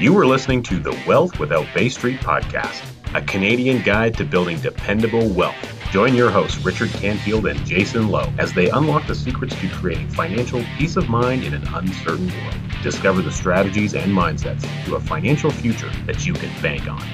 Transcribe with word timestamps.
You 0.00 0.16
are 0.16 0.26
listening 0.26 0.62
to 0.62 0.78
the 0.78 0.96
Wealth 1.08 1.40
Without 1.40 1.66
Bay 1.74 1.88
Street 1.88 2.20
podcast, 2.20 2.84
a 3.16 3.22
Canadian 3.22 3.82
guide 3.82 4.16
to 4.18 4.24
building 4.24 4.60
dependable 4.60 5.28
wealth. 5.28 5.56
Join 5.90 6.14
your 6.14 6.30
hosts, 6.30 6.64
Richard 6.64 6.90
Canfield 6.90 7.48
and 7.48 7.58
Jason 7.66 8.06
Lowe, 8.06 8.32
as 8.38 8.52
they 8.52 8.70
unlock 8.70 9.08
the 9.08 9.16
secrets 9.16 9.60
to 9.60 9.68
creating 9.70 10.08
financial 10.10 10.62
peace 10.76 10.96
of 10.96 11.08
mind 11.08 11.42
in 11.42 11.52
an 11.52 11.66
uncertain 11.74 12.28
world. 12.28 12.54
Discover 12.80 13.22
the 13.22 13.32
strategies 13.32 13.94
and 13.94 14.12
mindsets 14.12 14.64
to 14.84 14.94
a 14.94 15.00
financial 15.00 15.50
future 15.50 15.90
that 16.06 16.24
you 16.24 16.32
can 16.32 16.62
bank 16.62 16.88
on. 16.88 17.04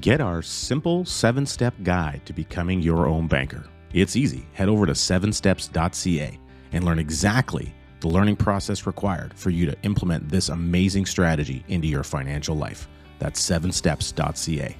Get 0.00 0.20
our 0.20 0.42
simple 0.42 1.04
seven 1.04 1.46
step 1.46 1.74
guide 1.84 2.22
to 2.26 2.32
becoming 2.32 2.82
your 2.82 3.06
own 3.06 3.28
banker. 3.28 3.68
It's 3.92 4.16
easy. 4.16 4.48
Head 4.52 4.68
over 4.68 4.84
to 4.84 4.94
sevensteps.ca 4.94 6.40
and 6.72 6.84
learn 6.84 6.98
exactly 6.98 7.72
the 8.00 8.08
learning 8.08 8.36
process 8.36 8.86
required 8.86 9.34
for 9.34 9.50
you 9.50 9.66
to 9.66 9.76
implement 9.82 10.28
this 10.28 10.48
amazing 10.48 11.06
strategy 11.06 11.64
into 11.68 11.88
your 11.88 12.02
financial 12.02 12.56
life. 12.56 12.88
That's 13.18 13.40
sevensteps.ca. 13.40 14.76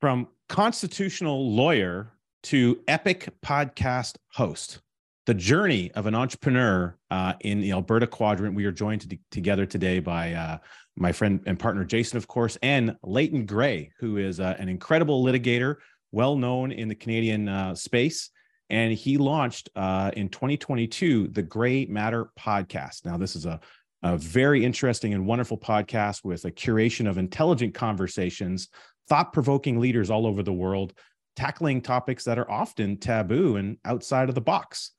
From 0.00 0.28
constitutional 0.48 1.52
lawyer 1.52 2.12
to 2.44 2.78
epic 2.86 3.28
podcast 3.44 4.16
host, 4.32 4.80
the 5.26 5.34
journey 5.34 5.90
of 5.92 6.06
an 6.06 6.14
entrepreneur 6.14 6.96
uh, 7.10 7.34
in 7.40 7.60
the 7.60 7.72
Alberta 7.72 8.06
quadrant. 8.06 8.54
We 8.54 8.64
are 8.66 8.72
joined 8.72 9.08
to, 9.10 9.18
together 9.32 9.66
today 9.66 9.98
by 9.98 10.32
uh, 10.32 10.58
my 10.96 11.10
friend 11.10 11.40
and 11.46 11.58
partner 11.58 11.84
Jason, 11.84 12.16
of 12.16 12.28
course, 12.28 12.56
and 12.62 12.96
Leighton 13.02 13.44
Grey, 13.46 13.90
who 13.98 14.18
is 14.18 14.38
uh, 14.38 14.54
an 14.58 14.68
incredible 14.68 15.24
litigator, 15.24 15.76
well 16.12 16.36
known 16.36 16.70
in 16.70 16.88
the 16.88 16.94
Canadian 16.94 17.48
uh, 17.48 17.74
space 17.74 18.30
and 18.70 18.92
he 18.92 19.16
launched 19.16 19.68
uh, 19.76 20.10
in 20.16 20.28
2022 20.28 21.28
the 21.28 21.42
Grey 21.42 21.86
Matter 21.86 22.30
podcast. 22.38 23.04
Now, 23.04 23.16
this 23.16 23.36
is 23.36 23.46
a, 23.46 23.60
a 24.02 24.16
very 24.16 24.64
interesting 24.64 25.14
and 25.14 25.26
wonderful 25.26 25.58
podcast 25.58 26.24
with 26.24 26.44
a 26.44 26.50
curation 26.50 27.08
of 27.08 27.18
intelligent 27.18 27.74
conversations, 27.74 28.68
thought 29.08 29.32
provoking 29.32 29.78
leaders 29.78 30.10
all 30.10 30.26
over 30.26 30.42
the 30.42 30.52
world, 30.52 30.94
tackling 31.36 31.80
topics 31.80 32.24
that 32.24 32.38
are 32.38 32.50
often 32.50 32.96
taboo 32.98 33.56
and 33.56 33.78
outside 33.84 34.28
of 34.28 34.34
the 34.34 34.40
box. 34.40 34.92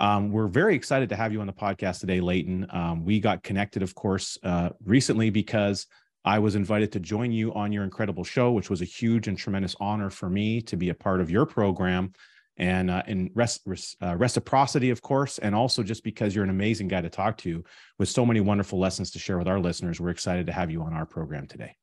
Um, 0.00 0.30
we're 0.30 0.48
very 0.48 0.74
excited 0.74 1.08
to 1.10 1.16
have 1.16 1.32
you 1.32 1.40
on 1.40 1.46
the 1.46 1.52
podcast 1.52 2.00
today, 2.00 2.20
Leighton. 2.20 2.66
Um, 2.70 3.04
we 3.04 3.20
got 3.20 3.42
connected, 3.42 3.82
of 3.82 3.94
course, 3.94 4.36
uh, 4.42 4.70
recently 4.84 5.30
because 5.30 5.86
I 6.24 6.40
was 6.40 6.56
invited 6.56 6.90
to 6.92 7.00
join 7.00 7.32
you 7.32 7.54
on 7.54 7.70
your 7.70 7.84
incredible 7.84 8.24
show, 8.24 8.52
which 8.52 8.70
was 8.70 8.82
a 8.82 8.86
huge 8.86 9.28
and 9.28 9.38
tremendous 9.38 9.76
honor 9.78 10.10
for 10.10 10.28
me 10.28 10.60
to 10.62 10.76
be 10.76 10.88
a 10.88 10.94
part 10.94 11.20
of 11.20 11.30
your 11.30 11.46
program 11.46 12.12
and 12.56 12.90
uh, 12.90 13.02
in 13.06 13.30
res- 13.34 13.60
res- 13.66 13.96
uh, 14.02 14.16
reciprocity, 14.16 14.90
of 14.90 15.02
course, 15.02 15.38
and 15.38 15.54
also 15.54 15.82
just 15.82 16.04
because 16.04 16.34
you're 16.34 16.44
an 16.44 16.50
amazing 16.50 16.88
guy 16.88 17.00
to 17.00 17.10
talk 17.10 17.36
to 17.38 17.64
with 17.98 18.08
so 18.08 18.24
many 18.24 18.40
wonderful 18.40 18.78
lessons 18.78 19.10
to 19.12 19.18
share 19.18 19.38
with 19.38 19.48
our 19.48 19.58
listeners. 19.58 20.00
We're 20.00 20.10
excited 20.10 20.46
to 20.46 20.52
have 20.52 20.70
you 20.70 20.82
on 20.82 20.92
our 20.92 21.06
program 21.06 21.46
today. 21.46 21.76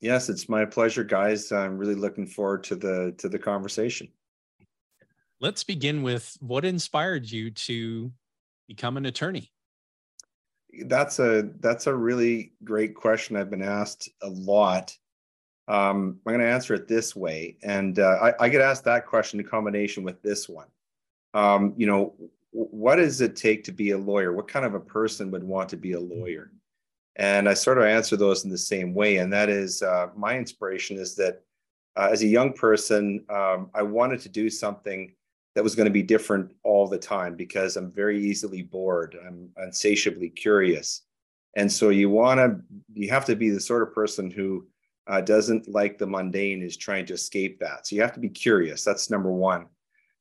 Yes, 0.00 0.28
it's 0.28 0.48
my 0.48 0.64
pleasure, 0.64 1.04
guys. 1.04 1.52
I'm 1.52 1.78
really 1.78 1.94
looking 1.94 2.26
forward 2.26 2.64
to 2.64 2.76
the 2.76 3.14
to 3.18 3.28
the 3.28 3.38
conversation. 3.38 4.08
Let's 5.40 5.64
begin 5.64 6.02
with 6.02 6.36
what 6.40 6.64
inspired 6.64 7.30
you 7.30 7.50
to 7.50 8.12
become 8.68 8.96
an 8.96 9.06
attorney. 9.06 9.52
That's 10.86 11.18
a 11.18 11.50
that's 11.60 11.86
a 11.86 11.94
really 11.94 12.52
great 12.64 12.94
question. 12.94 13.36
I've 13.36 13.50
been 13.50 13.62
asked 13.62 14.08
a 14.22 14.28
lot 14.28 14.96
um, 15.72 16.18
I'm 16.26 16.34
going 16.34 16.40
to 16.40 16.52
answer 16.52 16.74
it 16.74 16.86
this 16.86 17.16
way. 17.16 17.56
And 17.62 17.98
uh, 17.98 18.18
I, 18.22 18.44
I, 18.44 18.48
get 18.50 18.60
asked 18.60 18.84
that 18.84 19.06
question 19.06 19.40
in 19.40 19.46
combination 19.46 20.04
with 20.04 20.20
this 20.20 20.46
one. 20.46 20.66
Um, 21.32 21.72
you 21.78 21.86
know, 21.86 22.14
what 22.50 22.96
does 22.96 23.22
it 23.22 23.36
take 23.36 23.64
to 23.64 23.72
be 23.72 23.92
a 23.92 23.98
lawyer? 23.98 24.34
What 24.34 24.48
kind 24.48 24.66
of 24.66 24.74
a 24.74 24.80
person 24.80 25.30
would 25.30 25.42
want 25.42 25.70
to 25.70 25.78
be 25.78 25.92
a 25.92 26.00
lawyer? 26.00 26.52
And 27.16 27.48
I 27.48 27.54
sort 27.54 27.78
of 27.78 27.84
answer 27.84 28.18
those 28.18 28.44
in 28.44 28.50
the 28.50 28.58
same 28.58 28.92
way. 28.92 29.16
And 29.16 29.32
that 29.32 29.48
is 29.48 29.82
uh, 29.82 30.08
my 30.14 30.36
inspiration 30.36 30.98
is 30.98 31.14
that 31.14 31.40
uh, 31.96 32.10
as 32.12 32.22
a 32.22 32.26
young 32.26 32.52
person, 32.52 33.24
um, 33.30 33.70
I 33.74 33.80
wanted 33.80 34.20
to 34.20 34.28
do 34.28 34.50
something 34.50 35.14
that 35.54 35.64
was 35.64 35.74
going 35.74 35.86
to 35.86 35.90
be 35.90 36.02
different 36.02 36.54
all 36.64 36.86
the 36.86 36.98
time 36.98 37.34
because 37.34 37.78
I'm 37.78 37.90
very 37.90 38.22
easily 38.22 38.60
bored. 38.60 39.16
I'm 39.26 39.48
insatiably 39.56 40.28
curious. 40.28 41.00
And 41.56 41.72
so 41.72 41.88
you 41.88 42.10
want 42.10 42.40
to, 42.40 42.60
you 42.92 43.08
have 43.08 43.24
to 43.24 43.36
be 43.36 43.48
the 43.48 43.60
sort 43.60 43.82
of 43.82 43.94
person 43.94 44.30
who 44.30 44.66
uh, 45.06 45.20
doesn't 45.20 45.68
like 45.68 45.98
the 45.98 46.06
mundane, 46.06 46.62
is 46.62 46.76
trying 46.76 47.06
to 47.06 47.14
escape 47.14 47.58
that. 47.60 47.86
So 47.86 47.96
you 47.96 48.02
have 48.02 48.14
to 48.14 48.20
be 48.20 48.28
curious. 48.28 48.84
That's 48.84 49.10
number 49.10 49.32
one. 49.32 49.66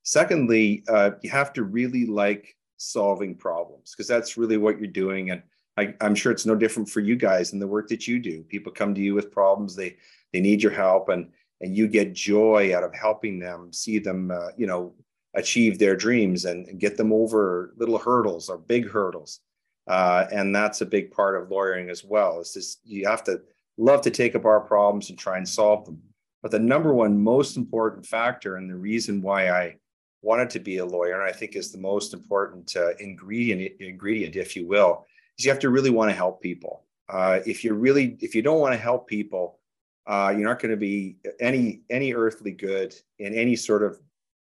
Secondly, 0.04 0.84
uh, 0.88 1.12
you 1.22 1.30
have 1.30 1.54
to 1.54 1.64
really 1.64 2.06
like 2.06 2.56
solving 2.78 3.36
problems 3.36 3.94
because 3.94 4.08
that's 4.08 4.38
really 4.38 4.58
what 4.58 4.80
you're 4.80 4.88
doing. 4.88 5.30
And 5.30 5.44
I, 5.78 5.94
am 6.02 6.16
sure 6.16 6.32
it's 6.32 6.46
no 6.46 6.56
different 6.56 6.90
for 6.90 7.00
you 7.00 7.16
guys 7.16 7.54
in 7.54 7.60
the 7.60 7.68
work 7.68 7.88
that 7.90 8.08
you 8.08 8.20
do. 8.20 8.44
People 8.44 8.72
come 8.72 8.96
to 8.96 9.02
you 9.02 9.14
with 9.14 9.32
problems; 9.32 9.76
they 9.76 9.98
they 10.34 10.42
need 10.42 10.64
your 10.64 10.72
help, 10.72 11.10
and 11.10 11.30
and 11.62 11.78
you 11.78 11.88
get 11.88 12.14
joy 12.14 12.76
out 12.76 12.84
of 12.84 12.94
helping 12.94 13.40
them 13.40 13.72
see 13.72 14.00
them, 14.00 14.32
uh, 14.32 14.50
you 14.58 14.66
know, 14.66 14.94
achieve 15.36 15.78
their 15.78 15.96
dreams 15.96 16.46
and, 16.46 16.80
get 16.80 16.98
them 16.98 17.14
over 17.14 17.74
little 17.78 17.98
hurdles 17.98 18.50
or 18.50 18.58
big 18.58 18.90
hurdles. 18.90 19.40
Uh, 19.88 20.26
and 20.32 20.54
that's 20.56 20.82
a 20.82 20.86
big 20.86 21.12
part 21.12 21.42
of 21.42 21.50
lawyering 21.52 21.90
as 21.90 22.04
well. 22.04 22.40
It's 22.40 22.54
just 22.54 22.80
you 22.84 23.08
have 23.08 23.24
to 23.26 23.42
love 23.82 24.02
to 24.02 24.12
take 24.12 24.36
up 24.36 24.46
our 24.46 24.62
problems 24.62 25.10
and 25.10 25.18
try 25.18 25.38
and 25.38 25.48
solve 25.48 25.86
them. 25.86 26.02
But 26.42 26.52
the 26.52 26.60
number 26.60 26.94
one 26.94 27.22
most 27.22 27.58
important 27.58 28.06
factor 28.06 28.56
and 28.56 28.70
the 28.70 28.76
reason 28.76 29.22
why 29.22 29.50
I 29.50 29.78
wanted 30.22 30.50
to 30.52 30.60
be 30.60 30.78
a 30.78 30.86
lawyer, 30.86 31.20
and 31.20 31.30
I 31.30 31.32
think 31.32 31.56
is 31.56 31.72
the 31.72 31.80
most 31.80 32.14
important 32.14 32.76
uh, 32.76 32.96
ingredient, 33.00 33.80
ingredient, 33.80 34.36
if 34.36 34.56
you 34.56 34.68
will, 34.68 35.06
is 35.38 35.46
you 35.46 35.52
have 35.52 35.60
to 35.60 35.70
really 35.70 35.90
want 35.90 36.10
to 36.12 36.16
help 36.16 36.42
people. 36.42 36.86
Uh, 37.10 37.40
if 37.46 37.64
you 37.64 37.74
really, 37.74 38.18
if 38.22 38.36
you 38.36 38.42
don't 38.42 38.60
want 38.60 38.74
to 38.74 38.80
help 38.80 39.08
people, 39.08 39.60
uh, 40.08 40.34
you're 40.36 40.48
not 40.48 40.60
going 40.60 40.72
to 40.72 40.78
be 40.78 41.18
any 41.40 41.82
any 41.90 42.14
earthly 42.14 42.52
good 42.52 42.96
in 43.20 43.34
any 43.34 43.56
sort 43.56 43.84
of 43.84 44.00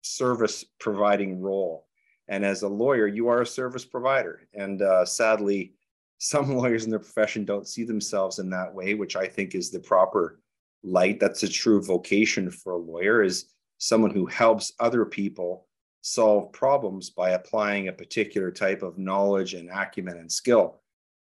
service 0.01 0.63
providing 0.79 1.41
role. 1.41 1.87
And 2.27 2.45
as 2.45 2.61
a 2.61 2.67
lawyer, 2.67 3.07
you 3.07 3.27
are 3.27 3.41
a 3.41 3.45
service 3.45 3.83
provider. 3.83 4.47
And 4.53 4.81
uh, 4.81 5.05
sadly, 5.05 5.73
some 6.21 6.55
lawyers 6.55 6.85
in 6.85 6.91
their 6.91 6.99
profession 6.99 7.43
don't 7.43 7.67
see 7.67 7.83
themselves 7.83 8.37
in 8.39 8.49
that 8.51 8.73
way, 8.73 8.93
which 8.93 9.15
I 9.15 9.27
think 9.27 9.55
is 9.55 9.71
the 9.71 9.79
proper 9.79 10.39
light. 10.83 11.19
That's 11.19 11.43
a 11.43 11.49
true 11.49 11.83
vocation 11.83 12.51
for 12.51 12.73
a 12.73 12.77
lawyer 12.77 13.23
is 13.23 13.45
someone 13.79 14.11
who 14.11 14.27
helps 14.27 14.71
other 14.79 15.03
people 15.03 15.67
solve 16.01 16.51
problems 16.53 17.09
by 17.09 17.31
applying 17.31 17.87
a 17.87 17.93
particular 17.93 18.51
type 18.51 18.83
of 18.83 18.99
knowledge 18.99 19.55
and 19.55 19.69
acumen 19.69 20.17
and 20.17 20.31
skill. 20.31 20.81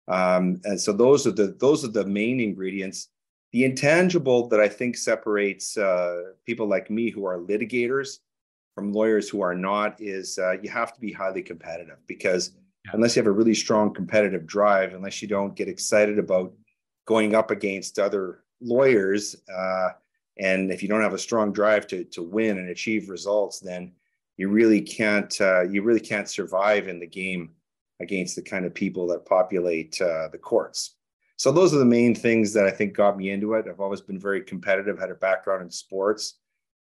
Um, 0.10 0.60
and 0.66 0.80
so 0.80 0.92
those 0.92 1.26
are 1.26 1.32
the 1.32 1.56
those 1.60 1.86
are 1.86 1.92
the 1.92 2.06
main 2.06 2.40
ingredients. 2.40 3.08
The 3.54 3.66
intangible 3.66 4.48
that 4.50 4.60
I 4.60 4.68
think 4.68 4.98
separates 4.98 5.78
uh, 5.78 6.34
people 6.46 6.68
like 6.68 6.90
me 6.90 7.10
who 7.10 7.26
are 7.26 7.40
litigators 7.40 8.18
from 8.76 8.92
lawyers 8.92 9.30
who 9.30 9.42
are 9.42 9.56
not 9.56 10.02
is 10.02 10.38
uh, 10.38 10.54
you 10.62 10.70
have 10.70 10.94
to 10.94 11.00
be 11.00 11.12
highly 11.12 11.42
competitive 11.42 11.98
because 12.08 12.52
unless 12.94 13.16
you 13.16 13.22
have 13.22 13.28
a 13.28 13.32
really 13.32 13.54
strong 13.54 13.94
competitive 13.94 14.46
drive, 14.46 14.94
unless 14.94 15.22
you 15.22 15.28
don't 15.28 15.56
get 15.56 15.68
excited 15.68 16.20
about 16.20 16.54
going 17.06 17.36
up 17.36 17.52
against 17.52 18.00
other 18.00 18.44
lawyers, 18.62 19.36
uh, 19.54 19.90
and 20.38 20.72
if 20.72 20.82
you 20.82 20.90
don't 20.90 21.02
have 21.02 21.14
a 21.14 21.18
strong 21.18 21.52
drive 21.52 21.86
to 21.88 22.04
to 22.06 22.24
win 22.24 22.58
and 22.58 22.70
achieve 22.70 23.10
results, 23.10 23.60
then 23.60 23.92
you 24.38 24.48
really 24.48 24.82
can't 24.82 25.40
uh, 25.42 25.64
you 25.64 25.82
really 25.82 26.00
can't 26.00 26.30
survive 26.30 26.88
in 26.88 27.00
the 27.00 27.08
game 27.08 27.52
against 28.00 28.36
the 28.36 28.42
kind 28.42 28.66
of 28.66 28.74
people 28.74 29.08
that 29.08 29.26
populate 29.26 30.00
uh, 30.02 30.30
the 30.30 30.38
courts. 30.38 30.96
So 31.36 31.52
those 31.52 31.74
are 31.74 31.80
the 31.80 31.86
main 31.86 32.16
things 32.16 32.54
that 32.54 32.66
I 32.66 32.72
think 32.72 32.94
got 32.94 33.18
me 33.18 33.32
into 33.32 33.54
it. 33.54 33.66
I've 33.70 33.80
always 33.80 34.02
been 34.02 34.20
very 34.20 34.42
competitive, 34.42 35.00
had 35.00 35.12
a 35.12 35.16
background 35.16 35.64
in 35.64 35.70
sports, 35.70 36.36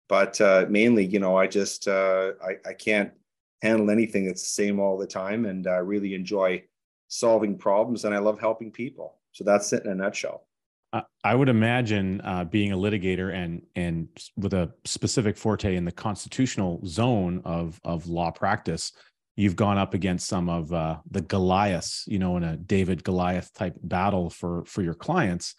but 0.08 0.40
uh, 0.40 0.66
mainly, 0.68 1.04
you 1.04 1.18
know, 1.18 1.36
I 1.36 1.46
just 1.46 1.88
uh, 1.88 2.32
I, 2.44 2.56
I 2.68 2.72
can't 2.72 3.12
handle 3.62 3.90
anything 3.90 4.26
that's 4.26 4.42
the 4.42 4.62
same 4.62 4.80
all 4.80 4.98
the 4.98 5.06
time 5.06 5.46
and 5.46 5.66
I 5.66 5.76
really 5.76 6.14
enjoy 6.14 6.64
solving 7.08 7.56
problems 7.56 8.04
and 8.04 8.14
I 8.14 8.18
love 8.18 8.38
helping 8.38 8.70
people. 8.70 9.18
So 9.32 9.44
that's 9.44 9.72
it 9.72 9.84
in 9.84 9.90
a 9.90 9.94
nutshell. 9.94 10.46
I 11.24 11.34
would 11.34 11.48
imagine 11.48 12.20
uh, 12.22 12.44
being 12.44 12.72
a 12.72 12.76
litigator 12.76 13.34
and 13.34 13.62
and 13.74 14.08
with 14.36 14.54
a 14.54 14.72
specific 14.84 15.36
forte 15.36 15.76
in 15.76 15.84
the 15.84 15.92
constitutional 15.92 16.80
zone 16.86 17.42
of 17.44 17.80
of 17.84 18.06
law 18.06 18.30
practice, 18.30 18.92
you've 19.34 19.56
gone 19.56 19.78
up 19.78 19.94
against 19.94 20.26
some 20.26 20.48
of 20.48 20.72
uh, 20.72 20.98
the 21.10 21.20
Goliaths, 21.20 22.04
you 22.06 22.18
know, 22.18 22.36
in 22.36 22.44
a 22.44 22.56
David 22.56 23.04
Goliath 23.04 23.52
type 23.52 23.74
battle 23.82 24.30
for 24.30 24.64
for 24.64 24.82
your 24.82 24.94
clients 24.94 25.54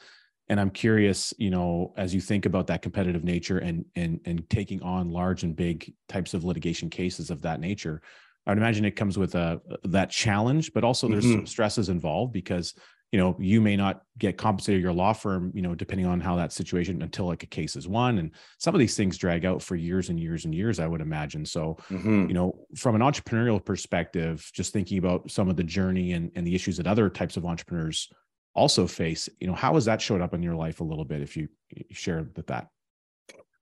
and 0.50 0.60
i'm 0.60 0.70
curious 0.70 1.34
you 1.38 1.50
know 1.50 1.94
as 1.98 2.14
you 2.14 2.22
think 2.22 2.46
about 2.46 2.68
that 2.68 2.82
competitive 2.82 3.24
nature 3.24 3.60
and 3.60 3.86
and 3.96 4.20
and 4.26 4.50
taking 4.50 4.82
on 4.82 5.10
large 5.10 5.44
and 5.44 5.56
big 5.56 5.94
types 6.08 6.34
of 6.34 6.44
litigation 6.44 6.90
cases 6.90 7.30
of 7.30 7.42
that 7.42 7.60
nature 7.60 8.02
i 8.46 8.52
would 8.52 8.58
imagine 8.58 8.86
it 8.86 8.96
comes 8.96 9.18
with 9.18 9.36
a 9.36 9.62
that 9.84 10.10
challenge 10.10 10.74
but 10.74 10.84
also 10.84 11.08
there's 11.08 11.26
mm-hmm. 11.26 11.40
some 11.40 11.48
stresses 11.48 11.90
involved 11.90 12.34
because 12.34 12.74
you 13.12 13.20
know 13.20 13.36
you 13.40 13.62
may 13.62 13.76
not 13.76 14.02
get 14.18 14.38
compensated 14.38 14.82
your 14.82 14.92
law 14.92 15.14
firm 15.14 15.52
you 15.56 15.62
know 15.62 15.74
depending 15.74 16.06
on 16.06 16.20
how 16.20 16.36
that 16.36 16.52
situation 16.52 17.02
until 17.02 17.26
like 17.26 17.44
a 17.44 17.48
case 17.48 17.76
is 17.76 17.88
won 17.88 18.18
and 18.18 18.32
some 18.58 18.76
of 18.76 18.80
these 18.80 18.98
things 18.98 19.18
drag 19.18 19.46
out 19.46 19.62
for 19.62 19.76
years 19.76 20.10
and 20.10 20.20
years 20.20 20.46
and 20.46 20.54
years 20.54 20.80
i 20.80 20.88
would 20.88 21.02
imagine 21.02 21.46
so 21.46 21.78
mm-hmm. 21.90 22.28
you 22.28 22.34
know 22.34 22.54
from 22.76 22.96
an 22.96 23.02
entrepreneurial 23.02 23.64
perspective 23.64 24.50
just 24.54 24.74
thinking 24.74 24.98
about 24.98 25.30
some 25.32 25.50
of 25.50 25.56
the 25.56 25.64
journey 25.64 26.14
and, 26.14 26.32
and 26.36 26.46
the 26.46 26.56
issues 26.56 26.78
that 26.78 26.88
other 26.88 27.10
types 27.10 27.38
of 27.38 27.46
entrepreneurs 27.46 28.10
also 28.58 28.88
face 28.88 29.30
you 29.40 29.48
know 29.48 29.54
how 29.54 29.76
has 29.76 29.86
that 29.86 30.02
showed 30.02 30.22
up 30.22 30.34
in 30.34 30.44
your 30.44 30.56
life 30.56 30.82
a 30.82 30.84
little 30.84 31.06
bit 31.06 31.22
if 31.22 31.38
you, 31.38 31.48
share 31.92 32.28
that 32.36 32.68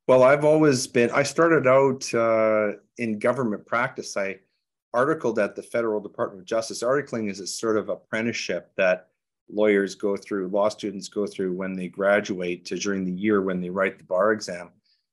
well 0.07 0.23
i've 0.23 0.45
always 0.45 0.87
been 0.87 1.11
i 1.11 1.21
started 1.21 1.67
out 1.67 2.11
uh, 2.13 2.71
in 2.97 3.19
government 3.19 3.65
practice 3.65 4.15
i 4.17 4.35
articled 4.93 5.37
at 5.37 5.55
the 5.55 5.61
federal 5.61 5.99
department 5.99 6.41
of 6.41 6.47
justice 6.47 6.81
articling 6.81 7.29
is 7.29 7.39
a 7.39 7.47
sort 7.47 7.77
of 7.77 7.89
apprenticeship 7.89 8.71
that 8.77 9.09
lawyers 9.49 9.95
go 9.95 10.17
through, 10.17 10.47
law 10.47 10.69
students 10.69 11.07
go 11.07 11.27
through 11.27 11.53
when 11.53 11.75
they 11.75 11.87
graduate 11.87 12.65
to 12.65 12.77
during 12.77 13.05
the 13.05 13.11
year 13.11 13.41
when 13.41 13.61
they 13.61 13.69
write 13.69 13.97
the 13.97 14.03
bar 14.03 14.31
exam. 14.31 14.69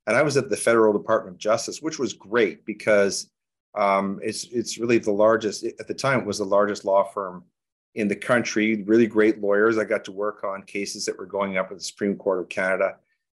And 0.06 0.16
I 0.16 0.22
was 0.22 0.36
at 0.36 0.50
the 0.50 0.56
Federal 0.56 0.92
Department 0.92 1.36
of 1.36 1.38
Justice, 1.38 1.80
which 1.80 1.98
was 1.98 2.12
great 2.12 2.64
because 2.64 3.30
um, 3.74 4.18
it's 4.22 4.44
it's 4.44 4.78
really 4.78 4.98
the 4.98 5.12
largest 5.12 5.64
at 5.64 5.86
the 5.86 5.94
time. 5.94 6.20
It 6.20 6.26
was 6.26 6.38
the 6.38 6.44
largest 6.44 6.84
law 6.84 7.04
firm 7.04 7.44
in 7.94 8.08
the 8.08 8.16
country. 8.16 8.82
Really 8.84 9.06
great 9.06 9.40
lawyers. 9.40 9.78
I 9.78 9.84
got 9.84 10.04
to 10.06 10.12
work 10.12 10.44
on 10.44 10.62
cases 10.62 11.04
that 11.04 11.18
were 11.18 11.26
going 11.26 11.58
up 11.58 11.70
at 11.70 11.78
the 11.78 11.84
Supreme 11.84 12.16
Court 12.16 12.40
of 12.40 12.48
Canada, 12.48 12.96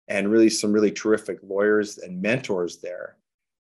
and 0.08 0.30
really 0.30 0.50
some 0.50 0.72
really 0.72 0.90
terrific 0.90 1.38
lawyers 1.42 1.98
and 1.98 2.20
mentors 2.20 2.78
there. 2.78 3.16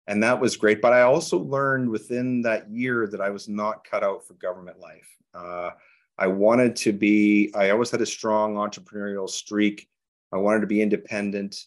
And 0.06 0.22
that 0.22 0.40
was 0.40 0.56
great. 0.56 0.82
But 0.82 0.92
I 0.92 1.02
also 1.02 1.38
learned 1.38 1.88
within 1.88 2.42
that 2.42 2.69
year 2.69 3.06
that 3.06 3.20
I 3.20 3.31
was 3.31 3.48
not 3.48 3.84
cut 3.84 4.02
out 4.02 4.26
for 4.26 4.34
government 4.34 4.81
life. 4.81 5.08
Uh, 5.32 5.70
I 6.19 6.26
wanted 6.26 6.75
to 6.76 6.92
be, 6.92 7.52
I 7.54 7.70
always 7.70 7.90
had 7.90 8.00
a 8.00 8.06
strong 8.06 8.56
entrepreneurial 8.56 9.28
streak. 9.28 9.88
I 10.32 10.38
wanted 10.38 10.60
to 10.60 10.66
be 10.66 10.82
independent. 10.82 11.66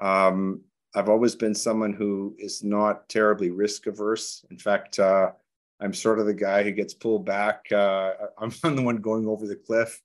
Um, 0.00 0.62
I've 0.94 1.08
always 1.08 1.34
been 1.34 1.54
someone 1.54 1.92
who 1.92 2.34
is 2.38 2.64
not 2.64 3.08
terribly 3.08 3.50
risk 3.50 3.86
averse. 3.86 4.44
In 4.50 4.58
fact, 4.58 4.98
uh, 4.98 5.32
I'm 5.80 5.92
sort 5.92 6.18
of 6.18 6.26
the 6.26 6.34
guy 6.34 6.62
who 6.62 6.70
gets 6.70 6.94
pulled 6.94 7.24
back. 7.24 7.70
Uh, 7.70 8.12
I'm 8.38 8.52
the 8.62 8.82
one 8.82 8.96
going 8.98 9.26
over 9.26 9.46
the 9.46 9.56
cliff. 9.56 10.00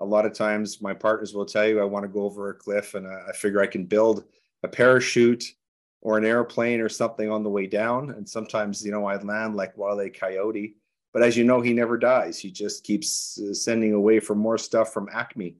A 0.00 0.04
lot 0.04 0.26
of 0.26 0.32
times, 0.32 0.80
my 0.80 0.94
partners 0.94 1.34
will 1.34 1.46
tell 1.46 1.66
you 1.66 1.80
I 1.80 1.84
want 1.84 2.04
to 2.04 2.08
go 2.08 2.22
over 2.22 2.50
a 2.50 2.54
cliff, 2.54 2.94
and 2.94 3.06
I 3.06 3.32
figure 3.32 3.60
I 3.60 3.66
can 3.66 3.84
build 3.84 4.24
a 4.62 4.68
parachute 4.68 5.44
or 6.00 6.16
an 6.16 6.24
airplane 6.24 6.80
or 6.80 6.88
something 6.88 7.28
on 7.28 7.42
the 7.42 7.50
way 7.50 7.66
down. 7.66 8.10
And 8.10 8.28
sometimes, 8.28 8.84
you 8.84 8.92
know, 8.92 9.06
I 9.06 9.16
land 9.16 9.56
like 9.56 9.76
Wile 9.76 10.08
Coyote 10.10 10.76
but 11.12 11.22
as 11.22 11.36
you 11.36 11.44
know, 11.44 11.60
he 11.60 11.72
never 11.72 11.96
dies. 11.96 12.38
He 12.38 12.50
just 12.50 12.84
keeps 12.84 13.40
uh, 13.40 13.54
sending 13.54 13.92
away 13.92 14.20
for 14.20 14.34
more 14.34 14.58
stuff 14.58 14.92
from 14.92 15.08
Acme. 15.12 15.56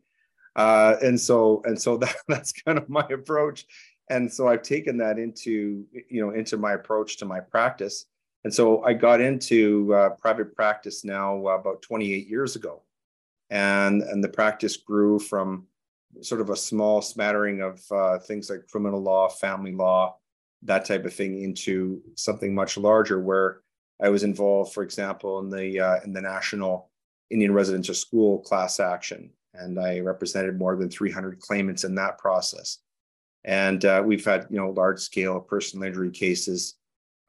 Uh, 0.57 0.97
and 1.03 1.21
so 1.21 1.63
and 1.65 1.81
so 1.81 1.97
that, 1.99 2.17
that's 2.29 2.53
kind 2.53 2.79
of 2.79 2.89
my 2.89 3.07
approach. 3.11 3.67
And 4.11 4.33
so 4.33 4.49
I've 4.49 4.63
taken 4.63 4.99
that 4.99 5.19
into 5.19 5.85
you 6.09 6.25
know 6.25 6.31
into 6.31 6.57
my 6.57 6.73
approach 6.73 7.19
to 7.19 7.27
my 7.27 7.41
practice. 7.41 8.07
And 8.45 8.55
so 8.55 8.83
I 8.85 8.93
got 8.93 9.21
into 9.21 9.93
uh, 9.95 10.11
private 10.11 10.55
practice 10.55 11.05
now 11.05 11.47
uh, 11.47 11.59
about 11.59 11.83
28 11.83 12.29
years 12.29 12.57
ago, 12.57 12.83
and 13.51 14.03
and 14.03 14.23
the 14.23 14.29
practice 14.29 14.77
grew 14.77 15.19
from 15.19 15.67
sort 16.23 16.41
of 16.41 16.51
a 16.51 16.57
small 16.57 17.03
smattering 17.03 17.61
of 17.61 17.81
uh, 17.91 18.19
things 18.19 18.49
like 18.49 18.69
criminal 18.71 19.03
law, 19.03 19.29
family 19.29 19.73
law, 19.73 20.17
that 20.63 20.85
type 20.85 21.05
of 21.05 21.15
thing, 21.15 21.43
into 21.43 22.01
something 22.15 22.55
much 22.55 22.77
larger 22.77 23.21
where 23.21 23.61
I 24.01 24.09
was 24.09 24.23
involved, 24.23 24.73
for 24.73 24.83
example, 24.83 25.41
in 25.41 25.51
the 25.51 25.81
uh, 25.81 26.01
in 26.05 26.13
the 26.13 26.23
National 26.23 26.91
Indian 27.31 27.53
Residential 27.53 27.95
School 27.95 28.39
class 28.41 28.81
action, 28.81 29.31
and 29.55 29.79
I 29.79 30.01
represented 30.01 30.59
more 30.59 30.77
than 30.77 30.91
300 30.91 31.41
claimants 31.41 31.85
in 31.85 31.95
that 31.97 32.19
process. 32.19 32.79
And 33.45 33.85
uh, 33.85 34.03
we've 34.05 34.25
had 34.25 34.47
you 34.51 34.59
know 34.59 34.71
large 34.71 35.01
scale 35.01 35.41
personal 35.41 35.87
injury 35.87 36.11
cases, 36.11 36.77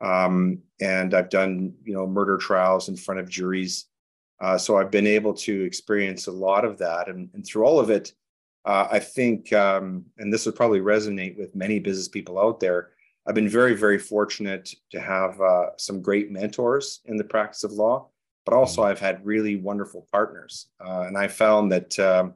um, 0.02 0.60
and 0.82 1.14
I've 1.14 1.30
done 1.30 1.74
you 1.84 1.94
know 1.94 2.08
murder 2.08 2.38
trials 2.38 2.90
in 2.90 2.96
front 2.96 3.20
of 3.20 3.30
juries. 3.30 3.86
Uh, 4.42 4.58
so 4.58 4.78
I've 4.78 4.92
been 4.92 5.08
able 5.08 5.34
to 5.34 5.64
experience 5.64 6.28
a 6.28 6.32
lot 6.32 6.64
of 6.64 6.78
that, 6.78 7.10
and, 7.10 7.30
and 7.34 7.46
through 7.46 7.66
all 7.66 7.80
of 7.80 7.90
it, 7.90 8.14
uh, 8.64 8.88
I 8.90 9.00
think, 9.00 9.52
um, 9.52 10.06
and 10.18 10.32
this 10.32 10.46
would 10.46 10.56
probably 10.56 10.80
resonate 10.80 11.38
with 11.38 11.56
many 11.56 11.80
business 11.80 12.08
people 12.08 12.40
out 12.40 12.62
there 12.62 12.92
I've 13.30 13.36
been 13.36 13.48
very, 13.48 13.76
very 13.76 14.00
fortunate 14.00 14.74
to 14.90 15.00
have 15.00 15.40
uh, 15.40 15.78
some 15.78 16.02
great 16.02 16.32
mentors 16.32 17.02
in 17.06 17.16
the 17.16 17.24
practice 17.24 17.64
of 17.64 17.72
law, 17.72 18.08
but 18.44 18.56
also 18.56 18.82
mm-hmm. 18.82 18.90
I've 18.90 19.00
had 19.00 19.24
really 19.24 19.56
wonderful 19.56 20.08
partners. 20.12 20.70
Uh, 20.84 21.02
and 21.02 21.16
I 21.16 21.28
found 21.28 21.72
that 21.72 22.00
um, 22.00 22.34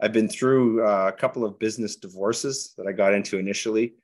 I've 0.00 0.12
been 0.12 0.28
through 0.28 0.86
uh, 0.86 1.10
a 1.12 1.12
couple 1.12 1.44
of 1.44 1.58
business 1.58 1.96
divorces 1.96 2.74
that 2.78 2.86
I 2.86 2.92
got 2.92 3.14
into 3.14 3.38
initially. 3.38 3.94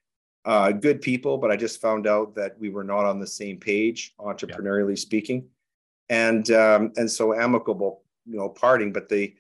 Uh, 0.45 0.73
good 0.73 1.01
people, 1.01 1.39
but 1.39 1.51
I 1.51 1.57
just 1.57 1.81
found 1.81 2.07
out 2.07 2.35
that 2.35 2.59
we 2.59 2.69
were 2.69 2.85
not 2.85 3.07
on 3.07 3.19
the 3.19 3.27
same 3.27 3.59
page, 3.59 4.15
entrepreneurially 4.21 4.91
yeah. 4.91 5.01
speaking, 5.01 5.49
and 6.11 6.51
um, 6.51 6.93
and 6.97 7.11
so 7.11 7.33
amicable, 7.33 8.03
you 8.27 8.37
know, 8.37 8.51
parting. 8.51 8.93
But 8.93 9.09
the 9.09 9.35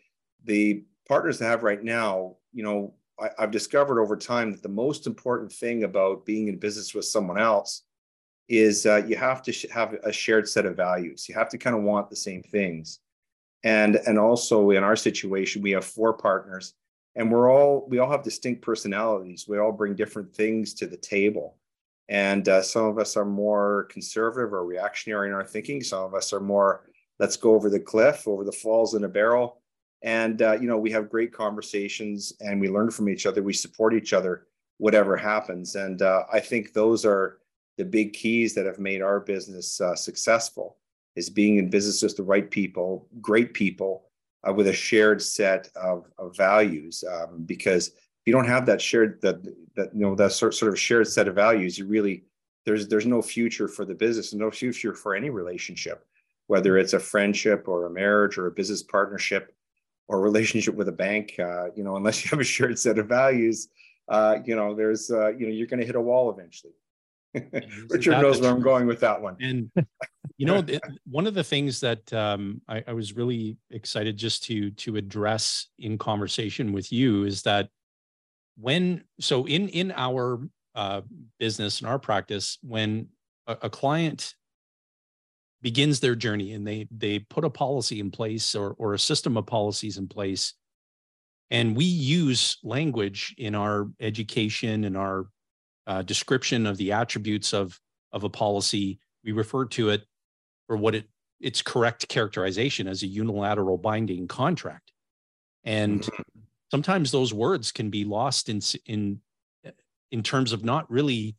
the 0.44 0.84
partners 1.06 1.42
I 1.42 1.46
have 1.46 1.62
right 1.62 1.82
now, 1.82 2.36
you 2.54 2.62
know, 2.62 2.94
I, 3.20 3.28
have 3.38 3.50
discovered 3.50 4.00
over 4.00 4.16
time 4.16 4.52
that 4.52 4.62
the 4.62 4.68
most 4.70 5.06
important 5.06 5.52
thing 5.52 5.84
about 5.84 6.24
being 6.24 6.48
in 6.48 6.58
business 6.58 6.94
with 6.94 7.04
someone 7.04 7.38
else 7.38 7.82
is 8.48 8.86
uh, 8.86 9.02
you 9.06 9.16
have 9.16 9.42
to 9.42 9.52
sh- 9.52 9.66
have 9.72 9.94
a 10.04 10.12
shared 10.12 10.48
set 10.48 10.64
of 10.64 10.76
values. 10.76 11.28
You 11.28 11.34
have 11.34 11.50
to 11.50 11.58
kind 11.58 11.76
of 11.76 11.82
want 11.82 12.08
the 12.08 12.16
same 12.16 12.42
things, 12.42 13.00
and 13.62 13.96
and 14.06 14.18
also 14.18 14.70
in 14.70 14.82
our 14.82 14.96
situation, 14.96 15.60
we 15.60 15.72
have 15.72 15.84
four 15.84 16.14
partners, 16.14 16.72
and 17.16 17.30
we're 17.30 17.50
all 17.50 17.86
we 17.88 17.98
all 17.98 18.10
have 18.10 18.22
distinct 18.22 18.62
personalities. 18.62 19.46
We 19.48 19.58
all 19.58 19.72
bring 19.72 19.94
different 19.94 20.34
things 20.34 20.74
to 20.74 20.86
the 20.86 20.96
table, 20.96 21.56
and 22.08 22.48
uh, 22.48 22.62
some 22.62 22.86
of 22.86 22.98
us 22.98 23.16
are 23.16 23.24
more 23.24 23.88
conservative 23.90 24.52
or 24.52 24.64
reactionary 24.64 25.28
in 25.28 25.34
our 25.34 25.44
thinking. 25.44 25.82
Some 25.82 26.04
of 26.04 26.14
us 26.14 26.32
are 26.32 26.40
more 26.40 26.88
let's 27.18 27.36
go 27.36 27.54
over 27.54 27.70
the 27.70 27.80
cliff, 27.80 28.26
over 28.26 28.44
the 28.44 28.52
falls 28.52 28.94
in 28.94 29.04
a 29.04 29.08
barrel 29.08 29.60
and 30.04 30.42
uh, 30.42 30.52
you 30.52 30.68
know 30.68 30.76
we 30.76 30.90
have 30.92 31.10
great 31.10 31.32
conversations 31.32 32.32
and 32.40 32.60
we 32.60 32.68
learn 32.68 32.90
from 32.90 33.08
each 33.08 33.26
other 33.26 33.42
we 33.42 33.52
support 33.52 33.94
each 33.94 34.12
other 34.12 34.46
whatever 34.76 35.16
happens 35.16 35.74
and 35.74 36.02
uh, 36.02 36.22
i 36.32 36.38
think 36.38 36.72
those 36.72 37.04
are 37.04 37.38
the 37.78 37.84
big 37.84 38.12
keys 38.12 38.54
that 38.54 38.66
have 38.66 38.78
made 38.78 39.02
our 39.02 39.18
business 39.18 39.80
uh, 39.80 39.96
successful 39.96 40.76
is 41.16 41.28
being 41.30 41.56
in 41.56 41.70
business 41.70 42.02
with 42.02 42.16
the 42.16 42.22
right 42.22 42.50
people 42.50 43.08
great 43.20 43.54
people 43.54 44.04
uh, 44.48 44.52
with 44.52 44.68
a 44.68 44.72
shared 44.72 45.22
set 45.22 45.68
of, 45.76 46.06
of 46.18 46.36
values 46.36 47.04
um, 47.12 47.44
because 47.44 47.88
if 47.88 48.26
you 48.26 48.32
don't 48.32 48.48
have 48.48 48.66
that 48.66 48.80
shared 48.80 49.20
that 49.20 49.42
that 49.76 49.94
you 49.94 50.00
know 50.00 50.14
that 50.14 50.32
sort, 50.32 50.54
sort 50.54 50.72
of 50.72 50.78
shared 50.78 51.06
set 51.06 51.28
of 51.28 51.34
values 51.34 51.78
you 51.78 51.86
really 51.86 52.24
there's 52.64 52.88
there's 52.88 53.06
no 53.06 53.20
future 53.20 53.68
for 53.68 53.84
the 53.84 53.94
business 53.94 54.32
and 54.32 54.40
no 54.40 54.50
future 54.50 54.94
for 54.94 55.14
any 55.14 55.30
relationship 55.30 56.06
whether 56.46 56.76
it's 56.76 56.92
a 56.92 57.00
friendship 57.00 57.68
or 57.68 57.86
a 57.86 57.90
marriage 57.90 58.36
or 58.36 58.46
a 58.46 58.50
business 58.50 58.82
partnership 58.82 59.54
or 60.08 60.20
relationship 60.20 60.74
with 60.74 60.88
a 60.88 60.92
bank, 60.92 61.34
uh, 61.38 61.70
you 61.74 61.82
know, 61.82 61.96
unless 61.96 62.24
you 62.24 62.30
have 62.30 62.40
a 62.40 62.44
shared 62.44 62.78
set 62.78 62.98
of 62.98 63.08
values, 63.08 63.68
uh, 64.08 64.38
you 64.44 64.54
know, 64.54 64.74
there's, 64.74 65.10
uh, 65.10 65.28
you 65.28 65.46
know, 65.46 65.52
you're 65.52 65.66
going 65.66 65.80
to 65.80 65.86
hit 65.86 65.96
a 65.96 66.00
wall 66.00 66.30
eventually. 66.30 66.74
Richard 67.88 68.22
knows 68.22 68.40
where 68.40 68.50
I'm 68.50 68.62
going 68.62 68.86
with 68.86 69.00
that 69.00 69.20
one. 69.20 69.36
And 69.40 69.70
you 70.36 70.46
know, 70.46 70.64
one 71.08 71.26
of 71.26 71.34
the 71.34 71.44
things 71.44 71.80
that 71.80 72.12
um, 72.12 72.60
I, 72.68 72.84
I, 72.86 72.92
was 72.92 73.14
really 73.14 73.56
excited 73.70 74.16
just 74.16 74.44
to 74.44 74.70
to 74.70 74.96
address 74.96 75.68
in 75.78 75.98
conversation 75.98 76.72
with 76.72 76.92
you 76.92 77.24
is 77.24 77.42
that 77.42 77.68
when 78.56 79.04
so 79.20 79.46
in 79.46 79.68
in 79.68 79.92
our 79.96 80.40
uh, 80.74 81.02
business 81.38 81.80
and 81.80 81.88
our 81.88 81.98
practice, 81.98 82.58
when 82.62 83.08
a, 83.46 83.56
a 83.62 83.70
client 83.70 84.34
begins 85.62 85.98
their 86.00 86.14
journey 86.14 86.52
and 86.52 86.66
they 86.66 86.86
they 86.90 87.18
put 87.18 87.44
a 87.44 87.50
policy 87.50 87.98
in 87.98 88.10
place 88.10 88.54
or 88.54 88.74
or 88.78 88.94
a 88.94 88.98
system 88.98 89.36
of 89.36 89.46
policies 89.46 89.98
in 89.98 90.06
place 90.06 90.54
and 91.50 91.76
we 91.76 91.84
use 91.84 92.58
language 92.62 93.34
in 93.38 93.54
our 93.54 93.88
education 94.00 94.84
and 94.84 94.96
our 94.96 95.26
uh, 95.86 96.02
description 96.02 96.66
of 96.66 96.76
the 96.76 96.92
attributes 96.92 97.52
of 97.52 97.80
of 98.12 98.24
a 98.24 98.28
policy. 98.28 98.98
We 99.24 99.32
refer 99.32 99.64
to 99.66 99.90
it 99.90 100.04
for 100.66 100.76
what 100.76 100.94
it 100.94 101.08
its 101.40 101.62
correct 101.62 102.08
characterization 102.08 102.88
as 102.88 103.02
a 103.02 103.06
unilateral 103.06 103.76
binding 103.76 104.28
contract. 104.28 104.92
And 105.64 106.00
mm-hmm. 106.00 106.40
sometimes 106.70 107.10
those 107.10 107.34
words 107.34 107.72
can 107.72 107.90
be 107.90 108.04
lost 108.04 108.48
in 108.48 108.60
in 108.86 109.20
in 110.10 110.22
terms 110.22 110.52
of 110.52 110.64
not 110.64 110.90
really 110.90 111.36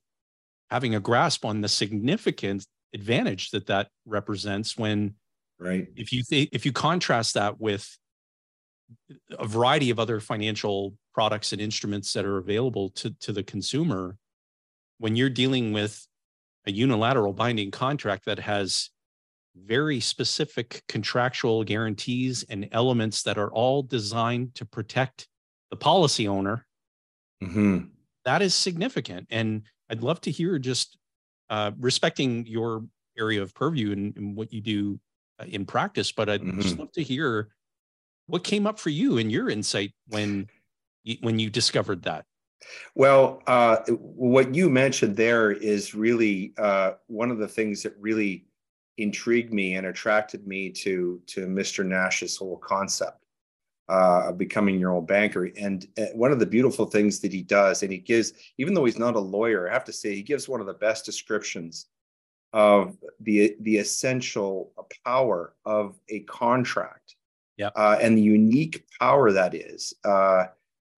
having 0.70 0.96
a 0.96 1.00
grasp 1.00 1.46
on 1.46 1.62
the 1.62 1.70
significant 1.70 2.66
advantage 2.94 3.52
that 3.52 3.68
that 3.68 3.90
represents 4.06 4.78
when 4.78 5.16
right. 5.60 5.88
if 5.96 6.12
you 6.12 6.24
th- 6.24 6.50
if 6.52 6.66
you 6.66 6.72
contrast 6.72 7.36
that 7.36 7.60
with 7.60 7.98
a 9.38 9.46
variety 9.46 9.90
of 9.90 10.00
other 10.00 10.20
financial 10.20 10.96
products 11.14 11.52
and 11.52 11.62
instruments 11.62 12.14
that 12.14 12.26
are 12.26 12.38
available 12.38 12.90
to 12.90 13.12
to 13.20 13.32
the 13.32 13.44
consumer 13.44 14.18
when 14.98 15.16
you're 15.16 15.30
dealing 15.30 15.74
with 15.74 16.06
a 16.66 16.72
unilateral 16.72 17.34
binding 17.34 17.72
contract 17.72 18.26
that 18.26 18.40
has 18.40 18.90
very 19.56 20.00
specific 20.00 20.84
contractual 20.88 21.64
guarantees 21.64 22.44
and 22.50 22.68
elements 22.72 23.24
that 23.24 23.38
are 23.38 23.52
all 23.52 23.84
designed 23.84 24.54
to 24.56 24.66
protect 24.66 25.28
the 25.70 25.78
policy 25.78 26.28
owner, 26.28 26.66
mm-hmm. 27.44 27.80
that 28.26 28.42
is 28.42 28.54
significant. 28.54 29.28
And 29.30 29.64
I'd 29.90 30.04
love 30.04 30.20
to 30.22 30.32
hear 30.32 30.60
just 30.60 30.98
uh, 31.50 31.72
respecting 31.80 32.46
your 32.46 32.86
area 33.18 33.42
of 33.42 33.54
purview 33.54 33.92
and, 33.92 34.16
and 34.18 34.36
what 34.36 34.52
you 34.52 34.62
do 34.62 35.00
uh, 35.40 35.46
in 35.48 35.66
practice, 35.66 36.12
but 36.12 36.30
I'd 36.30 36.42
mm-hmm. 36.42 36.60
just 36.60 36.78
love 36.78 36.92
to 36.94 37.04
hear 37.04 37.50
what 38.28 38.44
came 38.44 38.66
up 38.66 38.80
for 38.80 38.90
you 38.90 39.18
and 39.18 39.32
your 39.32 39.50
insight 39.50 39.94
when 40.08 40.48
you, 41.04 41.18
when 41.22 41.40
you 41.40 41.50
discovered 41.50 42.04
that. 42.04 42.26
Well, 42.96 43.42
uh, 43.48 43.78
what 43.88 44.56
you 44.56 44.70
mentioned 44.70 45.16
there 45.16 45.52
is 45.52 45.94
really 45.94 46.54
uh, 46.58 46.94
one 47.08 47.32
of 47.32 47.38
the 47.38 47.48
things 47.48 47.84
that 47.84 47.94
really 48.00 48.46
intrigued 48.98 49.54
me 49.54 49.76
and 49.76 49.88
attracted 49.88 50.48
me 50.48 50.70
to 50.72 51.22
to 51.28 51.48
Mr. 51.48 51.86
Nash's 51.86 52.38
whole 52.38 52.58
concept 52.58 53.26
uh, 53.90 54.30
of 54.30 54.38
becoming 54.38 54.80
your 54.80 54.92
own 54.92 55.06
banker. 55.06 55.46
And 55.58 55.86
uh, 55.98 56.06
one 56.14 56.32
of 56.32 56.40
the 56.40 56.46
beautiful 56.46 56.86
things 56.86 57.20
that 57.20 57.34
he 57.34 57.42
does, 57.42 57.84
and 57.84 57.92
he 57.92 57.98
gives, 57.98 58.34
even 58.58 58.74
though 58.74 58.86
he's 58.86 59.00
not 59.00 59.16
a 59.16 59.20
lawyer, 59.20 59.70
I 59.70 59.74
have 59.74 59.84
to 59.86 59.94
say 59.94 60.16
he 60.16 60.24
gives 60.24 60.50
one 60.50 60.62
of 60.62 60.68
the 60.68 60.74
best 60.74 61.06
descriptions 61.06 61.88
of 62.54 62.98
the 63.20 63.56
the 63.62 63.78
essential 63.78 64.72
power 65.06 65.54
of 65.66 66.00
a 66.10 66.22
contract. 66.22 67.16
Yeah. 67.58 67.70
Uh, 67.76 67.98
and 68.02 68.18
the 68.18 68.22
unique 68.22 68.86
power 69.00 69.32
that 69.32 69.54
is 69.54 69.94
uh, 70.04 70.46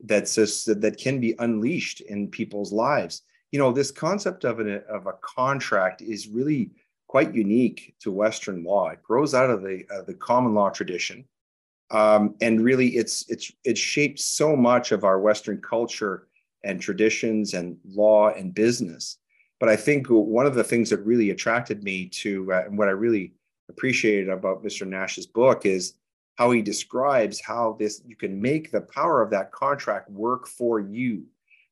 that's 0.01 0.35
just, 0.35 0.81
that 0.81 0.97
can 0.97 1.19
be 1.19 1.35
unleashed 1.39 2.01
in 2.01 2.27
people's 2.27 2.71
lives. 2.71 3.23
You 3.51 3.59
know, 3.59 3.71
this 3.71 3.91
concept 3.91 4.43
of 4.43 4.59
an 4.59 4.83
of 4.89 5.07
a 5.07 5.13
contract 5.21 6.01
is 6.01 6.27
really 6.27 6.71
quite 7.07 7.33
unique 7.33 7.95
to 8.01 8.11
Western 8.11 8.63
law. 8.63 8.89
It 8.89 9.01
grows 9.01 9.33
out 9.33 9.49
of 9.49 9.61
the 9.61 9.85
uh, 9.89 10.01
the 10.01 10.13
common 10.13 10.53
law 10.53 10.69
tradition, 10.69 11.23
um, 11.91 12.35
and 12.41 12.63
really, 12.63 12.89
it's 12.89 13.25
it's 13.29 13.51
it's 13.63 13.79
shaped 13.79 14.19
so 14.19 14.55
much 14.55 14.91
of 14.91 15.03
our 15.03 15.19
Western 15.19 15.61
culture 15.61 16.27
and 16.63 16.81
traditions 16.81 17.53
and 17.53 17.77
law 17.87 18.29
and 18.29 18.53
business. 18.53 19.17
But 19.59 19.69
I 19.69 19.75
think 19.75 20.07
one 20.07 20.45
of 20.45 20.55
the 20.55 20.63
things 20.63 20.89
that 20.89 20.99
really 20.99 21.29
attracted 21.29 21.83
me 21.83 22.07
to 22.09 22.51
uh, 22.51 22.63
and 22.65 22.77
what 22.77 22.89
I 22.89 22.91
really 22.91 23.33
appreciated 23.69 24.29
about 24.29 24.63
Mr. 24.63 24.85
Nash's 24.85 25.27
book 25.27 25.65
is 25.65 25.93
how 26.37 26.51
he 26.51 26.61
describes 26.61 27.41
how 27.41 27.75
this 27.79 28.01
you 28.05 28.15
can 28.15 28.39
make 28.39 28.71
the 28.71 28.81
power 28.81 29.21
of 29.21 29.31
that 29.31 29.51
contract 29.51 30.09
work 30.09 30.47
for 30.47 30.79
you. 30.79 31.23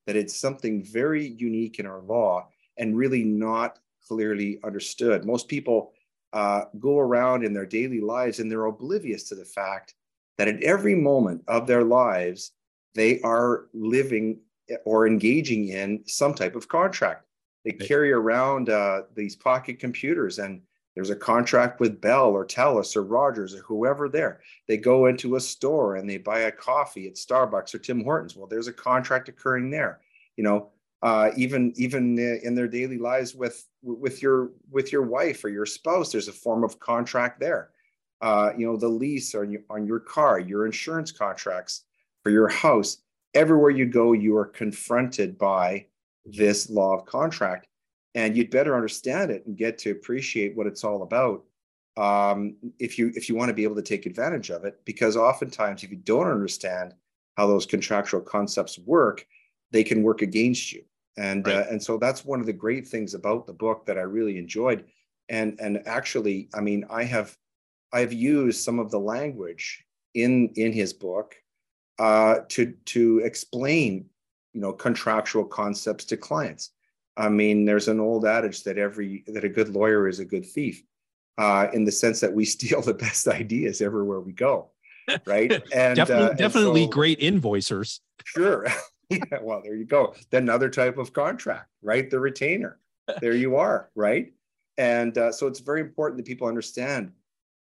That 0.07 0.15
it's 0.15 0.39
something 0.39 0.83
very 0.83 1.25
unique 1.25 1.79
in 1.79 1.85
our 1.85 2.01
law 2.01 2.49
and 2.77 2.97
really 2.97 3.23
not 3.23 3.79
clearly 4.07 4.59
understood. 4.63 5.25
Most 5.25 5.47
people 5.47 5.93
uh, 6.33 6.65
go 6.79 6.99
around 6.99 7.43
in 7.43 7.53
their 7.53 7.65
daily 7.65 8.01
lives 8.01 8.39
and 8.39 8.51
they're 8.51 8.65
oblivious 8.65 9.23
to 9.29 9.35
the 9.35 9.45
fact 9.45 9.95
that 10.37 10.47
at 10.47 10.61
every 10.61 10.95
moment 10.95 11.43
of 11.47 11.65
their 11.65 11.83
lives, 11.83 12.51
they 12.93 13.21
are 13.21 13.67
living 13.73 14.39
or 14.83 15.07
engaging 15.07 15.69
in 15.69 16.03
some 16.05 16.33
type 16.33 16.55
of 16.55 16.67
contract. 16.67 17.25
They 17.63 17.71
carry 17.71 18.11
around 18.11 18.69
uh, 18.69 19.03
these 19.15 19.35
pocket 19.35 19.79
computers 19.79 20.39
and 20.39 20.61
there's 20.95 21.09
a 21.09 21.15
contract 21.15 21.81
with 21.81 21.99
Bell 21.99 22.29
or 22.29 22.45
Telus 22.45 22.95
or 22.95 23.03
Rogers 23.03 23.53
or 23.53 23.59
whoever 23.59 24.07
there. 24.07 24.39
They 24.67 24.77
go 24.77 25.07
into 25.07 25.35
a 25.35 25.41
store 25.41 25.97
and 25.97 26.09
they 26.09 26.17
buy 26.17 26.39
a 26.39 26.51
coffee 26.51 27.07
at 27.07 27.15
Starbucks 27.15 27.75
or 27.75 27.79
Tim 27.79 28.03
Hortons. 28.03 28.35
Well, 28.35 28.47
there's 28.47 28.69
a 28.69 28.73
contract 28.73 29.27
occurring 29.27 29.69
there. 29.69 29.99
You 30.37 30.45
know, 30.45 30.69
uh, 31.03 31.31
even 31.35 31.73
even 31.75 32.17
in 32.17 32.55
their 32.55 32.67
daily 32.67 32.97
lives 32.97 33.35
with 33.35 33.67
with 33.83 34.21
your 34.21 34.51
with 34.71 34.91
your 34.91 35.03
wife 35.03 35.43
or 35.43 35.49
your 35.49 35.65
spouse, 35.65 36.11
there's 36.11 36.29
a 36.29 36.33
form 36.33 36.63
of 36.63 36.79
contract 36.79 37.39
there. 37.39 37.71
Uh, 38.21 38.51
you 38.57 38.65
know, 38.65 38.77
the 38.77 38.87
lease 38.87 39.35
on 39.35 39.51
your, 39.51 39.61
on 39.69 39.85
your 39.85 39.99
car, 39.99 40.39
your 40.39 40.65
insurance 40.65 41.11
contracts 41.11 41.83
for 42.23 42.31
your 42.31 42.47
house. 42.47 42.97
Everywhere 43.33 43.69
you 43.69 43.85
go, 43.85 44.13
you 44.13 44.35
are 44.37 44.45
confronted 44.45 45.37
by 45.37 45.85
this 46.25 46.69
law 46.69 46.95
of 46.95 47.05
contract, 47.05 47.67
and 48.15 48.35
you'd 48.35 48.49
better 48.49 48.75
understand 48.75 49.29
it 49.29 49.45
and 49.45 49.57
get 49.57 49.77
to 49.77 49.91
appreciate 49.91 50.55
what 50.55 50.65
it's 50.65 50.83
all 50.83 51.03
about. 51.03 51.43
Um, 51.97 52.55
if 52.79 52.97
you 52.97 53.11
if 53.15 53.29
you 53.29 53.35
want 53.35 53.49
to 53.49 53.53
be 53.53 53.63
able 53.63 53.75
to 53.75 53.81
take 53.81 54.05
advantage 54.05 54.49
of 54.49 54.65
it, 54.65 54.83
because 54.85 55.15
oftentimes 55.15 55.83
if 55.83 55.91
you 55.91 55.97
don't 55.97 56.27
understand 56.27 56.93
how 57.37 57.45
those 57.45 57.65
contractual 57.65 58.21
concepts 58.21 58.79
work, 58.79 59.27
they 59.71 59.83
can 59.83 60.01
work 60.01 60.21
against 60.21 60.71
you. 60.71 60.83
And 61.17 61.45
right. 61.45 61.57
uh, 61.57 61.65
and 61.69 61.81
so 61.81 61.97
that's 61.97 62.25
one 62.25 62.39
of 62.39 62.45
the 62.45 62.53
great 62.53 62.87
things 62.87 63.13
about 63.13 63.45
the 63.45 63.53
book 63.53 63.85
that 63.85 63.97
I 63.97 64.01
really 64.01 64.37
enjoyed. 64.37 64.85
And 65.29 65.57
and 65.59 65.85
actually, 65.85 66.49
I 66.53 66.61
mean, 66.61 66.85
I 66.89 67.03
have 67.03 67.37
I've 67.93 68.13
used 68.13 68.63
some 68.63 68.79
of 68.79 68.91
the 68.91 68.99
language 68.99 69.85
in 70.13 70.49
in 70.55 70.73
his 70.73 70.93
book 70.93 71.35
uh, 71.99 72.39
to 72.49 72.73
to 72.85 73.19
explain, 73.19 74.05
you 74.53 74.61
know, 74.61 74.73
contractual 74.73 75.45
concepts 75.45 76.05
to 76.05 76.17
clients. 76.17 76.71
I 77.17 77.29
mean, 77.29 77.65
there's 77.65 77.87
an 77.87 77.99
old 77.99 78.25
adage 78.25 78.63
that 78.63 78.77
every 78.77 79.23
that 79.27 79.43
a 79.43 79.49
good 79.49 79.69
lawyer 79.69 80.07
is 80.07 80.19
a 80.19 80.25
good 80.25 80.45
thief, 80.45 80.83
uh, 81.37 81.67
in 81.73 81.85
the 81.85 81.91
sense 81.91 82.19
that 82.19 82.33
we 82.33 82.45
steal 82.55 82.81
the 82.81 82.93
best 82.93 83.27
ideas 83.27 83.81
everywhere 83.81 84.19
we 84.19 84.33
go, 84.33 84.71
right? 85.25 85.51
And 85.73 85.95
definitely, 85.95 86.25
uh, 86.25 86.33
definitely 86.33 86.83
and 86.83 86.91
so, 86.91 86.95
great 86.95 87.19
invoicers. 87.19 87.99
Sure. 88.25 88.67
yeah. 89.09 89.19
Well, 89.41 89.61
there 89.63 89.75
you 89.75 89.85
go. 89.85 90.15
Then 90.31 90.43
another 90.43 90.69
type 90.69 90.97
of 90.97 91.13
contract, 91.13 91.69
right? 91.81 92.09
The 92.09 92.19
retainer. 92.19 92.79
There 93.21 93.35
you 93.35 93.55
are, 93.55 93.91
right? 93.93 94.33
And 94.77 95.15
uh, 95.17 95.31
so 95.31 95.45
it's 95.45 95.59
very 95.59 95.79
important 95.79 96.17
that 96.17 96.25
people 96.25 96.47
understand 96.47 97.11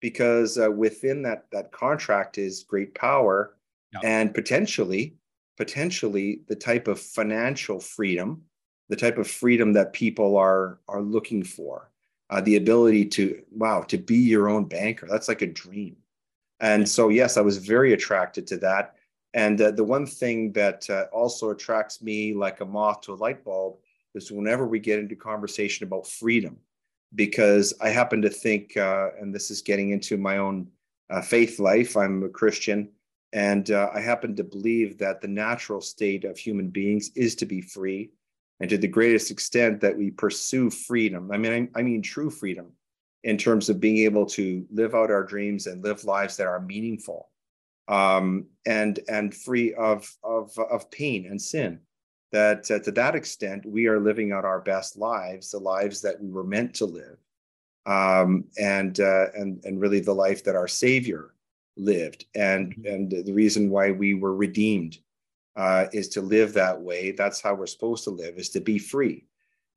because 0.01 0.57
uh, 0.57 0.69
within 0.69 1.21
that 1.23 1.45
that 1.51 1.71
contract 1.71 2.37
is 2.37 2.63
great 2.63 2.93
power 2.93 3.55
yeah. 3.93 3.99
and 4.03 4.33
potentially 4.33 5.15
potentially 5.57 6.41
the 6.47 6.55
type 6.55 6.87
of 6.87 6.99
financial 6.99 7.79
freedom 7.79 8.41
the 8.89 8.95
type 8.95 9.17
of 9.17 9.27
freedom 9.27 9.73
that 9.73 9.93
people 9.93 10.37
are 10.37 10.79
are 10.87 11.01
looking 11.01 11.43
for. 11.43 11.91
Uh, 12.31 12.41
the 12.41 12.57
ability 12.57 13.05
to 13.05 13.41
wow 13.51 13.81
to 13.81 13.97
be 13.97 14.17
your 14.17 14.49
own 14.49 14.63
banker 14.65 15.07
that's 15.09 15.27
like 15.27 15.41
a 15.41 15.47
dream. 15.47 15.95
And 16.59 16.87
so 16.87 17.09
yes 17.09 17.37
i 17.37 17.41
was 17.41 17.57
very 17.57 17.93
attracted 17.93 18.45
to 18.47 18.57
that. 18.57 18.95
And 19.33 19.61
uh, 19.61 19.71
the 19.71 19.83
one 19.83 20.05
thing 20.05 20.51
that 20.53 20.89
uh, 20.89 21.05
also 21.11 21.51
attracts 21.51 22.01
me 22.01 22.33
like 22.33 22.61
a 22.61 22.65
moth 22.65 23.01
to 23.01 23.13
a 23.13 23.15
light 23.15 23.43
bulb 23.43 23.77
is 24.15 24.31
whenever 24.31 24.67
we 24.67 24.79
get 24.79 24.99
into 24.99 25.15
conversation 25.15 25.85
about 25.85 26.07
freedom 26.07 26.57
because 27.15 27.73
I 27.81 27.89
happen 27.89 28.21
to 28.21 28.29
think, 28.29 28.77
uh, 28.77 29.09
and 29.19 29.33
this 29.33 29.49
is 29.49 29.61
getting 29.61 29.91
into 29.91 30.17
my 30.17 30.37
own 30.37 30.67
uh, 31.09 31.21
faith 31.21 31.59
life, 31.59 31.97
I'm 31.97 32.23
a 32.23 32.29
Christian, 32.29 32.89
and 33.33 33.69
uh, 33.71 33.89
I 33.93 33.99
happen 33.99 34.35
to 34.35 34.43
believe 34.43 34.97
that 34.99 35.21
the 35.21 35.27
natural 35.27 35.81
state 35.81 36.23
of 36.23 36.37
human 36.37 36.69
beings 36.69 37.09
is 37.15 37.35
to 37.35 37.45
be 37.45 37.61
free. 37.61 38.11
And 38.59 38.69
to 38.69 38.77
the 38.77 38.87
greatest 38.87 39.31
extent 39.31 39.81
that 39.81 39.97
we 39.97 40.11
pursue 40.11 40.69
freedom, 40.69 41.31
I 41.31 41.37
mean, 41.37 41.69
I, 41.75 41.79
I 41.79 41.83
mean 41.83 42.01
true 42.01 42.29
freedom 42.29 42.73
in 43.23 43.37
terms 43.37 43.69
of 43.69 43.79
being 43.79 43.99
able 43.99 44.25
to 44.25 44.65
live 44.71 44.95
out 44.95 45.11
our 45.11 45.23
dreams 45.23 45.67
and 45.67 45.83
live 45.83 46.03
lives 46.03 46.37
that 46.37 46.47
are 46.47 46.59
meaningful 46.59 47.29
um, 47.87 48.45
and, 48.65 48.99
and 49.07 49.33
free 49.33 49.73
of, 49.73 50.09
of, 50.23 50.57
of 50.57 50.91
pain 50.91 51.25
and 51.25 51.41
sin 51.41 51.79
that 52.31 52.69
uh, 52.69 52.79
to 52.79 52.91
that 52.91 53.15
extent 53.15 53.65
we 53.65 53.87
are 53.87 53.99
living 53.99 54.31
out 54.31 54.45
our 54.45 54.59
best 54.59 54.97
lives 54.97 55.51
the 55.51 55.59
lives 55.59 56.01
that 56.01 56.21
we 56.21 56.29
were 56.29 56.43
meant 56.43 56.73
to 56.73 56.85
live 56.85 57.17
um, 57.85 58.43
and 58.59 58.99
uh, 58.99 59.27
and 59.35 59.63
and 59.65 59.81
really 59.81 59.99
the 59.99 60.13
life 60.13 60.43
that 60.43 60.55
our 60.55 60.67
savior 60.67 61.33
lived 61.77 62.25
and 62.35 62.75
mm-hmm. 62.75 62.85
and 62.85 63.25
the 63.25 63.33
reason 63.33 63.69
why 63.69 63.91
we 63.91 64.13
were 64.13 64.35
redeemed 64.35 64.97
uh, 65.55 65.87
is 65.93 66.09
to 66.09 66.21
live 66.21 66.53
that 66.53 66.79
way. 66.79 67.11
That's 67.11 67.41
how 67.41 67.53
we're 67.55 67.67
supposed 67.67 68.03
to 68.05 68.11
live 68.11 68.37
is 68.37 68.49
to 68.49 68.61
be 68.61 68.79
free. 68.79 69.25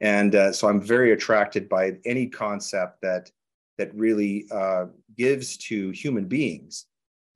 And 0.00 0.34
uh, 0.34 0.52
so 0.52 0.68
i'm 0.68 0.80
very 0.80 1.12
attracted 1.12 1.68
by 1.68 1.96
any 2.04 2.26
concept 2.26 3.00
that 3.02 3.30
that 3.78 3.94
really 3.94 4.46
uh, 4.50 4.86
gives 5.16 5.56
to 5.56 5.90
human 5.90 6.26
beings 6.26 6.86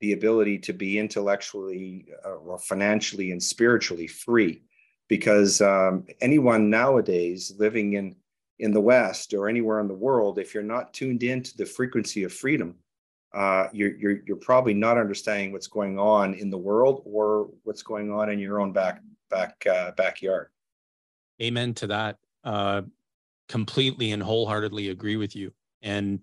the 0.01 0.13
ability 0.13 0.59
to 0.59 0.73
be 0.73 0.99
intellectually 0.99 2.07
uh, 2.25 2.35
or 2.35 2.59
financially 2.59 3.31
and 3.31 3.43
spiritually 3.43 4.07
free. 4.07 4.63
Because 5.09 5.61
um, 5.61 6.05
anyone 6.21 6.69
nowadays 6.69 7.55
living 7.59 7.95
in 7.95 8.17
in 8.59 8.73
the 8.73 8.81
West 8.81 9.35
or 9.35 9.49
anywhere 9.49 9.81
in 9.81 9.89
the 9.89 9.95
world, 9.95 10.39
if 10.39 10.55
you're 10.55 10.63
not 10.63 10.95
tuned 10.95 11.23
in 11.23 11.43
to 11.43 11.57
the 11.57 11.67
frequency 11.67 12.25
of 12.25 12.33
freedom, 12.33 12.75
uh, 13.37 13.69
you're, 13.73 13.95
you're 13.97 14.19
you're 14.27 14.37
probably 14.37 14.75
not 14.75 14.97
understanding 14.97 15.53
what's 15.53 15.67
going 15.67 15.99
on 15.99 16.35
in 16.35 16.49
the 16.51 16.57
world 16.57 17.03
or 17.05 17.51
what's 17.65 17.83
going 17.83 18.11
on 18.11 18.31
in 18.31 18.39
your 18.39 18.61
own 18.61 18.73
back 18.73 19.03
back 19.31 19.65
uh, 19.71 19.91
backyard. 19.93 20.49
Amen 21.43 21.75
to 21.75 21.87
that. 21.89 22.17
Uh, 22.43 22.83
completely 23.49 24.13
and 24.13 24.23
wholeheartedly 24.23 24.89
agree 24.89 25.17
with 25.17 25.37
you. 25.37 25.53
And 25.83 26.21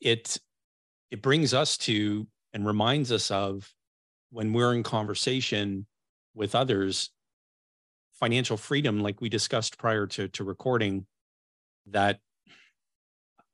it 0.00 0.38
it 1.10 1.20
brings 1.20 1.52
us 1.52 1.76
to 1.78 2.26
and 2.52 2.64
reminds 2.64 3.10
us 3.10 3.30
of 3.30 3.68
when 4.30 4.52
we're 4.52 4.74
in 4.74 4.82
conversation 4.82 5.86
with 6.34 6.54
others 6.54 7.10
financial 8.12 8.56
freedom, 8.56 9.00
like 9.00 9.20
we 9.20 9.28
discussed 9.28 9.78
prior 9.78 10.06
to, 10.06 10.28
to 10.28 10.44
recording, 10.44 11.06
that, 11.86 12.20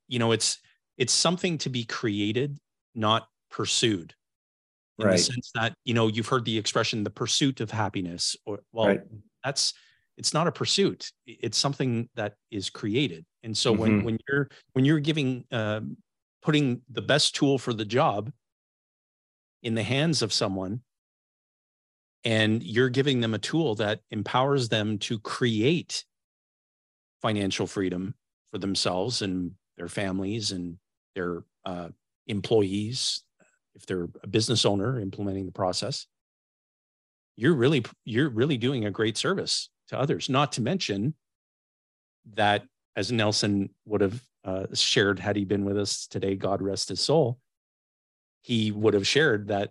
you 0.08 0.18
know, 0.18 0.32
it's 0.32 0.58
it's 0.98 1.12
something 1.12 1.58
to 1.58 1.70
be 1.70 1.84
created, 1.84 2.58
not 2.94 3.28
pursued. 3.50 4.14
In 5.00 5.08
Right. 5.08 5.10
the 5.10 5.18
sense 5.18 5.50
that, 5.54 5.74
you 5.84 5.94
know, 5.94 6.06
you've 6.08 6.28
heard 6.28 6.44
the 6.44 6.58
expression 6.58 7.04
the 7.04 7.10
pursuit 7.10 7.60
of 7.60 7.70
happiness, 7.70 8.36
or 8.46 8.60
well, 8.72 8.88
Right. 8.88 9.02
that's 9.44 9.74
it's 10.16 10.34
not 10.34 10.46
a 10.46 10.52
pursuit. 10.52 11.10
It's 11.26 11.58
something 11.58 12.08
that 12.14 12.36
is 12.50 12.70
created. 12.70 13.26
And 13.42 13.56
so 13.56 13.72
when 13.72 14.02
Mhm. 14.02 14.04
when 14.04 14.18
you're 14.28 14.48
when 14.74 14.84
you're 14.84 15.00
giving 15.00 15.44
um, 15.50 15.96
putting 16.42 16.82
the 16.88 17.02
best 17.02 17.34
tool 17.34 17.58
for 17.58 17.72
the 17.74 17.84
job 17.84 18.32
in 19.62 19.74
the 19.74 19.82
hands 19.82 20.22
of 20.22 20.32
someone 20.32 20.82
and 22.24 22.62
you're 22.62 22.88
giving 22.90 23.20
them 23.20 23.34
a 23.34 23.38
tool 23.38 23.74
that 23.76 24.00
empowers 24.10 24.68
them 24.68 24.98
to 24.98 25.18
create 25.18 26.04
financial 27.20 27.66
freedom 27.66 28.14
for 28.50 28.58
themselves 28.58 29.22
and 29.22 29.54
their 29.76 29.88
families 29.88 30.52
and 30.52 30.78
their 31.14 31.44
uh, 31.64 31.88
employees 32.26 33.22
if 33.74 33.86
they're 33.86 34.08
a 34.22 34.26
business 34.26 34.64
owner 34.64 35.00
implementing 35.00 35.46
the 35.46 35.52
process 35.52 36.06
you're 37.36 37.54
really 37.54 37.82
you're 38.04 38.28
really 38.28 38.56
doing 38.58 38.84
a 38.84 38.90
great 38.90 39.16
service 39.16 39.70
to 39.88 39.98
others. 39.98 40.28
Not 40.28 40.52
to 40.52 40.60
mention 40.62 41.14
that 42.34 42.62
as 42.94 43.10
nelson 43.10 43.70
would 43.86 44.00
have 44.02 44.22
uh, 44.44 44.66
shared 44.74 45.18
had 45.18 45.34
he 45.36 45.44
been 45.44 45.64
with 45.64 45.78
us 45.78 46.06
today 46.06 46.34
god 46.36 46.60
rest 46.62 46.90
his 46.90 47.00
soul 47.00 47.38
he 48.42 48.70
would 48.70 48.92
have 48.94 49.06
shared 49.06 49.48
that 49.48 49.70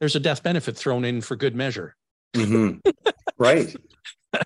there's 0.00 0.14
a 0.16 0.20
death 0.20 0.42
benefit 0.42 0.76
thrown 0.76 1.04
in 1.04 1.20
for 1.20 1.34
good 1.36 1.56
measure. 1.56 1.96
Mhm. 2.34 2.80
right. 3.38 3.74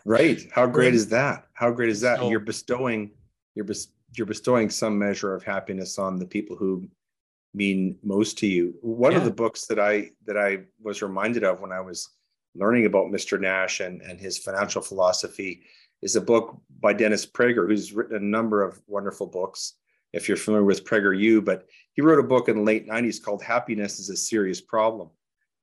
Right. 0.07 0.41
How 0.51 0.67
great 0.67 0.95
is 0.95 1.09
that? 1.09 1.47
How 1.53 1.71
great 1.71 1.91
is 1.91 2.01
that? 2.03 2.19
So- 2.21 2.31
you're 2.31 2.41
bestowing 2.41 3.11
you're 3.55 3.65
bes- 3.67 3.89
you're 4.17 4.27
bestowing 4.27 4.71
some 4.71 4.99
measure 4.99 5.35
of 5.35 5.43
happiness 5.43 5.99
on 5.99 6.19
the 6.19 6.27
people 6.27 6.57
who 6.57 6.89
mean 7.55 7.99
most 8.03 8.39
to 8.39 8.47
you? 8.47 8.75
One 8.81 9.15
of 9.15 9.25
the 9.25 9.31
books 9.31 9.67
that 9.67 9.79
i 9.79 10.11
that 10.27 10.37
i 10.37 10.59
was 10.81 11.03
reminded 11.03 11.45
of 11.45 11.61
when 11.61 11.73
i 11.73 11.81
was 11.81 12.11
learning 12.55 12.87
about 12.87 13.07
mr 13.07 13.41
nash 13.41 13.81
and 13.81 14.03
and 14.03 14.21
his 14.21 14.39
financial 14.39 14.83
philosophy 14.83 15.63
is 16.03 16.17
a 16.17 16.21
book 16.21 16.61
by 16.81 16.93
dennis 16.93 17.25
prager 17.25 17.67
who's 17.67 17.93
written 17.93 18.17
a 18.17 18.21
number 18.21 18.63
of 18.63 18.81
wonderful 18.87 19.27
books 19.27 19.75
if 20.13 20.29
you're 20.29 20.37
familiar 20.37 20.65
with 20.65 20.85
prager 20.85 21.19
u 21.19 21.41
but 21.41 21.67
he 21.95 22.03
wrote 22.03 22.19
a 22.19 22.27
book 22.27 22.49
in 22.49 22.57
the 22.57 22.63
late 22.63 22.89
90s 22.89 23.23
called 23.23 23.43
happiness 23.43 23.99
is 23.99 24.09
a 24.09 24.17
serious 24.17 24.61
problem. 24.61 25.11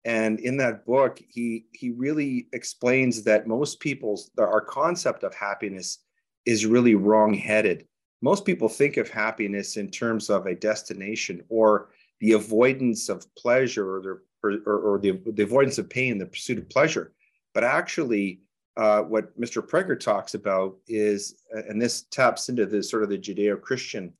And 0.05 0.39
in 0.39 0.57
that 0.57 0.85
book 0.85 1.19
he 1.27 1.65
he 1.73 1.91
really 1.91 2.47
explains 2.53 3.23
that 3.23 3.47
most 3.47 3.79
people's 3.79 4.31
our 4.37 4.61
concept 4.61 5.23
of 5.23 5.33
happiness 5.35 5.99
is 6.45 6.65
really 6.65 6.95
wrong-headed 6.95 7.85
most 8.21 8.45
people 8.45 8.69
think 8.69 8.97
of 8.97 9.09
happiness 9.09 9.77
in 9.77 9.89
terms 9.89 10.29
of 10.29 10.45
a 10.45 10.55
destination 10.55 11.43
or 11.49 11.89
the 12.19 12.33
avoidance 12.33 13.09
of 13.09 13.25
pleasure 13.35 13.95
or, 13.95 14.01
the, 14.01 14.61
or, 14.65 14.77
or, 14.77 14.99
the, 14.99 15.19
the 15.33 15.43
avoidance 15.43 15.77
of 15.77 15.89
pain 15.89 16.17
the 16.17 16.25
pursuit 16.25 16.57
of 16.57 16.69
pleasure. 16.69 17.13
But 17.53 17.63
actually 17.63 18.41
uh, 18.77 19.01
what 19.01 19.37
mr 19.39 19.61
prager 19.61 19.99
talks 19.99 20.35
about 20.35 20.77
is 20.87 21.41
and 21.51 21.81
this 21.81 22.03
taps 22.03 22.47
into 22.47 22.65
the 22.65 22.81
sort 22.81 23.03
of 23.03 23.09
the 23.09 23.17
judeo-christian 23.17 24.13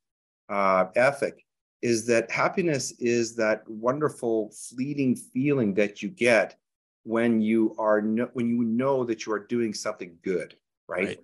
uh, 0.50 0.86
ethic 0.96 1.46
is 1.82 2.06
that 2.08 2.30
happiness 2.30 2.92
is 3.00 3.36
that 3.36 3.64
wonderful 3.70 4.52
fleeting 4.70 5.16
feeling 5.16 5.74
that 5.76 6.02
you 6.02 6.10
get 6.10 6.58
when 7.04 7.40
you 7.40 7.74
are 7.80 8.02
no, 8.02 8.30
when 8.34 8.50
you 8.50 8.64
know 8.64 9.06
that 9.06 9.26
you 9.26 9.32
are 9.32 9.40
doing 9.40 9.74
something 9.74 10.18
good 10.24 10.56
right, 10.90 11.08
Right. 11.08 11.20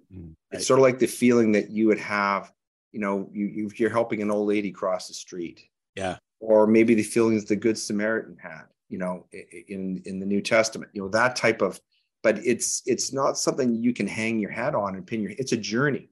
it's 0.52 0.68
sort 0.68 0.80
of 0.80 0.84
like 0.84 1.00
the 1.00 1.08
feeling 1.08 1.52
that 1.54 1.70
you 1.70 1.88
would 1.88 2.00
have 2.00 2.54
you 2.96 3.02
know 3.02 3.30
you, 3.34 3.46
you 3.46 3.72
you're 3.76 3.98
helping 4.00 4.22
an 4.22 4.32
old 4.32 4.48
lady 4.48 4.72
cross 4.72 5.10
the 5.10 5.14
street. 5.14 5.60
Yeah. 5.96 6.18
or 6.40 6.68
maybe 6.68 6.94
the 6.94 7.04
feelings 7.04 7.46
the 7.46 7.56
good 7.56 7.78
samaritan 7.78 8.38
had 8.38 8.66
you 8.90 8.98
know 8.98 9.28
in 9.70 10.02
in 10.06 10.20
the 10.20 10.26
new 10.26 10.42
testament 10.42 10.92
you 10.94 11.02
know 11.02 11.08
that 11.10 11.36
type 11.38 11.62
of 11.62 11.80
but 12.22 12.38
it's 12.46 12.82
it's 12.86 13.14
not 13.14 13.38
something 13.38 13.76
you 13.76 13.94
can 13.94 14.08
hang 14.08 14.40
your 14.40 14.52
hat 14.52 14.76
on 14.76 14.96
and 14.96 15.08
pin 15.08 15.22
your 15.22 15.32
it's 15.38 15.54
a 15.54 15.58
journey 15.58 16.10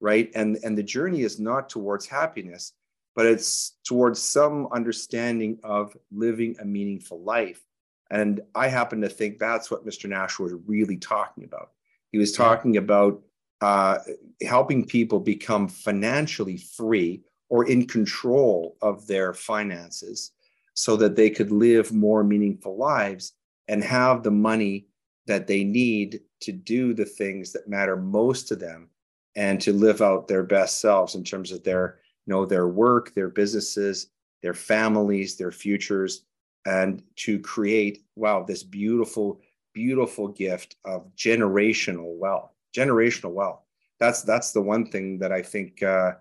right? 0.00 0.30
And 0.34 0.58
and 0.64 0.76
the 0.76 0.82
journey 0.82 1.22
is 1.22 1.38
not 1.38 1.68
towards 1.68 2.06
happiness 2.06 2.72
but 3.14 3.26
it's 3.26 3.76
towards 3.84 4.20
some 4.20 4.68
understanding 4.72 5.58
of 5.64 5.96
living 6.12 6.56
a 6.60 6.64
meaningful 6.64 7.22
life. 7.22 7.62
And 8.10 8.40
i 8.54 8.68
happen 8.68 9.00
to 9.02 9.08
think 9.08 9.38
that's 9.38 9.70
what 9.70 9.86
mr 9.86 10.08
nash 10.08 10.38
was 10.38 10.54
really 10.66 10.96
talking 10.96 11.44
about. 11.44 11.70
He 12.12 12.18
was 12.18 12.32
talking 12.32 12.76
about 12.76 13.22
uh, 13.60 13.98
helping 14.42 14.86
people 14.86 15.20
become 15.20 15.68
financially 15.68 16.56
free 16.56 17.22
or 17.48 17.68
in 17.68 17.86
control 17.86 18.76
of 18.80 19.06
their 19.06 19.34
finances 19.34 20.32
so 20.74 20.96
that 20.96 21.16
they 21.16 21.28
could 21.28 21.50
live 21.50 21.92
more 21.92 22.24
meaningful 22.24 22.76
lives 22.76 23.32
and 23.68 23.84
have 23.84 24.22
the 24.22 24.30
money 24.30 24.86
that 25.26 25.46
they 25.46 25.62
need 25.62 26.20
to 26.40 26.52
do 26.52 26.94
the 26.94 27.04
things 27.04 27.52
that 27.52 27.68
matter 27.68 27.96
most 27.96 28.48
to 28.48 28.56
them 28.56 28.88
and 29.36 29.60
to 29.60 29.72
live 29.72 30.00
out 30.00 30.26
their 30.26 30.42
best 30.42 30.80
selves 30.80 31.14
in 31.14 31.22
terms 31.22 31.52
of 31.52 31.62
their 31.62 31.98
you 32.26 32.32
know 32.32 32.44
their 32.44 32.68
work 32.68 33.14
their 33.14 33.28
businesses 33.28 34.08
their 34.42 34.54
families 34.54 35.36
their 35.36 35.52
futures 35.52 36.24
and 36.66 37.02
to 37.16 37.38
create 37.38 38.04
wow 38.16 38.42
this 38.42 38.62
beautiful 38.62 39.40
beautiful 39.72 40.28
gift 40.28 40.76
of 40.84 41.14
generational 41.14 42.16
wealth 42.16 42.52
generational 42.74 43.32
wealth 43.32 43.62
that's 43.98 44.22
that's 44.22 44.52
the 44.52 44.60
one 44.60 44.90
thing 44.90 45.18
that 45.18 45.32
i 45.32 45.42
think 45.42 45.82
uh 45.82 46.12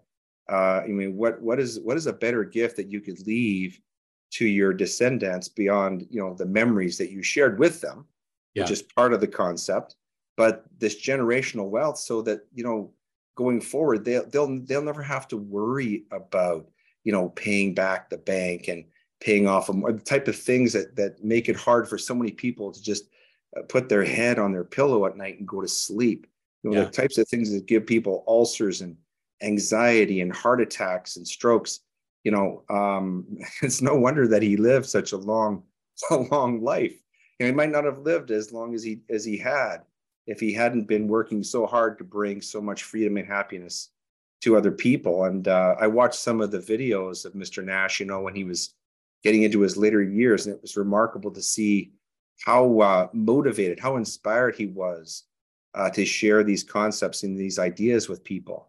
uh 0.51 0.81
i 0.83 0.88
mean 0.88 1.15
what 1.15 1.41
what 1.41 1.59
is 1.59 1.79
what 1.81 1.97
is 1.97 2.07
a 2.07 2.13
better 2.13 2.43
gift 2.43 2.75
that 2.75 2.89
you 2.89 3.01
could 3.01 3.25
leave 3.27 3.79
to 4.31 4.45
your 4.45 4.73
descendants 4.73 5.47
beyond 5.47 6.05
you 6.09 6.19
know 6.21 6.33
the 6.33 6.45
memories 6.45 6.97
that 6.97 7.12
you 7.12 7.23
shared 7.23 7.57
with 7.59 7.81
them 7.81 8.05
which 8.55 8.67
Yeah. 8.67 8.73
is 8.73 8.81
part 8.81 9.13
of 9.13 9.21
the 9.21 9.27
concept 9.27 9.95
but 10.38 10.65
this 10.77 11.01
generational 11.01 11.69
wealth 11.69 11.97
so 11.97 12.21
that 12.23 12.41
you 12.53 12.63
know 12.63 12.91
going 13.35 13.62
forward 13.62 14.03
they'll 14.05 14.25
they'll 14.29 14.59
they'll 14.65 14.81
never 14.81 15.01
have 15.03 15.27
to 15.29 15.38
worry 15.38 16.03
about 16.12 16.67
you 17.03 17.12
know 17.12 17.29
paying 17.29 17.73
back 17.73 18.09
the 18.09 18.17
bank 18.17 18.67
and 18.67 18.83
paying 19.21 19.47
off 19.47 19.67
the 19.67 20.01
type 20.05 20.27
of 20.27 20.35
things 20.35 20.73
that 20.73 20.95
that 20.95 21.23
make 21.23 21.49
it 21.49 21.55
hard 21.55 21.88
for 21.88 21.97
so 21.97 22.13
many 22.15 22.31
people 22.31 22.71
to 22.71 22.81
just 22.81 23.09
uh, 23.57 23.62
put 23.63 23.89
their 23.89 24.03
head 24.03 24.39
on 24.39 24.51
their 24.51 24.63
pillow 24.63 25.05
at 25.05 25.17
night 25.17 25.39
and 25.39 25.47
go 25.47 25.62
to 25.62 25.67
sleep 25.67 26.27
you 26.63 26.69
know 26.69 26.78
Yeah. 26.78 26.86
the 26.86 26.91
types 26.91 27.17
of 27.17 27.28
things 27.28 27.52
that 27.52 27.65
give 27.65 27.86
people 27.86 28.24
ulcers 28.28 28.82
and 28.82 28.98
anxiety 29.41 30.22
and 30.22 30.34
heart 30.36 30.62
attacks 30.62 31.15
and 31.15 31.28
strokes 31.28 31.80
you 32.24 32.32
know 32.32 32.63
um 32.69 33.26
it's 33.62 33.82
no 33.82 33.95
wonder 33.95 34.28
that 34.28 34.43
he 34.43 34.58
lived 34.58 34.86
such 34.86 35.12
a 35.12 35.17
long 35.17 35.63
a 36.12 36.17
long 36.17 36.62
life 36.62 36.93
you 37.39 37.45
know, 37.45 37.48
he 37.48 37.56
might 37.56 37.72
not 37.72 37.86
have 37.86 38.00
lived 38.00 38.32
as 38.32 38.52
long 38.52 38.74
as 38.76 38.84
he 38.84 39.02
as 39.10 39.24
he 39.24 39.38
had 39.38 39.80
if 40.28 40.39
he 40.39 40.54
hadn't 40.54 40.88
been 40.88 41.08
working 41.08 41.41
so 41.43 41.65
hard 41.65 41.98
to 41.98 42.04
bring 42.04 42.41
so 42.41 42.62
much 42.62 42.84
freedom 42.84 43.17
and 43.17 43.28
happiness 43.28 43.89
to 44.41 44.56
other 44.58 44.72
people 44.72 45.26
and 45.26 45.48
uh, 45.48 45.76
i 45.80 45.88
watched 45.88 46.19
some 46.19 46.41
of 46.41 46.52
the 46.52 46.60
videos 46.60 47.26
of 47.26 47.34
mr 47.34 47.63
nash 47.63 48.00
you 48.00 48.06
know 48.06 48.22
when 48.22 48.36
he 48.36 48.43
was 48.43 48.74
getting 49.24 49.43
into 49.43 49.62
his 49.62 49.76
later 49.78 50.02
years 50.02 50.45
and 50.45 50.56
it 50.56 50.62
was 50.62 50.78
remarkable 50.78 51.32
to 51.32 51.41
see 51.41 51.91
how 52.45 52.80
uh, 52.80 53.08
motivated 53.13 53.80
how 53.80 53.98
inspired 53.98 54.56
he 54.56 54.65
was 54.67 55.26
uh, 55.75 55.89
to 55.91 56.05
share 56.05 56.43
these 56.43 56.63
concepts 56.63 57.23
and 57.23 57.38
these 57.38 57.60
ideas 57.60 58.10
with 58.10 58.23
people. 58.23 58.67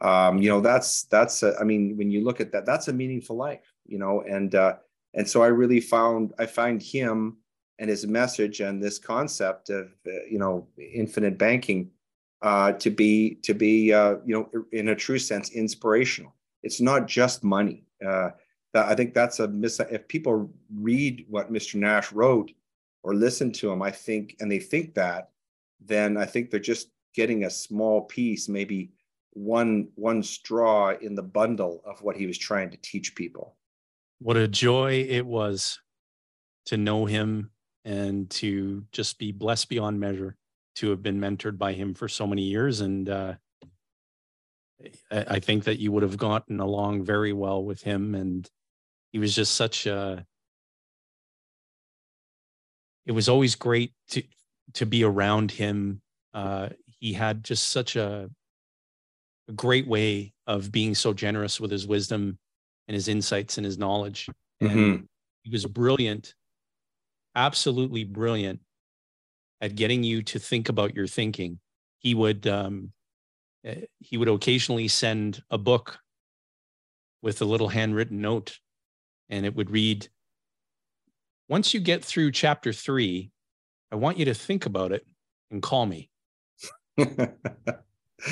Um, 0.00 0.38
you 0.38 0.48
know 0.48 0.60
that's 0.60 1.02
that's 1.04 1.42
a, 1.42 1.56
i 1.58 1.64
mean 1.64 1.96
when 1.96 2.08
you 2.08 2.22
look 2.22 2.40
at 2.40 2.52
that 2.52 2.64
that's 2.64 2.86
a 2.86 2.92
meaningful 2.92 3.34
life 3.34 3.74
you 3.84 3.98
know 3.98 4.20
and 4.20 4.54
uh, 4.54 4.76
and 5.14 5.28
so 5.28 5.42
i 5.42 5.48
really 5.48 5.80
found 5.80 6.32
i 6.38 6.46
find 6.46 6.80
him 6.80 7.38
and 7.80 7.90
his 7.90 8.06
message 8.06 8.60
and 8.60 8.80
this 8.80 8.96
concept 8.96 9.70
of 9.70 9.88
uh, 10.06 10.24
you 10.30 10.38
know 10.38 10.68
infinite 10.78 11.36
banking 11.36 11.90
uh, 12.42 12.72
to 12.72 12.90
be 12.90 13.36
to 13.42 13.54
be 13.54 13.92
uh, 13.92 14.16
you 14.24 14.34
know 14.34 14.64
in 14.72 14.90
a 14.90 14.94
true 14.94 15.18
sense 15.18 15.50
inspirational. 15.50 16.34
It's 16.62 16.80
not 16.80 17.06
just 17.06 17.44
money. 17.44 17.84
Uh, 18.04 18.30
i 18.74 18.94
think 18.94 19.12
that's 19.12 19.40
a 19.40 19.48
mis 19.48 19.80
if 19.90 20.06
people 20.06 20.48
read 20.72 21.24
what 21.28 21.52
mr 21.52 21.74
nash 21.74 22.12
wrote 22.12 22.52
or 23.02 23.12
listen 23.12 23.50
to 23.50 23.72
him 23.72 23.82
i 23.82 23.90
think 23.90 24.36
and 24.38 24.52
they 24.52 24.60
think 24.60 24.94
that 24.94 25.30
then 25.80 26.16
i 26.16 26.26
think 26.26 26.50
they're 26.50 26.60
just 26.60 26.88
getting 27.14 27.44
a 27.44 27.50
small 27.50 28.02
piece 28.02 28.48
maybe 28.48 28.92
one 29.38 29.88
one 29.94 30.22
straw 30.22 30.92
in 31.00 31.14
the 31.14 31.22
bundle 31.22 31.82
of 31.84 32.02
what 32.02 32.16
he 32.16 32.26
was 32.26 32.38
trying 32.38 32.70
to 32.70 32.76
teach 32.78 33.14
people. 33.14 33.56
What 34.18 34.36
a 34.36 34.48
joy 34.48 35.06
it 35.08 35.24
was 35.24 35.78
to 36.66 36.76
know 36.76 37.06
him 37.06 37.50
and 37.84 38.28
to 38.30 38.84
just 38.92 39.18
be 39.18 39.32
blessed 39.32 39.68
beyond 39.68 40.00
measure 40.00 40.36
to 40.76 40.90
have 40.90 41.02
been 41.02 41.20
mentored 41.20 41.56
by 41.56 41.72
him 41.72 41.94
for 41.94 42.08
so 42.08 42.26
many 42.26 42.42
years. 42.42 42.80
And 42.80 43.08
uh, 43.08 43.34
I, 45.10 45.24
I 45.28 45.38
think 45.40 45.64
that 45.64 45.78
you 45.78 45.92
would 45.92 46.02
have 46.02 46.16
gotten 46.16 46.60
along 46.60 47.04
very 47.04 47.32
well 47.32 47.64
with 47.64 47.82
him. 47.82 48.14
And 48.14 48.48
he 49.12 49.18
was 49.18 49.34
just 49.34 49.54
such 49.54 49.86
a 49.86 50.26
it 53.06 53.12
was 53.12 53.28
always 53.28 53.54
great 53.54 53.92
to 54.10 54.22
to 54.74 54.86
be 54.86 55.04
around 55.04 55.50
him 55.50 56.00
uh, 56.34 56.68
he 57.00 57.12
had 57.12 57.42
just 57.44 57.68
such 57.68 57.96
a, 57.96 58.30
a 59.48 59.52
great 59.52 59.86
way 59.86 60.34
of 60.46 60.70
being 60.70 60.94
so 60.94 61.12
generous 61.12 61.60
with 61.60 61.70
his 61.70 61.86
wisdom 61.86 62.38
and 62.86 62.94
his 62.94 63.08
insights 63.08 63.56
and 63.58 63.64
his 63.64 63.78
knowledge. 63.78 64.28
And 64.60 64.70
Mhm. 64.70 65.06
he 65.42 65.50
was 65.50 65.64
brilliant, 65.66 66.34
absolutely 67.34 68.04
brilliant 68.04 68.60
at 69.60 69.74
getting 69.74 70.02
you 70.04 70.22
to 70.22 70.38
think 70.38 70.68
about 70.68 70.94
your 70.94 71.06
thinking. 71.06 71.60
He 71.98 72.14
would 72.14 72.46
um, 72.46 72.92
eh, 73.64 73.86
he 73.98 74.16
would 74.16 74.28
occasionally 74.28 74.88
send 74.88 75.42
a 75.50 75.58
book 75.58 76.00
with 77.22 77.40
a 77.42 77.44
little 77.44 77.68
handwritten 77.68 78.20
note, 78.20 78.60
and 79.28 79.44
it 79.44 79.54
would 79.54 79.70
read, 79.70 80.08
"Once 81.48 81.74
you 81.74 81.80
get 81.80 82.04
through 82.04 82.32
chapter 82.32 82.72
three, 82.72 83.32
I 83.90 83.96
want 83.96 84.18
you 84.18 84.24
to 84.26 84.34
think 84.34 84.66
about 84.66 84.92
it 84.92 85.06
and 85.50 85.62
call 85.62 85.86
me." 85.86 86.10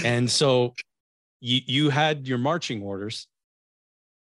And 0.04 0.30
so 0.30 0.74
you 1.40 1.60
you 1.66 1.90
had 1.90 2.26
your 2.26 2.38
marching 2.38 2.82
orders, 2.82 3.28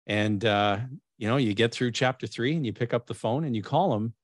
and 0.06 0.44
uh, 0.44 0.80
you 1.18 1.28
know 1.28 1.36
you 1.36 1.54
get 1.54 1.72
through 1.72 1.92
chapter 1.92 2.26
three, 2.26 2.54
and 2.54 2.64
you 2.64 2.72
pick 2.72 2.94
up 2.94 3.06
the 3.06 3.14
phone 3.14 3.44
and 3.44 3.54
you 3.54 3.62
call 3.62 3.94
him, 3.94 4.14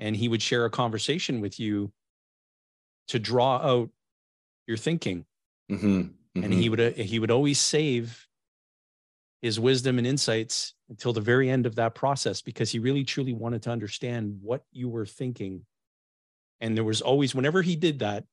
and 0.00 0.16
he 0.16 0.28
would 0.28 0.42
share 0.42 0.64
a 0.64 0.70
conversation 0.70 1.40
with 1.40 1.58
you 1.58 1.92
to 3.08 3.18
draw 3.18 3.56
out 3.56 3.90
your 4.66 4.76
thinking, 4.76 5.26
Mhm. 5.70 6.14
and 6.36 6.52
Mhm. 6.52 6.52
he 6.52 6.68
would 6.68 6.80
uh, 6.80 6.90
he 6.92 7.18
would 7.18 7.30
always 7.30 7.60
save 7.60 8.28
his 9.42 9.60
wisdom 9.60 9.98
and 9.98 10.06
insights 10.06 10.74
until 10.88 11.12
the 11.12 11.20
very 11.20 11.50
end 11.50 11.66
of 11.66 11.74
that 11.74 11.94
process 11.94 12.40
because 12.40 12.70
he 12.72 12.78
really 12.78 13.04
truly 13.04 13.32
wanted 13.34 13.62
to 13.62 13.70
understand 13.70 14.40
what 14.40 14.64
you 14.72 14.88
were 14.88 15.04
thinking 15.04 15.66
and 16.60 16.76
there 16.76 16.84
was 16.84 17.00
always 17.00 17.34
whenever 17.34 17.62
he 17.62 17.76
did 17.76 17.98
that 18.00 18.24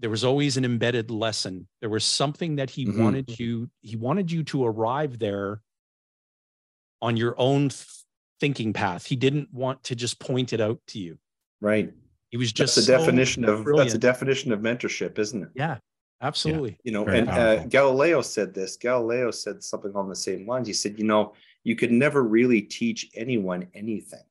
there 0.00 0.10
was 0.10 0.24
always 0.24 0.56
an 0.56 0.64
embedded 0.64 1.10
lesson 1.10 1.68
there 1.80 1.90
was 1.90 2.04
something 2.04 2.56
that 2.56 2.70
he 2.70 2.86
Mhm. 2.86 2.98
wanted 2.98 3.38
you 3.38 3.70
he 3.80 3.96
wanted 3.96 4.30
you 4.30 4.44
to 4.44 4.64
arrive 4.64 5.18
there 5.18 5.60
on 7.00 7.16
your 7.16 7.34
own 7.38 7.68
th- 7.68 7.86
thinking 8.40 8.72
path 8.72 9.06
he 9.06 9.16
didn't 9.16 9.52
want 9.52 9.82
to 9.84 9.94
just 9.94 10.18
point 10.18 10.52
it 10.52 10.60
out 10.60 10.80
to 10.88 10.98
you 10.98 11.18
right. 11.60 11.92
he 12.30 12.36
was 12.36 12.52
That's 12.52 12.74
just 12.74 12.86
the 12.86 12.92
so 12.92 12.98
definition 12.98 13.44
of 13.44 13.64
that's 13.76 13.94
a 13.94 13.98
definition 13.98 14.52
of 14.52 14.60
mentorship, 14.60 15.18
isn't 15.18 15.42
it? 15.42 15.48
yeah 15.54 15.78
absolutely 16.20 16.78
You 16.84 16.92
know, 16.92 17.04
Very 17.04 17.18
and 17.20 17.28
uh. 17.28 17.64
Galileo 17.66 18.22
said 18.22 18.54
this. 18.54 18.76
Galileo 18.76 19.30
said 19.30 19.62
something 19.62 19.94
on 19.94 20.08
the 20.08 20.16
same 20.16 20.46
lines. 20.46 20.66
He 20.66 20.72
said, 20.74 20.98
you 20.98 21.04
know, 21.04 21.34
you 21.64 21.76
could 21.76 21.92
never 21.92 22.22
really 22.22 22.62
teach 22.62 23.10
anyone 23.14 23.68
anything, 23.74 24.24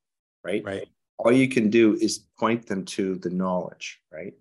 right? 0.43 0.63
right 0.63 0.87
All 1.19 1.31
you 1.31 1.47
can 1.47 1.69
do 1.69 1.95
is 1.95 2.25
point 2.39 2.65
them 2.65 2.85
to 2.85 3.15
the 3.15 3.29
knowledge, 3.29 3.99
right? 4.11 4.33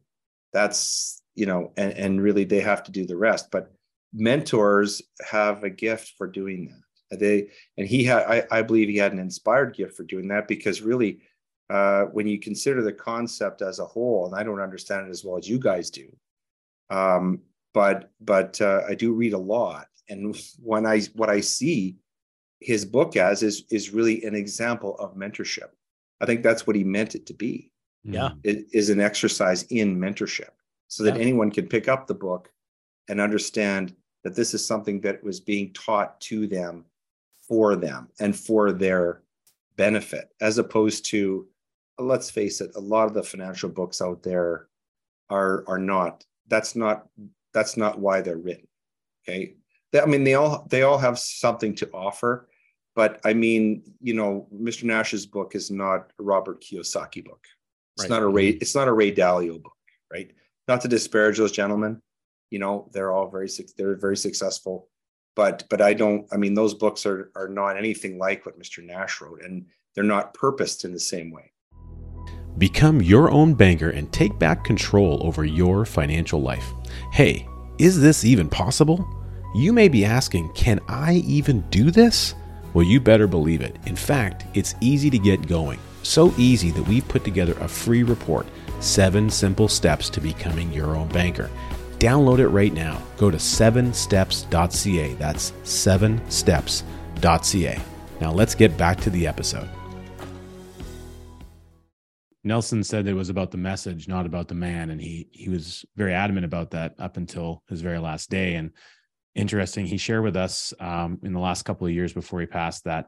That's, 0.53 1.23
you 1.35 1.47
know, 1.47 1.73
and, 1.77 1.93
and 1.93 2.23
really 2.23 2.45
they 2.45 2.61
have 2.61 2.83
to 2.85 2.93
do 2.93 3.07
the 3.07 3.17
rest. 3.17 3.51
But 3.51 3.73
mentors 4.13 5.03
have 5.29 5.65
a 5.65 5.71
gift 5.71 6.15
for 6.17 6.27
doing 6.27 6.67
that. 7.11 7.19
They 7.19 7.49
and 7.77 7.87
he 7.87 8.05
had, 8.05 8.23
I, 8.23 8.45
I 8.51 8.63
believe 8.63 8.89
he 8.89 8.97
had 8.97 9.13
an 9.13 9.19
inspired 9.19 9.75
gift 9.75 9.97
for 9.97 10.05
doing 10.05 10.29
that 10.29 10.49
because 10.49 10.81
really, 10.81 11.21
uh, 11.69 12.05
when 12.05 12.27
you 12.27 12.39
consider 12.39 12.83
the 12.83 12.93
concept 12.93 13.63
as 13.63 13.79
a 13.79 13.85
whole, 13.85 14.27
and 14.27 14.35
I 14.35 14.43
don't 14.43 14.61
understand 14.61 15.07
it 15.07 15.11
as 15.11 15.25
well 15.25 15.37
as 15.37 15.49
you 15.49 15.59
guys 15.59 15.91
do, 15.91 16.09
um, 16.89 17.41
but 17.75 18.11
but 18.21 18.61
uh, 18.61 18.83
I 18.89 18.95
do 18.95 19.13
read 19.13 19.35
a 19.35 19.39
lot, 19.39 19.89
and 20.09 20.35
when 20.59 20.87
I 20.87 21.03
what 21.15 21.29
I 21.29 21.41
see 21.41 21.97
his 22.61 22.85
book 22.85 23.17
as 23.17 23.43
is 23.43 23.65
is 23.71 23.91
really 23.91 24.25
an 24.25 24.35
example 24.35 24.97
of 24.99 25.15
mentorship. 25.15 25.69
I 26.23 26.27
think 26.27 26.43
that's 26.43 26.67
what 26.67 26.77
he 26.77 26.85
meant 26.85 27.15
it 27.17 27.27
to 27.27 27.35
be. 27.35 27.71
Yeah. 28.05 28.31
Mm. 28.31 28.41
It 28.45 28.67
is 28.73 28.89
an 28.91 29.01
exercise 29.01 29.65
in 29.65 29.99
mentorship, 29.99 30.51
so 30.89 31.03
that 31.03 31.17
Yeah. 31.17 31.23
anyone 31.23 31.51
can 31.51 31.67
pick 31.69 31.89
up 31.89 32.07
the 32.07 32.15
book 32.15 32.51
and 33.09 33.21
understand 33.21 33.95
that 34.23 34.37
this 34.37 34.55
is 34.55 34.65
something 34.65 35.01
that 35.01 35.23
was 35.25 35.41
being 35.41 35.73
taught 35.73 36.21
to 36.23 36.47
them 36.47 36.85
for 37.49 37.75
them 37.75 38.09
and 38.21 38.37
for 38.37 38.73
their 38.73 39.23
benefit, 39.77 40.33
as 40.41 40.59
opposed 40.59 41.05
to, 41.07 41.49
let's 41.99 42.31
face 42.31 42.61
it, 42.61 42.71
a 42.77 42.81
lot 42.81 43.07
of 43.09 43.15
the 43.15 43.23
financial 43.23 43.69
books 43.69 44.01
out 44.01 44.23
there 44.23 44.69
are 45.29 45.65
are 45.67 45.79
not. 45.79 46.25
That's 46.47 46.77
not 46.77 47.09
that's 47.53 47.77
not 47.77 47.99
why 47.99 48.21
they're 48.21 48.37
written. 48.39 48.69
Okay, 49.29 49.57
I 50.01 50.07
mean 50.07 50.23
they 50.25 50.35
all 50.35 50.67
they 50.71 50.83
all 50.83 50.99
have 50.99 51.19
something 51.19 51.75
to 51.77 51.91
offer, 51.93 52.49
but 52.95 53.21
I 53.25 53.33
mean 53.35 53.83
you 54.01 54.15
know 54.15 54.47
Mr. 54.55 54.85
Nash's 54.85 55.27
book 55.27 55.55
is 55.55 55.71
not 55.71 56.13
a 56.19 56.23
Robert 56.23 56.63
Kiyosaki 56.63 57.25
book. 57.25 57.47
It's 57.97 58.05
Right. 58.05 58.11
not 58.11 58.23
a 58.23 58.27
Ray. 58.29 58.49
It's 58.49 58.75
not 58.75 58.89
a 58.89 58.93
Ray 58.93 59.13
Dalio 59.15 59.63
book, 59.63 59.77
right? 60.13 60.31
Not 60.69 60.81
to 60.83 60.89
disparage 60.89 61.39
those 61.39 61.53
gentlemen. 61.53 62.01
You 62.51 62.59
know 62.59 62.89
they're 62.93 63.13
all 63.13 63.29
very 63.29 63.49
suc- 63.49 63.75
they're 63.77 63.97
very 63.97 64.17
successful, 64.17 64.89
but 65.37 65.65
but 65.71 65.81
I 65.81 65.95
don't. 65.95 66.27
I 66.33 66.37
mean 66.37 66.55
those 66.55 66.75
books 66.75 67.05
are 67.07 67.31
are 67.37 67.49
not 67.49 67.77
anything 67.77 68.19
like 68.19 68.47
what 68.47 68.59
Mr. 68.59 68.85
Nash 68.85 69.21
wrote, 69.21 69.43
and 69.43 69.67
they're 69.95 70.05
not 70.05 70.35
purposed 70.35 70.85
in 70.85 70.93
the 70.93 71.01
same 71.01 71.31
way. 71.31 71.53
Become 72.59 73.01
your 73.01 73.31
own 73.31 73.55
banker 73.55 73.91
and 73.91 74.13
take 74.13 74.39
back 74.39 74.65
control 74.65 75.27
over 75.27 75.45
your 75.45 75.85
financial 75.87 76.41
life. 76.43 76.73
Hey, 77.13 77.47
is 77.79 78.01
this 78.01 78.25
even 78.25 78.49
possible? 78.49 79.07
You 79.55 79.73
may 79.73 79.89
be 79.89 80.05
asking, 80.05 80.53
can 80.53 80.79
I 80.89 81.15
even 81.27 81.63
do 81.71 81.91
this? 81.91 82.35
Well, 82.75 82.85
you 82.85 83.01
better 83.01 83.27
believe 83.27 83.61
it. 83.61 83.77
In 83.87 83.97
fact, 83.97 84.47
it's 84.55 84.75
easy 84.81 85.11
to 85.11 85.19
get 85.19 85.47
going. 85.47 85.79
So 86.03 86.33
easy 86.37 86.71
that 86.71 86.87
we've 86.89 87.07
put 87.07 87.25
together 87.25 87.55
a 87.61 87.69
free 87.69 88.03
report 88.03 88.47
Seven 88.81 89.31
Simple 89.31 89.69
Steps 89.69 90.11
to 90.11 90.21
Becoming 90.21 90.73
Your 90.73 90.97
Own 90.97 91.09
Banker. 91.09 91.49
Download 91.99 92.41
it 92.41 92.49
right 92.49 92.73
now. 92.73 93.01
Go 93.17 93.31
to 93.31 93.37
7steps.ca. 93.37 95.15
That's 95.15 95.53
7steps.ca. 95.63 96.83
Now 98.21 98.33
let's 98.33 98.55
get 98.57 98.77
back 98.77 99.01
to 99.03 99.11
the 99.11 99.27
episode. 99.27 99.69
Nelson 102.45 102.83
said 102.83 103.07
it 103.07 103.15
was 103.15 103.29
about 103.29 103.53
the 103.53 103.57
message, 103.57 104.09
not 104.09 104.27
about 104.27 104.49
the 104.49 104.55
man, 104.55 104.91
and 104.91 105.01
he 105.01 105.29
he 105.31 105.49
was 105.49 105.85
very 105.95 106.13
adamant 106.13 106.45
about 106.45 106.73
that 106.73 106.95
up 106.99 107.17
until 107.17 107.63
his 107.69 107.83
very 107.83 107.99
last 107.99 108.31
day. 108.31 108.55
And 108.57 108.73
interesting, 109.35 109.87
he 109.87 109.97
shared 109.97 110.23
with 110.23 110.37
us 110.37 110.75
um, 110.81 111.19
in 111.23 111.33
the 111.33 111.41
last 111.41 111.63
couple 111.65 111.87
of 111.87 111.93
years 111.93 112.13
before 112.13 112.41
he 112.41 112.47
passed 112.47 112.85
that 112.85 113.07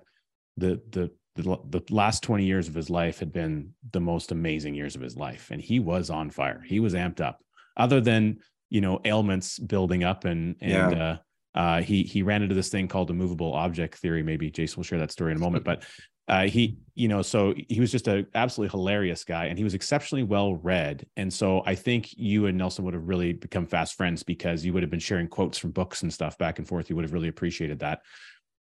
the 0.57 0.81
the 0.91 1.11
the, 1.37 1.59
the 1.69 1.83
last 1.91 2.23
20 2.23 2.45
years 2.45 2.69
of 2.69 2.75
his 2.75 2.89
life 2.89 3.19
had 3.19 3.33
been 3.33 3.71
the 3.91 4.01
most 4.01 4.31
amazing 4.31 4.73
years 4.75 4.95
of 4.95 5.03
his 5.03 5.17
life 5.17 5.51
and 5.51 5.61
he 5.61 5.81
was 5.81 6.09
on 6.09 6.31
fire. 6.31 6.63
He 6.65 6.79
was 6.79 6.95
amped 6.95 7.21
up. 7.21 7.41
Other 7.77 8.01
than 8.01 8.39
you 8.71 8.81
know 8.81 9.01
ailments 9.05 9.59
building 9.59 10.05
up 10.05 10.25
and 10.25 10.57
and 10.61 10.95
uh, 10.95 11.19
uh, 11.55 11.83
he 11.83 12.05
he 12.05 12.23
ran 12.23 12.43
into 12.43 12.55
this 12.55 12.69
thing 12.69 12.89
called 12.89 13.09
the 13.09 13.15
movable 13.15 13.53
object 13.53 13.97
theory. 13.97 14.23
Maybe 14.23 14.51
jason 14.51 14.77
will 14.77 14.85
share 14.85 15.01
that 15.01 15.11
story 15.11 15.33
in 15.33 15.39
a 15.39 15.41
moment 15.41 15.65
but 15.65 15.85
uh, 16.29 16.47
he 16.47 16.79
you 16.95 17.09
know 17.09 17.21
so 17.23 17.55
he 17.69 17.81
was 17.81 17.91
just 17.93 18.09
a 18.09 18.27
absolutely 18.35 18.71
hilarious 18.71 19.25
guy 19.25 19.47
and 19.47 19.59
he 19.59 19.65
was 19.65 19.75
exceptionally 19.75 20.23
well 20.23 20.55
read 20.55 21.05
and 21.17 21.33
so 21.33 21.63
i 21.67 21.75
think 21.75 22.17
you 22.17 22.47
and 22.47 22.57
nelson 22.57 22.85
would 22.85 22.95
have 22.95 23.09
really 23.09 23.33
become 23.33 23.67
fast 23.67 23.95
friends 23.97 24.23
because 24.23 24.65
you 24.65 24.73
would 24.73 24.83
have 24.83 24.91
been 24.91 25.01
sharing 25.01 25.29
quotes 25.29 25.59
from 25.59 25.71
books 25.71 26.03
and 26.03 26.13
stuff 26.13 26.39
back 26.39 26.59
and 26.59 26.67
forth 26.67 26.89
you 26.89 26.97
would 26.97 27.05
have 27.05 27.13
really 27.13 27.29
appreciated 27.29 27.79
that 27.81 28.01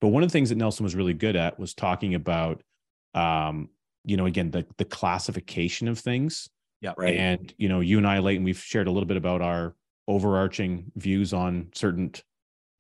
but 0.04 0.10
one 0.10 0.22
of 0.22 0.28
the 0.28 0.34
things 0.34 0.50
that 0.50 0.58
Nelson 0.58 0.84
was 0.84 0.98
really 0.98 1.14
good 1.14 1.38
at 1.38 1.58
was 1.58 1.74
talking 1.74 2.14
about, 2.14 2.62
um, 3.14 3.70
you 4.04 4.18
know, 4.18 4.26
again, 4.26 4.52
the 4.52 4.66
the 4.76 4.84
classification 4.84 5.88
of 5.88 5.98
things. 5.98 6.50
yeah 6.82 6.92
Right. 6.98 7.16
And 7.16 7.54
you 7.58 7.70
know, 7.70 7.80
you 7.80 8.00
and 8.00 8.06
I, 8.06 8.20
Leighton, 8.20 8.44
we've 8.44 8.58
shared 8.58 8.88
a 8.88 8.92
little 8.92 9.08
bit 9.08 9.16
about 9.16 9.42
our 9.42 9.76
overarching 10.10 10.92
views 10.98 11.32
on 11.32 11.70
certain, 11.74 12.12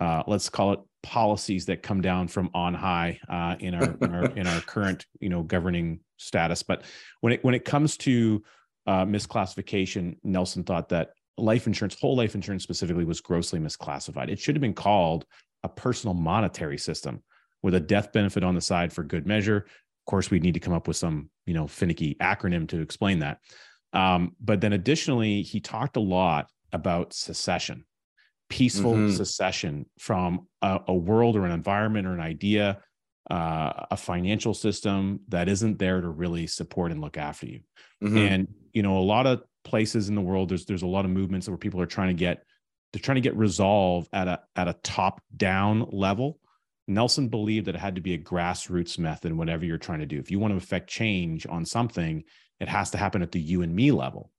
uh, 0.03 0.23
let's 0.27 0.49
call 0.49 0.73
it 0.73 0.79
policies 1.01 1.65
that 1.67 1.81
come 1.81 2.01
down 2.01 2.27
from 2.27 2.49
on 2.53 2.73
high 2.73 3.19
uh, 3.29 3.55
in 3.59 3.73
our, 3.73 3.95
in 4.01 4.13
our 4.13 4.25
in 4.39 4.47
our 4.47 4.61
current, 4.61 5.05
you 5.19 5.29
know, 5.29 5.43
governing 5.43 5.99
status. 6.17 6.61
But 6.63 6.83
when 7.21 7.33
it 7.33 7.43
when 7.43 7.55
it 7.55 7.63
comes 7.63 7.97
to 7.97 8.43
uh, 8.85 9.05
misclassification, 9.05 10.17
Nelson 10.23 10.63
thought 10.63 10.89
that 10.89 11.11
life 11.37 11.67
insurance, 11.67 11.95
whole 11.99 12.17
life 12.17 12.35
insurance 12.35 12.63
specifically, 12.63 13.05
was 13.05 13.21
grossly 13.21 13.59
misclassified. 13.59 14.29
It 14.29 14.39
should 14.39 14.55
have 14.55 14.61
been 14.61 14.73
called 14.73 15.25
a 15.63 15.69
personal 15.69 16.13
monetary 16.13 16.77
system 16.77 17.23
with 17.61 17.75
a 17.75 17.79
death 17.79 18.11
benefit 18.11 18.43
on 18.43 18.55
the 18.55 18.61
side 18.61 18.91
for 18.91 19.03
good 19.03 19.25
measure. 19.25 19.57
Of 19.57 20.05
course, 20.05 20.29
we'd 20.29 20.43
need 20.43 20.55
to 20.55 20.59
come 20.59 20.73
up 20.73 20.87
with 20.87 20.97
some, 20.97 21.29
you 21.45 21.53
know, 21.53 21.65
finicky 21.65 22.17
acronym 22.21 22.67
to 22.69 22.81
explain 22.81 23.19
that. 23.19 23.39
Um, 23.93 24.35
but 24.41 24.59
then 24.59 24.73
additionally, 24.73 25.43
he 25.43 25.61
talked 25.61 25.95
a 25.95 26.01
lot 26.01 26.49
about 26.73 27.13
secession, 27.13 27.85
peaceful 28.57 28.93
Mhm. 28.95 29.15
secession 29.15 29.85
from 29.97 30.47
a, 30.61 30.79
a 30.87 30.93
world 30.93 31.35
or 31.35 31.45
an 31.45 31.51
environment 31.51 32.07
or 32.07 32.13
an 32.13 32.19
idea, 32.19 32.81
uh, 33.31 33.85
a 33.91 33.97
financial 33.97 34.53
system 34.53 35.21
that 35.29 35.47
isn't 35.49 35.79
there 35.79 36.01
to 36.01 36.09
really 36.09 36.45
support 36.47 36.91
and 36.91 37.01
look 37.01 37.17
after 37.17 37.47
you. 37.47 37.61
Mhm. 38.03 38.17
And 38.17 38.47
you 38.73 38.83
know, 38.83 38.97
a 38.97 39.07
lot 39.15 39.27
of 39.27 39.43
places 39.63 40.09
in 40.09 40.15
the 40.15 40.21
world, 40.21 40.49
there's 40.49 40.65
there's 40.65 40.81
a 40.83 40.87
lot 40.87 41.05
of 41.05 41.11
movements 41.11 41.47
where 41.47 41.57
people 41.57 41.81
are 41.81 41.85
trying 41.85 42.09
to 42.09 42.19
get 42.27 42.43
they're 42.91 43.01
trying 43.01 43.15
to 43.15 43.21
get 43.29 43.35
resolve 43.35 44.07
at 44.13 44.27
a 44.27 44.41
at 44.55 44.67
a 44.67 44.73
top 44.83 45.21
down 45.35 45.87
level. 45.91 46.39
Nelson 46.87 47.29
believed 47.29 47.65
that 47.67 47.75
it 47.75 47.81
had 47.81 47.95
to 47.95 48.01
be 48.01 48.13
a 48.13 48.17
grassroots 48.17 48.99
method, 48.99 49.31
whatever 49.33 49.65
you're 49.65 49.77
trying 49.77 50.01
to 50.01 50.05
do. 50.05 50.19
If 50.19 50.29
you 50.29 50.37
want 50.37 50.51
to 50.51 50.57
affect 50.57 50.89
change 50.89 51.47
on 51.47 51.65
something, 51.65 52.23
it 52.59 52.67
has 52.67 52.91
to 52.91 52.97
happen 52.97 53.21
at 53.21 53.31
the 53.31 53.39
you 53.39 53.61
and 53.61 53.73
me 53.73 53.91
level. 53.91 54.31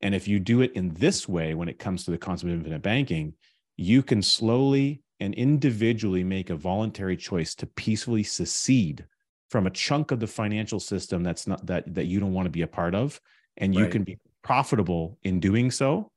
And 0.00 0.14
if 0.14 0.26
you 0.26 0.40
do 0.40 0.62
it 0.62 0.72
in 0.72 0.92
this 0.94 1.28
way, 1.28 1.54
when 1.54 1.68
it 1.68 1.78
comes 1.78 2.04
to 2.04 2.10
the 2.10 2.18
concept 2.18 2.50
of 2.50 2.58
infinite 2.58 2.82
banking, 2.82 3.34
you 3.82 4.02
can 4.02 4.22
slowly 4.22 5.02
and 5.20 5.34
individually 5.34 6.24
make 6.24 6.50
a 6.50 6.56
voluntary 6.56 7.16
choice 7.16 7.54
to 7.54 7.66
peacefully 7.66 8.22
secede 8.22 9.06
from 9.50 9.66
a 9.66 9.70
chunk 9.70 10.10
of 10.10 10.18
the 10.18 10.26
financial 10.26 10.80
system 10.80 11.22
that's 11.22 11.46
not 11.46 11.64
that 11.66 11.94
that 11.94 12.06
you 12.06 12.18
don't 12.18 12.32
want 12.32 12.46
to 12.46 12.50
be 12.50 12.62
a 12.62 12.66
part 12.66 12.94
of 12.94 13.20
and 13.58 13.74
you 13.74 13.82
right. 13.82 13.92
can 13.92 14.02
be 14.02 14.18
profitable 14.42 15.18
in 15.22 15.38
doing 15.38 15.70
so 15.70 16.10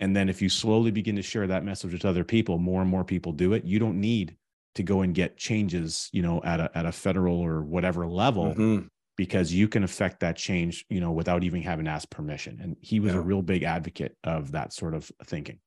and 0.00 0.16
then 0.16 0.28
if 0.28 0.42
you 0.42 0.48
slowly 0.48 0.90
begin 0.90 1.14
to 1.14 1.22
share 1.22 1.46
that 1.46 1.64
message 1.64 1.92
with 1.92 2.04
other 2.04 2.24
people 2.24 2.58
more 2.58 2.80
and 2.80 2.90
more 2.90 3.04
people 3.04 3.32
do 3.32 3.52
it 3.52 3.64
you 3.64 3.78
don't 3.78 4.00
need 4.00 4.36
to 4.74 4.82
go 4.82 5.02
and 5.02 5.14
get 5.14 5.36
changes 5.36 6.08
you 6.12 6.22
know 6.22 6.40
at 6.44 6.60
a 6.60 6.70
at 6.74 6.86
a 6.86 6.92
federal 6.92 7.38
or 7.38 7.62
whatever 7.62 8.06
level 8.06 8.46
mm-hmm. 8.46 8.86
because 9.16 9.52
you 9.52 9.68
can 9.68 9.84
affect 9.84 10.20
that 10.20 10.36
change 10.36 10.84
you 10.88 11.00
know 11.00 11.12
without 11.12 11.44
even 11.44 11.62
having 11.62 11.86
asked 11.86 12.10
permission 12.10 12.58
and 12.60 12.76
he 12.80 12.98
was 12.98 13.12
yeah. 13.12 13.18
a 13.18 13.22
real 13.22 13.42
big 13.42 13.62
advocate 13.62 14.16
of 14.24 14.52
that 14.52 14.72
sort 14.72 14.94
of 14.94 15.10
thinking 15.24 15.58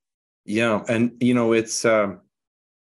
yeah 0.45 0.83
and 0.87 1.11
you 1.19 1.33
know 1.33 1.53
it's 1.53 1.85
um 1.85 2.19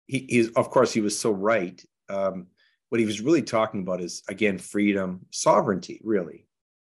he, 0.05 0.25
he's 0.29 0.49
of 0.51 0.69
course 0.69 0.93
he 0.93 1.01
was 1.01 1.17
so 1.17 1.31
right 1.31 1.83
um 2.09 2.47
what 2.89 2.99
he 2.99 3.05
was 3.05 3.21
really 3.21 3.41
talking 3.41 3.81
about 3.81 4.01
is 4.01 4.23
again 4.29 4.57
freedom 4.57 5.25
sovereignty 5.31 5.99
really 6.03 6.45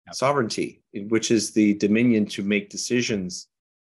yep. 0.05 0.15
sovereignty 0.15 0.83
which 0.93 1.31
is 1.31 1.51
the 1.51 1.73
dominion 1.75 2.25
to 2.25 2.43
make 2.43 2.69
decisions 2.69 3.47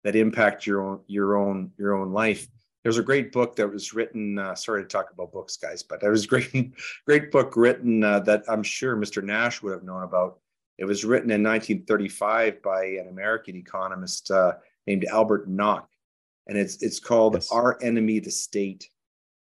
that 0.04 0.16
impact 0.16 0.66
your 0.66 0.80
own 0.82 1.00
your 1.06 1.36
own 1.36 1.70
your 1.76 1.94
own 1.94 2.12
life 2.12 2.48
there's 2.82 2.98
a 2.98 3.02
great 3.02 3.32
book 3.32 3.56
that 3.56 3.68
was 3.68 3.92
written. 3.92 4.38
Uh, 4.38 4.54
sorry 4.54 4.82
to 4.82 4.88
talk 4.88 5.10
about 5.12 5.32
books, 5.32 5.56
guys, 5.56 5.82
but 5.82 6.00
there 6.00 6.10
was 6.10 6.24
a 6.24 6.28
great, 6.28 6.72
great 7.06 7.30
book 7.30 7.56
written 7.56 8.02
uh, 8.02 8.20
that 8.20 8.44
I'm 8.48 8.62
sure 8.62 8.96
Mr. 8.96 9.22
Nash 9.22 9.62
would 9.62 9.72
have 9.72 9.82
known 9.82 10.02
about. 10.02 10.38
It 10.78 10.86
was 10.86 11.04
written 11.04 11.30
in 11.30 11.42
1935 11.42 12.62
by 12.62 12.84
an 12.84 13.08
American 13.08 13.54
economist 13.54 14.30
uh, 14.30 14.54
named 14.86 15.04
Albert 15.04 15.46
Nock, 15.46 15.89
and 16.50 16.58
it's 16.58 16.82
it's 16.82 16.98
called 16.98 17.34
yes. 17.34 17.50
"Our 17.50 17.78
Enemy, 17.80 18.18
the 18.18 18.30
State." 18.30 18.90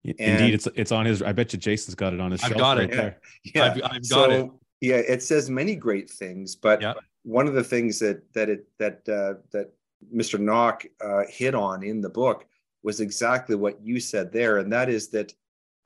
And 0.05 0.15
Indeed, 0.19 0.55
it's 0.55 0.69
it's 0.77 0.93
on 0.93 1.07
his. 1.07 1.23
I 1.23 1.33
bet 1.33 1.53
you 1.53 1.59
Jason's 1.59 1.95
got 1.95 2.13
it 2.13 2.21
on 2.21 2.31
his 2.31 2.43
I've 2.45 2.51
shelf 2.51 2.61
got 2.61 2.77
right 2.77 2.91
it. 2.91 2.97
there. 2.97 3.21
Yeah, 3.55 3.65
I've, 3.65 3.83
I've 3.83 3.91
got 3.93 4.05
so, 4.05 4.31
it. 4.31 4.51
Yeah, 4.83 4.97
it 4.97 5.23
says 5.23 5.49
many 5.49 5.75
great 5.75 6.11
things, 6.11 6.55
but 6.55 6.83
yeah. 6.83 6.95
one 7.23 7.49
of 7.49 7.55
the 7.55 7.65
things 7.65 7.99
that 8.01 8.23
that 8.35 8.51
it 8.51 8.67
that 8.79 9.09
uh, 9.09 9.41
that 9.53 9.73
Mr. 10.15 10.39
Nock 10.39 10.85
uh, 11.03 11.23
hit 11.29 11.55
on 11.55 11.83
in 11.83 12.01
the 12.03 12.11
book 12.11 12.45
was 12.83 13.01
exactly 13.01 13.57
what 13.57 13.81
you 13.83 13.99
said 13.99 14.33
there, 14.33 14.59
and 14.59 14.71
that 14.73 14.91
is 14.91 15.09
that 15.11 15.33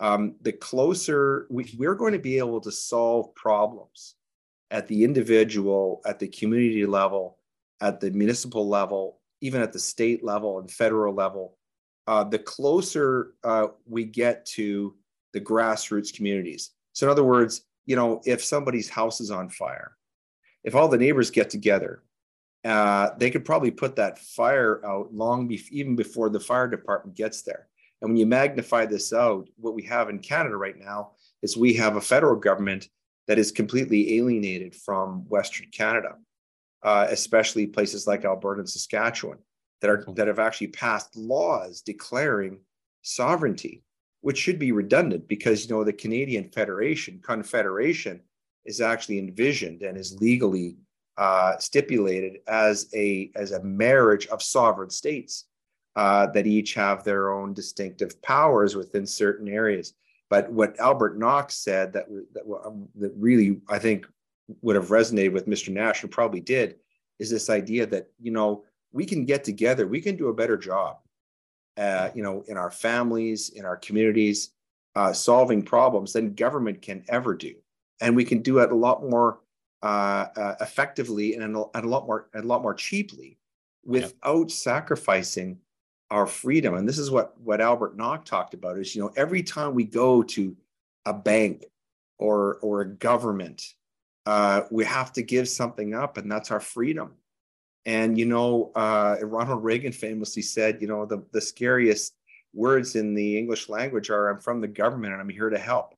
um, 0.01 0.35
the 0.43 0.53
closer 0.53 1.47
we, 1.51 1.73
we're 1.79 1.95
going 1.95 2.15
to 2.15 2.19
be 2.19 2.39
able 2.39 2.61
to 2.63 2.73
solve 2.73 3.33
problems 3.37 4.17
at 4.73 4.89
the 4.89 5.05
individual, 5.05 6.01
at 6.05 6.19
the 6.19 6.27
community 6.27 6.85
level, 6.85 7.39
at 7.81 8.01
the 8.01 8.11
municipal 8.11 8.69
level, 8.69 9.21
even 9.41 9.61
at 9.61 9.73
the 9.73 9.79
state 9.79 10.25
level 10.25 10.59
and 10.59 10.71
federal 10.71 11.15
level, 11.15 11.57
uh, 12.07 12.25
the 12.25 12.39
closer 12.39 13.35
uh, 13.45 13.69
we 13.87 14.05
get 14.05 14.47
to 14.47 14.95
the 15.33 15.41
grassroots 15.41 16.15
communities. 16.15 16.71
So, 16.93 17.07
in 17.07 17.11
other 17.11 17.25
words, 17.25 17.63
you 17.85 17.97
know, 17.97 18.21
if 18.25 18.43
somebody's 18.43 18.89
house 18.89 19.21
is 19.21 19.31
on 19.31 19.49
fire, 19.49 19.97
if 20.65 20.75
all 20.75 20.89
the 20.89 20.99
neighbors 20.99 21.31
get 21.31 21.51
together 21.51 22.03
uh, 22.67 23.11
they 23.17 23.31
could 23.31 23.45
probably 23.45 23.71
put 23.71 23.95
that 23.95 24.19
fire 24.19 24.85
out 24.85 25.15
long 25.15 25.47
be- 25.47 25.63
even 25.71 25.95
before 25.95 26.29
the 26.29 26.41
fire 26.41 26.67
department 26.67 27.17
gets 27.17 27.43
there. 27.43 27.69
And 28.03 28.11
when 28.11 28.17
you 28.17 28.27
magnify 28.27 28.87
this 28.87 29.13
out, 29.13 29.49
what 29.57 29.75
we 29.75 29.85
have 29.85 30.09
in 30.09 30.19
Canada 30.19 30.57
right 30.57 30.77
now 30.77 31.13
is 31.43 31.57
we 31.57 31.75
have 31.75 31.95
a 31.95 32.01
federal 32.01 32.35
government 32.35 32.89
that 33.29 33.39
is 33.39 33.53
completely 33.53 34.17
alienated 34.17 34.75
from 34.75 35.29
Western 35.29 35.69
Canada, 35.71 36.17
uh, 36.87 37.09
especially 37.11 37.67
places 37.67 38.07
like 38.07 38.25
Alberta 38.25 38.61
and 38.61 38.69
Saskatchewan 38.69 39.39
that 39.81 39.91
are 39.91 40.05
that 40.15 40.29
have 40.29 40.39
actually 40.39 40.69
passed 40.69 41.17
laws 41.17 41.83
declaring 41.83 42.61
sovereignty, 43.03 43.83
which 44.21 44.39
should 44.39 44.61
be 44.61 44.71
redundant 44.71 45.27
because 45.27 45.65
you 45.65 45.75
know 45.75 45.83
the 45.83 45.93
Canadian 45.93 46.49
Federation, 46.51 47.19
Confederation, 47.23 48.21
is 48.65 48.81
actually 48.81 49.19
envisioned 49.19 49.83
and 49.83 49.99
is 49.99 50.17
legally 50.21 50.77
uh, 51.19 51.59
stipulated 51.59 52.39
as 52.47 52.89
a 52.95 53.33
as 53.35 53.51
a 53.51 53.65
marriage 53.65 54.29
of 54.29 54.41
sovereign 54.41 54.91
states 54.91 55.47
uh, 55.97 56.29
that 56.29 56.47
each 56.47 56.75
have 56.75 57.03
their 57.03 57.33
own 57.33 57.53
distinctive 57.53 58.23
powers 58.23 58.77
within 58.77 59.05
certain 59.05 59.49
areas. 59.49 59.95
But 60.31 60.53
what 60.53 60.79
Albert 60.79 61.19
Knox 61.19 61.57
said 61.57 61.93
that 61.95 62.07
that, 62.33 62.45
um, 62.65 62.89
that 62.95 63.13
really 63.17 63.61
I 63.69 63.81
think 63.81 64.07
would 64.63 64.77
have 64.77 64.89
resonated 64.89 65.33
with 65.33 65.47
Mr. 65.47 65.73
Nash 65.73 66.03
and 66.03 66.11
probably 66.11 66.41
did 66.41 66.77
is 67.19 67.31
this 67.31 67.51
idea 67.51 67.87
that 67.87 68.09
you 68.21 68.31
know 68.31 68.65
we 68.93 69.05
can 69.05 69.25
get 69.25 69.45
together, 69.45 69.87
we 69.87 70.01
can 70.01 70.17
do 70.17 70.29
a 70.29 70.35
better 70.35 70.57
job, 70.57 70.99
uh, 71.77 72.11
you 72.15 72.23
know, 72.23 72.45
in 72.49 72.57
our 72.57 72.71
families, 72.71 73.51
in 73.51 73.65
our 73.65 73.77
communities, 73.77 74.51
uh, 74.95 75.13
solving 75.13 75.63
problems 75.63 76.13
than 76.13 76.35
government 76.35 76.81
can 76.81 77.05
ever 77.09 77.35
do, 77.35 77.55
and 78.01 78.17
we 78.17 78.25
can 78.25 78.41
do 78.41 78.59
it 78.59 78.73
a 78.73 78.75
lot 78.75 79.03
more 79.03 79.41
uh, 79.83 80.27
uh, 80.37 80.55
effectively 80.61 81.35
and 81.35 81.57
a, 81.57 81.65
and 81.75 81.85
a 81.85 81.89
lot 81.89 82.07
more 82.07 82.29
a 82.35 82.43
lot 82.43 82.63
more 82.63 82.75
cheaply 82.75 83.39
without 83.85 84.51
sacrificing 84.51 85.59
our 86.11 86.27
freedom. 86.27 86.75
And 86.75 86.89
this 86.89 86.99
is 86.99 87.11
what 87.11 87.39
what 87.41 87.61
Albert 87.61 87.97
Nock 87.97 88.25
talked 88.25 88.55
about 88.55 88.79
is 88.79 88.95
you 88.95 89.03
know 89.03 89.13
every 89.17 89.43
time 89.43 89.75
we 89.75 89.85
go 89.85 90.23
to 90.23 90.57
a 91.05 91.13
bank 91.13 91.65
or 92.19 92.59
or 92.63 92.81
a 92.81 92.89
government, 92.89 93.75
uh, 94.27 94.63
we 94.71 94.85
have 94.85 95.13
to 95.15 95.23
give 95.23 95.49
something 95.49 95.95
up, 95.95 96.19
and 96.19 96.31
that's 96.31 96.51
our 96.51 96.61
freedom. 96.61 97.15
And 97.85 98.19
you 98.19 98.27
know, 98.27 98.73
uh, 98.75 99.17
Ronald 99.23 99.63
Reagan 99.63 99.93
famously 99.93 100.43
said, 100.43 100.83
you 100.83 100.89
know, 100.89 101.07
the 101.07 101.25
the 101.33 101.41
scariest 101.41 102.15
words 102.53 102.97
in 102.97 103.15
the 103.15 103.39
English 103.39 103.69
language 103.69 104.11
are 104.11 104.29
"I'm 104.29 104.41
from 104.41 104.61
the 104.61 104.69
government 104.69 105.13
and 105.13 105.23
I'm 105.23 105.29
here 105.29 105.51
to 105.51 105.59
help." 105.59 105.95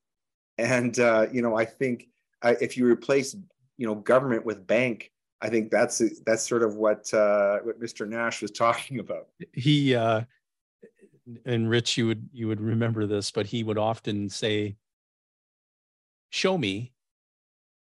And 0.59 0.99
uh, 0.99 1.27
you 1.33 1.43
know, 1.43 1.57
I 1.57 1.65
think 1.65 2.09
uh, 2.43 2.55
if 2.61 2.77
you 2.77 2.87
replace 2.87 3.35
you 3.79 3.87
know 3.87 3.95
government 3.95 4.45
with 4.45 4.67
bank 4.67 5.11
i 5.41 5.49
think 5.49 5.71
that's 5.71 6.03
that's 6.27 6.47
sort 6.47 6.63
of 6.63 6.77
what 6.77 7.13
uh 7.15 7.59
what 7.61 7.81
mr 7.81 8.07
nash 8.07 8.43
was 8.43 8.51
talking 8.67 8.99
about 8.99 9.29
he 9.55 9.95
uh 9.95 10.21
and 11.47 11.71
rich 11.71 11.97
you 11.97 12.07
would 12.07 12.29
you 12.33 12.49
would 12.49 12.61
remember 12.61 13.07
this 13.07 13.31
but 13.31 13.47
he 13.47 13.63
would 13.63 13.79
often 13.79 14.29
say 14.29 14.77
show 16.31 16.59
me 16.59 16.93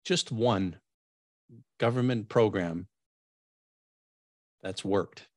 just 0.05 0.31
one 0.31 0.77
government 1.79 2.29
program 2.29 2.87
that's 4.61 4.83
worked. 4.83 5.27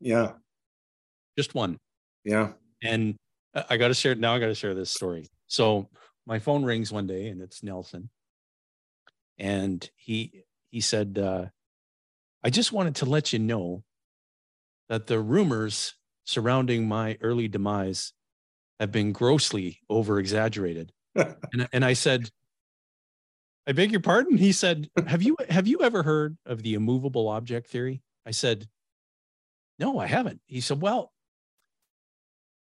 Yeah. 0.00 0.32
Just 1.36 1.54
one. 1.54 1.78
Yeah. 2.24 2.52
And 2.82 3.16
i 3.68 3.76
got 3.76 3.88
to 3.88 3.94
share 3.94 4.14
now 4.14 4.34
i 4.34 4.38
got 4.38 4.46
to 4.46 4.54
share 4.54 4.74
this 4.74 4.90
story. 4.90 5.28
So 5.46 5.88
my 6.26 6.38
phone 6.38 6.64
rings 6.64 6.92
one 6.92 7.06
day 7.06 7.28
and 7.28 7.42
it's 7.42 7.62
nelson. 7.62 8.10
And 9.38 9.88
he 9.96 10.44
he 10.70 10.80
said, 10.80 11.18
uh, 11.18 11.46
"I 12.44 12.50
just 12.50 12.72
wanted 12.72 12.96
to 12.96 13.06
let 13.06 13.32
you 13.32 13.38
know 13.38 13.82
that 14.88 15.06
the 15.06 15.20
rumors 15.20 15.94
surrounding 16.24 16.86
my 16.86 17.18
early 17.20 17.48
demise 17.48 18.12
have 18.78 18.92
been 18.92 19.12
grossly 19.12 19.80
over 19.88 20.18
exaggerated." 20.18 20.92
and, 21.14 21.68
and 21.72 21.84
I 21.84 21.94
said, 21.94 22.30
"I 23.66 23.72
beg 23.72 23.90
your 23.92 24.00
pardon." 24.00 24.36
He 24.38 24.52
said, 24.52 24.90
"Have 25.06 25.22
you 25.22 25.36
have 25.48 25.66
you 25.66 25.80
ever 25.80 26.02
heard 26.02 26.36
of 26.46 26.62
the 26.62 26.74
immovable 26.74 27.28
object 27.28 27.68
theory?" 27.68 28.02
I 28.26 28.30
said, 28.32 28.68
"No, 29.78 29.98
I 29.98 30.06
haven't." 30.06 30.40
He 30.46 30.60
said, 30.60 30.80
"Well." 30.80 31.12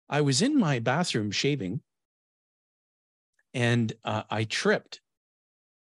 I 0.07 0.21
was 0.21 0.43
in 0.43 0.59
my 0.59 0.77
bathroom 0.77 1.31
shaving 1.31 1.81
and 3.55 3.93
uh, 4.03 4.23
I 4.29 4.43
tripped 4.43 5.01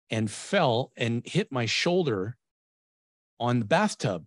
and 0.10 0.30
fell 0.30 0.92
and 0.96 1.24
hit 1.26 1.52
my 1.52 1.66
shoulder 1.66 2.38
on 3.40 3.60
the 3.60 3.66
bathtub. 3.66 4.26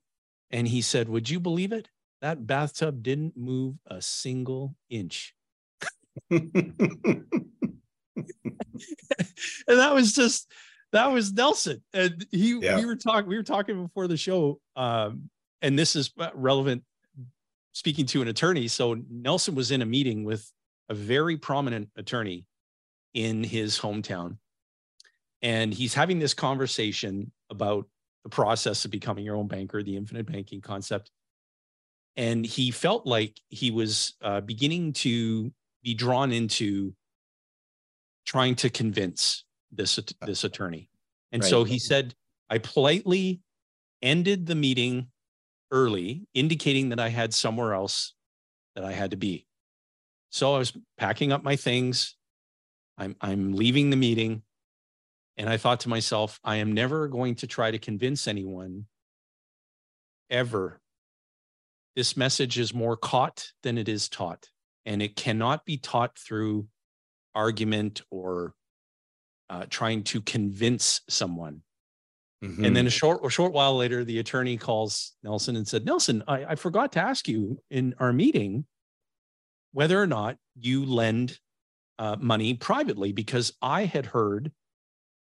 And 0.50 0.68
he 0.68 0.82
said, 0.82 1.08
Would 1.08 1.30
you 1.30 1.40
believe 1.40 1.72
it? 1.72 1.88
That 2.20 2.46
bathtub 2.46 3.02
didn't 3.02 3.36
move 3.36 3.76
a 3.86 4.02
single 4.02 4.74
inch. 4.90 5.34
and 6.30 6.44
that 9.66 9.94
was 9.94 10.12
just 10.12 10.50
that 10.92 11.06
was 11.12 11.32
Nelson. 11.32 11.82
And 11.92 12.26
he 12.30 12.58
yeah. 12.58 12.76
we 12.76 12.86
were 12.86 12.96
talking 12.96 13.28
we 13.28 13.36
were 13.36 13.42
talking 13.42 13.82
before 13.82 14.06
the 14.06 14.16
show. 14.16 14.60
Um, 14.76 15.30
and 15.62 15.78
this 15.78 15.96
is 15.96 16.12
relevant 16.34 16.84
speaking 17.72 18.06
to 18.06 18.22
an 18.22 18.28
attorney. 18.28 18.68
So 18.68 18.96
Nelson 19.10 19.54
was 19.54 19.70
in 19.70 19.82
a 19.82 19.86
meeting 19.86 20.24
with 20.24 20.50
a 20.88 20.94
very 20.94 21.36
prominent 21.36 21.90
attorney 21.96 22.46
in 23.14 23.44
his 23.44 23.78
hometown 23.78 24.38
and 25.42 25.72
he's 25.72 25.94
having 25.94 26.18
this 26.18 26.34
conversation 26.34 27.30
about 27.50 27.86
the 28.24 28.30
process 28.30 28.84
of 28.84 28.90
becoming 28.90 29.24
your 29.24 29.36
own 29.36 29.46
banker, 29.46 29.82
the 29.82 29.96
infinite 29.96 30.26
banking 30.26 30.60
concept. 30.60 31.10
And 32.16 32.44
he 32.44 32.72
felt 32.72 33.06
like 33.06 33.40
he 33.48 33.70
was 33.70 34.14
uh, 34.22 34.40
beginning 34.40 34.92
to 34.94 35.52
be 35.84 35.94
drawn 35.94 36.32
into 36.32 36.94
trying 38.26 38.56
to 38.56 38.70
convince 38.70 39.44
this 39.72 39.98
uh, 39.98 40.02
this 40.26 40.44
attorney. 40.44 40.88
And 41.32 41.42
right. 41.42 41.50
so 41.50 41.64
he 41.64 41.78
said, 41.78 42.14
I 42.48 42.58
politely 42.58 43.40
ended 44.02 44.46
the 44.46 44.54
meeting 44.54 45.08
early, 45.70 46.26
indicating 46.34 46.90
that 46.90 47.00
I 47.00 47.08
had 47.08 47.34
somewhere 47.34 47.74
else 47.74 48.14
that 48.74 48.84
I 48.84 48.92
had 48.92 49.10
to 49.10 49.16
be. 49.16 49.46
So 50.30 50.54
I 50.54 50.58
was 50.58 50.72
packing 50.96 51.32
up 51.32 51.42
my 51.42 51.56
things. 51.56 52.16
I'm 52.96 53.16
I'm 53.20 53.52
leaving 53.52 53.90
the 53.90 53.96
meeting. 53.96 54.42
And 55.36 55.48
I 55.48 55.56
thought 55.56 55.80
to 55.80 55.88
myself, 55.88 56.40
I 56.42 56.56
am 56.56 56.72
never 56.72 57.06
going 57.06 57.36
to 57.36 57.46
try 57.46 57.70
to 57.70 57.78
convince 57.78 58.26
anyone 58.26 58.86
ever. 60.30 60.80
This 61.94 62.16
message 62.16 62.58
is 62.58 62.74
more 62.74 62.96
caught 62.96 63.52
than 63.62 63.78
it 63.78 63.88
is 63.88 64.08
taught. 64.08 64.48
And 64.84 65.00
it 65.00 65.14
cannot 65.14 65.64
be 65.64 65.76
taught 65.76 66.18
through 66.18 66.66
argument 67.36 68.02
or 68.10 68.54
uh, 69.50 69.66
trying 69.70 70.02
to 70.04 70.20
convince 70.22 71.00
someone. 71.08 71.62
Mm-hmm. 72.44 72.64
And 72.64 72.76
then 72.76 72.86
a 72.86 72.90
short 72.90 73.24
a 73.24 73.30
short 73.30 73.52
while 73.52 73.76
later, 73.76 74.04
the 74.04 74.20
attorney 74.20 74.56
calls 74.56 75.16
Nelson 75.24 75.56
and 75.56 75.66
said, 75.66 75.84
Nelson, 75.84 76.22
I, 76.28 76.44
I 76.44 76.54
forgot 76.54 76.92
to 76.92 77.00
ask 77.00 77.26
you 77.26 77.60
in 77.70 77.94
our 77.98 78.12
meeting 78.12 78.64
whether 79.72 80.00
or 80.00 80.06
not 80.06 80.36
you 80.58 80.84
lend 80.84 81.38
uh, 81.98 82.16
money 82.20 82.54
privately 82.54 83.12
because 83.12 83.52
I 83.60 83.84
had 83.84 84.06
heard 84.06 84.52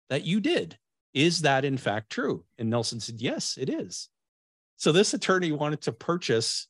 that 0.09 0.23
you 0.23 0.39
did. 0.39 0.77
Is 1.13 1.41
that 1.41 1.65
in 1.65 1.77
fact 1.77 2.11
true? 2.11 2.45
And 2.59 2.69
Nelson 2.69 2.99
said, 2.99 3.19
Yes, 3.19 3.57
it 3.59 3.69
is. 3.69 4.09
So 4.77 4.91
this 4.91 5.13
attorney 5.13 5.51
wanted 5.51 5.81
to 5.81 5.91
purchase 5.91 6.67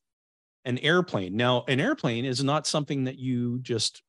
an 0.66 0.78
airplane. 0.80 1.36
Now, 1.36 1.64
an 1.68 1.80
airplane 1.80 2.26
is 2.26 2.44
not 2.44 2.66
something 2.66 3.04
that 3.04 3.20
you 3.20 3.60
just 3.60 4.02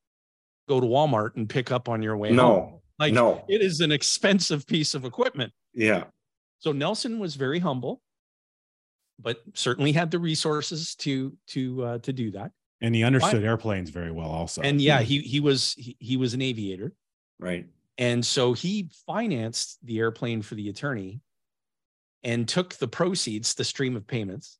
go 0.67 0.79
to 0.79 0.87
Walmart 0.87 1.35
and 1.35 1.49
pick 1.49 1.71
up 1.71 1.89
on 1.89 2.01
your 2.01 2.17
way 2.17 2.31
no, 2.31 2.45
home. 2.45 2.80
Like 3.01 3.13
no, 3.13 3.43
it 3.47 3.61
is 3.61 3.81
an 3.81 3.91
expensive 3.91 4.67
piece 4.67 4.93
of 4.93 5.05
equipment. 5.05 5.51
Yeah. 5.73 6.03
So 6.59 6.71
Nelson 6.71 7.17
was 7.17 7.33
very 7.33 7.57
humble, 7.57 7.99
but 9.19 9.41
certainly 9.55 9.91
had 9.91 10.11
the 10.11 10.19
resources 10.19 10.93
to 10.97 11.35
to 11.47 11.83
uh, 11.83 11.97
to 11.97 12.13
do 12.13 12.29
that. 12.31 12.51
And 12.79 12.93
he 12.93 13.03
understood 13.03 13.43
airplanes 13.43 13.89
very 13.89 14.11
well, 14.11 14.29
also. 14.29 14.61
And 14.61 14.79
yeah, 14.79 15.01
he 15.01 15.21
he 15.21 15.39
was 15.39 15.73
he, 15.79 15.97
he 15.99 16.15
was 16.15 16.35
an 16.35 16.43
aviator. 16.43 16.93
Right. 17.39 17.65
And 17.97 18.23
so 18.23 18.53
he 18.53 18.91
financed 19.07 19.79
the 19.83 19.97
airplane 19.97 20.43
for 20.43 20.53
the 20.53 20.69
attorney 20.69 21.21
and 22.23 22.47
took 22.47 22.75
the 22.75 22.87
proceeds, 22.87 23.55
the 23.55 23.63
stream 23.63 23.95
of 23.95 24.05
payments, 24.05 24.59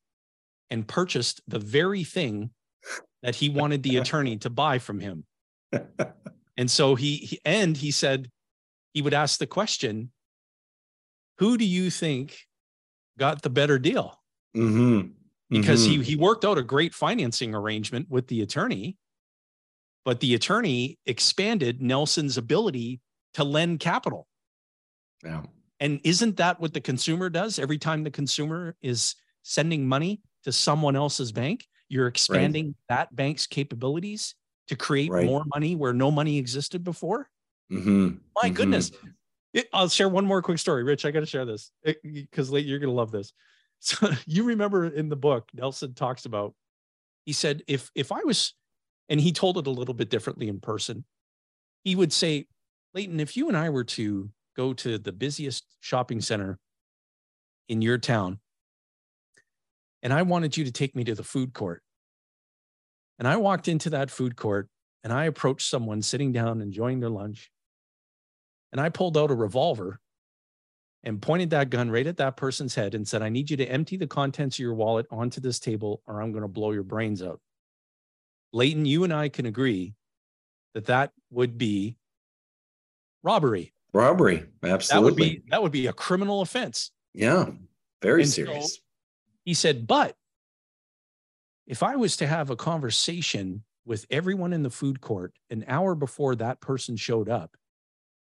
and 0.72 0.88
purchased 0.88 1.42
the 1.48 1.60
very 1.60 2.04
thing 2.04 2.50
that 3.22 3.36
he 3.36 3.50
wanted 3.50 3.84
the 3.84 3.98
attorney 4.02 4.38
to 4.38 4.50
buy 4.50 4.80
from 4.80 5.00
him. 5.00 5.26
And 6.58 6.70
so 6.70 6.96
he, 6.96 7.18
he 7.18 7.40
and 7.46 7.76
he 7.76 7.92
said 7.92 8.30
he 8.94 9.02
would 9.02 9.14
ask 9.14 9.40
the 9.40 9.48
question, 9.48 10.12
who 11.38 11.58
do 11.58 11.66
you 11.66 11.90
think 11.90 12.48
got 13.18 13.42
the 13.42 13.50
better 13.50 13.80
deal? 13.80 14.20
Mm-hmm. 14.56 15.10
Because 15.50 15.88
mm-hmm. 15.88 16.02
he 16.02 16.12
he 16.12 16.16
worked 16.16 16.46
out 16.46 16.58
a 16.58 16.64
great 16.64 16.94
financing 16.94 17.56
arrangement 17.56 18.08
with 18.10 18.28
the 18.28 18.42
attorney, 18.42 18.98
but 20.06 20.20
the 20.20 20.36
attorney 20.36 20.98
expanded 21.06 21.82
Nelson's 21.82 22.38
ability 22.38 23.02
to 23.34 23.44
lend 23.44 23.80
capital. 23.80 24.28
Yeah. 25.24 25.44
And 25.80 26.00
isn't 26.04 26.38
that 26.38 26.60
what 26.60 26.74
the 26.74 26.82
consumer 26.82 27.30
does 27.30 27.60
every 27.60 27.78
time 27.78 28.04
the 28.04 28.12
consumer 28.12 28.76
is 28.82 29.16
sending 29.44 29.88
money 29.88 30.22
to 30.44 30.52
someone 30.52 30.96
else's 30.96 31.32
bank? 31.32 31.66
You're 31.90 32.08
expanding 32.08 32.68
right. 32.68 32.76
that 32.90 33.16
bank's 33.16 33.48
capabilities 33.48 34.36
to 34.72 34.78
create 34.78 35.12
right. 35.12 35.26
more 35.26 35.44
money 35.54 35.76
where 35.76 35.92
no 35.92 36.10
money 36.10 36.38
existed 36.38 36.82
before. 36.82 37.28
Mm-hmm. 37.70 38.16
My 38.36 38.44
mm-hmm. 38.44 38.54
goodness. 38.54 38.92
It, 39.54 39.68
I'll 39.74 39.90
share 39.90 40.08
one 40.08 40.26
more 40.26 40.42
quick 40.42 40.60
story. 40.60 40.86
Rich, 40.86 41.04
I 41.04 41.12
got 41.12 41.20
to 41.20 41.26
share 41.26 41.44
this 41.44 41.74
because 41.84 42.50
you're 42.54 42.80
going 42.80 42.90
to 42.90 42.96
love 42.96 43.12
this. 43.12 43.34
So 43.84 44.12
you 44.28 44.44
remember 44.44 44.86
in 44.86 45.10
the 45.10 45.16
book, 45.16 45.50
Nelson 45.56 45.96
talks 45.96 46.26
about, 46.26 46.54
he 47.26 47.34
said, 47.34 47.64
if, 47.68 47.90
if 47.96 48.12
I 48.12 48.20
was, 48.24 48.54
and 49.10 49.20
he 49.20 49.32
told 49.32 49.58
it 49.58 49.66
a 49.66 49.72
little 49.72 49.96
bit 49.96 50.12
differently 50.12 50.50
in 50.50 50.60
person, 50.60 51.04
he 51.84 51.96
would 51.96 52.14
say, 52.14 52.46
Leighton, 52.94 53.20
if 53.20 53.36
you 53.36 53.48
and 53.48 53.58
I 53.58 53.70
were 53.70 53.86
to 53.86 54.30
go 54.56 54.74
to 54.74 55.00
the 55.00 55.12
busiest 55.12 55.66
shopping 55.80 56.22
center 56.22 56.60
in 57.70 57.82
your 57.82 57.98
town, 57.98 58.38
and 60.04 60.14
I 60.14 60.22
wanted 60.22 60.58
you 60.58 60.66
to 60.66 60.72
take 60.72 60.96
me 60.96 61.04
to 61.06 61.16
the 61.16 61.24
food 61.24 61.52
court, 61.52 61.82
and 63.20 63.28
I 63.28 63.38
walked 63.38 63.68
into 63.68 63.90
that 63.92 64.12
food 64.12 64.36
court 64.36 64.68
and 65.04 65.12
I 65.12 65.26
approached 65.26 65.70
someone 65.70 66.02
sitting 66.02 66.32
down 66.32 66.62
enjoying 66.62 67.00
their 67.00 67.10
lunch, 67.10 67.52
and 68.72 68.80
I 68.80 68.90
pulled 68.90 69.18
out 69.18 69.32
a 69.32 69.36
revolver 69.36 70.00
and 71.04 71.22
pointed 71.22 71.50
that 71.50 71.70
gun 71.70 71.90
right 71.90 72.06
at 72.06 72.18
that 72.18 72.38
person's 72.38 72.76
head 72.76 72.94
and 72.94 73.08
said, 73.08 73.22
I 73.22 73.30
need 73.30 73.50
you 73.50 73.58
to 73.58 73.66
empty 73.66 73.98
the 73.98 74.08
contents 74.08 74.58
of 74.58 74.60
your 74.60 74.76
wallet 74.76 75.08
onto 75.10 75.42
this 75.42 75.60
table 75.60 76.02
or 76.06 76.22
I'm 76.22 76.32
going 76.32 76.44
to 76.44 76.48
blow 76.48 76.72
your 76.72 76.84
brains 76.84 77.24
out. 77.24 77.40
Leighton, 78.54 78.86
you 78.86 79.04
and 79.04 79.14
I 79.14 79.30
can 79.30 79.46
agree 79.46 79.96
that 80.74 80.86
that 80.86 81.12
would 81.32 81.58
be 81.58 81.96
robbery. 83.24 83.74
Robbery, 83.94 84.46
absolutely. 84.64 84.90
That 84.90 85.04
would 85.04 85.16
be 85.16 85.42
that 85.50 85.64
would 85.64 85.72
be 85.72 85.88
a 85.88 85.94
criminal 85.94 86.42
offense. 86.42 86.92
Yeah, 87.14 87.48
very 88.02 88.22
and 88.22 88.32
serious. 88.32 88.76
So 88.76 88.82
he 89.44 89.54
said, 89.54 89.88
but 89.88 90.16
if 91.72 91.82
I 91.82 91.96
was 91.96 92.18
to 92.18 92.28
have 92.28 92.50
a 92.50 92.58
conversation 92.58 93.64
with 93.86 94.06
everyone 94.10 94.52
in 94.52 94.62
the 94.62 94.70
food 94.70 95.00
court 95.00 95.34
an 95.50 95.64
hour 95.70 95.96
before 95.96 96.36
that 96.36 96.60
person 96.60 96.98
showed 96.98 97.30
up 97.30 97.56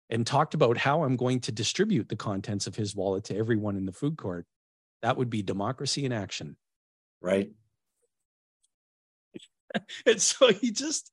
and 0.08 0.24
talked 0.24 0.54
about 0.54 0.78
how 0.78 1.02
I'm 1.02 1.16
going 1.16 1.40
to 1.40 1.52
distribute 1.52 2.08
the 2.08 2.14
contents 2.14 2.68
of 2.68 2.76
his 2.76 2.94
wallet 2.94 3.24
to 3.24 3.36
everyone 3.36 3.76
in 3.76 3.86
the 3.86 3.92
food 3.92 4.16
court, 4.16 4.46
that 5.02 5.16
would 5.16 5.30
be 5.30 5.42
democracy 5.42 6.04
in 6.04 6.12
action. 6.12 6.56
Right. 7.20 7.50
and 10.06 10.22
so 10.22 10.52
he 10.52 10.70
just, 10.70 11.10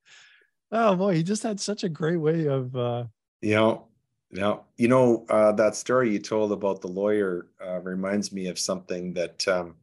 oh 0.71 0.95
boy, 0.95 1.15
he 1.15 1.23
just 1.23 1.41
had 1.41 1.59
such 1.59 1.83
a 1.83 1.89
great 1.89 2.17
way 2.17 2.45
of. 2.45 2.75
Uh, 2.75 3.05
you 3.41 3.55
know, 3.55 3.87
yeah, 4.29 4.57
you 4.77 4.89
know 4.89 5.25
uh, 5.27 5.53
that 5.53 5.75
story 5.75 6.11
you 6.11 6.19
told 6.19 6.51
about 6.51 6.81
the 6.81 6.87
lawyer 6.87 7.47
uh, 7.65 7.79
reminds 7.79 8.31
me 8.31 8.45
of 8.45 8.59
something 8.59 9.13
that, 9.13 9.47
um, 9.47 9.73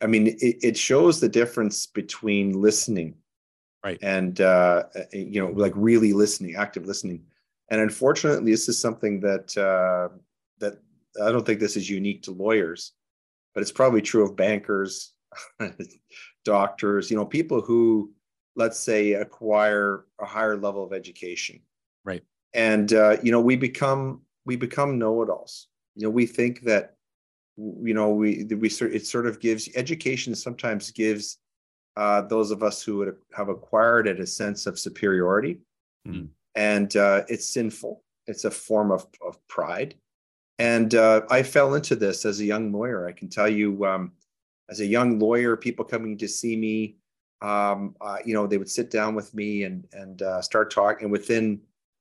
I 0.00 0.06
mean, 0.06 0.28
it, 0.28 0.56
it 0.62 0.76
shows 0.76 1.20
the 1.20 1.28
difference 1.28 1.86
between 1.86 2.60
listening, 2.60 3.16
right, 3.84 3.98
and 4.02 4.40
uh, 4.40 4.84
you 5.12 5.40
know, 5.40 5.50
like 5.50 5.72
really 5.74 6.12
listening, 6.12 6.54
active 6.56 6.86
listening 6.86 7.24
and 7.70 7.80
unfortunately, 7.80 8.50
this 8.50 8.68
is 8.68 8.80
something 8.80 9.20
that 9.20 9.56
uh, 9.56 10.14
that 10.58 10.78
I 11.22 11.30
don't 11.30 11.44
think 11.44 11.60
this 11.60 11.76
is 11.76 11.90
unique 11.90 12.22
to 12.22 12.30
lawyers, 12.30 12.92
but 13.54 13.60
it's 13.60 13.72
probably 13.72 14.00
true 14.00 14.24
of 14.24 14.36
bankers, 14.36 15.12
doctors, 16.44 17.10
you 17.10 17.16
know, 17.16 17.26
people 17.26 17.60
who, 17.60 18.12
let's 18.56 18.78
say, 18.78 19.12
acquire 19.12 20.06
a 20.20 20.24
higher 20.24 20.56
level 20.56 20.82
of 20.82 20.92
education. 20.92 21.60
Right. 22.04 22.24
And 22.54 22.92
uh, 22.92 23.18
you 23.22 23.30
know, 23.30 23.40
we 23.40 23.56
become 23.56 24.22
we 24.46 24.56
become 24.56 24.98
know-it-alls. 24.98 25.68
You 25.94 26.04
know, 26.04 26.10
we 26.10 26.24
think 26.24 26.62
that 26.62 26.96
you 27.58 27.94
know 27.94 28.10
we 28.10 28.44
we 28.44 28.68
sort 28.68 28.94
it 28.94 29.06
sort 29.06 29.26
of 29.26 29.40
gives 29.40 29.68
education 29.74 30.34
sometimes 30.34 30.90
gives 30.90 31.38
uh, 31.96 32.22
those 32.22 32.52
of 32.52 32.62
us 32.62 32.82
who 32.82 32.98
would 32.98 33.16
have 33.34 33.48
acquired 33.48 34.06
it 34.06 34.20
a 34.20 34.26
sense 34.26 34.66
of 34.66 34.78
superiority. 34.78 35.58
Mm 36.06 36.28
and 36.58 36.96
uh, 36.96 37.22
it's 37.28 37.46
sinful. 37.46 38.02
It's 38.26 38.44
a 38.44 38.50
form 38.50 38.90
of, 38.90 39.06
of 39.24 39.38
pride. 39.46 39.94
And 40.58 40.92
uh, 40.96 41.22
I 41.30 41.44
fell 41.44 41.74
into 41.74 41.94
this 41.94 42.24
as 42.24 42.40
a 42.40 42.44
young 42.44 42.72
lawyer. 42.72 43.06
I 43.06 43.12
can 43.12 43.28
tell 43.28 43.48
you, 43.48 43.86
um, 43.86 44.10
as 44.68 44.80
a 44.80 44.86
young 44.86 45.20
lawyer, 45.20 45.56
people 45.56 45.84
coming 45.84 46.18
to 46.18 46.26
see 46.26 46.56
me, 46.56 46.96
um, 47.42 47.94
uh, 48.00 48.16
you 48.24 48.34
know, 48.34 48.48
they 48.48 48.58
would 48.58 48.68
sit 48.68 48.90
down 48.90 49.14
with 49.14 49.32
me 49.34 49.62
and 49.62 49.86
and 49.92 50.20
uh, 50.20 50.42
start 50.42 50.72
talking. 50.72 51.04
And 51.04 51.12
within 51.12 51.60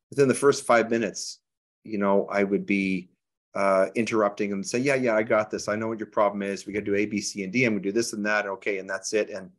within 0.09 0.27
the 0.27 0.33
first 0.33 0.65
five 0.65 0.89
minutes, 0.89 1.39
you 1.83 1.99
know, 1.99 2.25
I 2.25 2.43
would 2.43 2.65
be 2.65 3.09
uh, 3.57 3.87
interrupting 3.95 4.53
and 4.53 4.65
say, 4.65 4.77
"Yeah, 4.77 4.93
yeah, 4.93 5.15
I 5.15 5.23
got 5.23 5.49
this. 5.49 5.67
I 5.67 5.75
know 5.75 5.87
what 5.87 5.97
your 5.99 6.07
problem 6.07 6.43
is. 6.43 6.67
We 6.67 6.73
got 6.73 6.81
to 6.81 6.85
do 6.85 6.95
A, 6.95 7.07
B, 7.07 7.19
C, 7.19 7.43
and 7.43 7.51
D. 7.51 7.65
I'm 7.65 7.73
going 7.73 7.81
to 7.81 7.89
do 7.89 7.93
this 7.93 8.13
and 8.13 8.23
that. 8.25 8.45
Okay, 8.45 8.77
and 8.77 8.87
that's 8.87 9.13
it." 9.13 9.31
And 9.31 9.49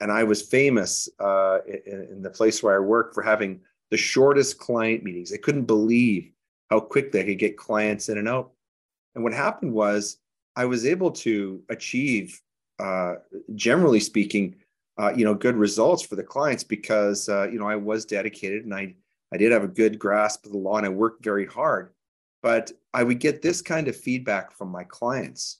and 0.00 0.10
I 0.10 0.24
was 0.24 0.40
famous 0.40 1.08
uh, 1.20 1.58
in, 1.66 2.08
in 2.10 2.22
the 2.22 2.30
place 2.30 2.62
where 2.62 2.74
I 2.74 2.78
work 2.78 3.12
for 3.12 3.22
having 3.22 3.60
the 3.90 3.98
shortest 3.98 4.58
client 4.58 5.04
meetings. 5.04 5.30
They 5.30 5.36
couldn't 5.36 5.66
believe 5.66 6.32
how 6.70 6.80
quick 6.80 7.12
they 7.12 7.24
could 7.24 7.38
get 7.38 7.58
clients 7.58 8.08
in 8.08 8.16
and 8.16 8.26
out. 8.26 8.52
And 9.14 9.22
what 9.22 9.34
happened 9.34 9.74
was 9.74 10.16
I 10.56 10.64
was 10.64 10.86
able 10.86 11.10
to 11.10 11.62
achieve, 11.68 12.40
uh, 12.78 13.16
generally 13.54 14.00
speaking, 14.00 14.56
uh, 14.98 15.12
you 15.14 15.26
know, 15.26 15.34
good 15.34 15.56
results 15.56 16.02
for 16.02 16.16
the 16.16 16.22
clients 16.22 16.64
because 16.64 17.28
uh, 17.28 17.48
you 17.52 17.58
know 17.58 17.68
I 17.68 17.76
was 17.76 18.06
dedicated 18.06 18.64
and 18.64 18.74
I 18.74 18.94
I 19.30 19.36
did 19.36 19.52
have 19.52 19.62
a 19.62 19.68
good 19.68 19.98
grasp 19.98 20.46
of 20.46 20.52
the 20.52 20.58
law 20.58 20.78
and 20.78 20.86
I 20.86 20.90
worked 20.90 21.22
very 21.22 21.46
hard. 21.46 21.92
But 22.42 22.72
I 22.92 23.04
would 23.04 23.20
get 23.20 23.42
this 23.42 23.62
kind 23.62 23.88
of 23.88 23.96
feedback 23.96 24.52
from 24.52 24.68
my 24.68 24.84
clients. 24.84 25.58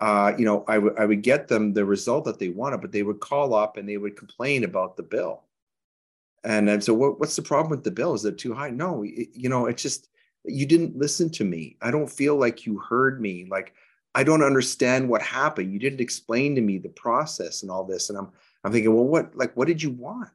Uh, 0.00 0.32
you 0.36 0.44
know, 0.44 0.64
I 0.66 0.78
would 0.78 0.98
I 0.98 1.04
would 1.04 1.22
get 1.22 1.48
them 1.48 1.72
the 1.72 1.84
result 1.84 2.24
that 2.24 2.38
they 2.38 2.48
wanted, 2.48 2.80
but 2.80 2.92
they 2.92 3.02
would 3.02 3.20
call 3.20 3.54
up 3.54 3.76
and 3.76 3.88
they 3.88 3.96
would 3.96 4.16
complain 4.16 4.64
about 4.64 4.96
the 4.96 5.02
bill. 5.02 5.44
And, 6.42 6.68
and 6.68 6.82
so, 6.84 6.92
what, 6.92 7.20
what's 7.20 7.36
the 7.36 7.42
problem 7.42 7.70
with 7.70 7.84
the 7.84 7.90
bill? 7.90 8.14
Is 8.14 8.24
it 8.24 8.36
too 8.36 8.52
high? 8.54 8.70
No, 8.70 9.02
it, 9.04 9.28
you 9.32 9.48
know, 9.48 9.66
it's 9.66 9.82
just 9.82 10.08
you 10.44 10.66
didn't 10.66 10.96
listen 10.96 11.30
to 11.30 11.44
me. 11.44 11.76
I 11.80 11.90
don't 11.90 12.10
feel 12.10 12.36
like 12.36 12.66
you 12.66 12.78
heard 12.78 13.20
me. 13.20 13.46
Like 13.48 13.74
I 14.14 14.24
don't 14.24 14.42
understand 14.42 15.08
what 15.08 15.22
happened. 15.22 15.72
You 15.72 15.78
didn't 15.78 16.00
explain 16.00 16.54
to 16.54 16.60
me 16.60 16.78
the 16.78 16.90
process 16.90 17.62
and 17.62 17.70
all 17.70 17.84
this. 17.84 18.10
And 18.10 18.18
I'm 18.18 18.30
I'm 18.62 18.72
thinking, 18.72 18.94
well, 18.94 19.04
what 19.04 19.36
like 19.36 19.56
what 19.56 19.68
did 19.68 19.82
you 19.82 19.90
want? 19.90 20.30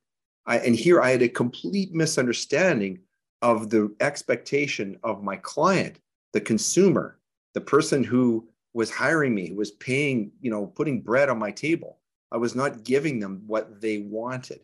I, 0.45 0.57
and 0.59 0.75
here 0.75 1.01
I 1.01 1.11
had 1.11 1.21
a 1.21 1.29
complete 1.29 1.93
misunderstanding 1.93 2.99
of 3.41 3.69
the 3.69 3.93
expectation 3.99 4.97
of 5.03 5.23
my 5.23 5.37
client, 5.37 5.99
the 6.33 6.41
consumer, 6.41 7.19
the 7.53 7.61
person 7.61 8.03
who 8.03 8.47
was 8.73 8.91
hiring 8.91 9.33
me, 9.33 9.49
who 9.49 9.55
was 9.55 9.71
paying, 9.71 10.31
you 10.41 10.51
know, 10.51 10.67
putting 10.67 11.01
bread 11.01 11.29
on 11.29 11.39
my 11.39 11.51
table. 11.51 11.99
I 12.31 12.37
was 12.37 12.55
not 12.55 12.83
giving 12.83 13.19
them 13.19 13.43
what 13.47 13.81
they 13.81 13.99
wanted. 13.99 14.61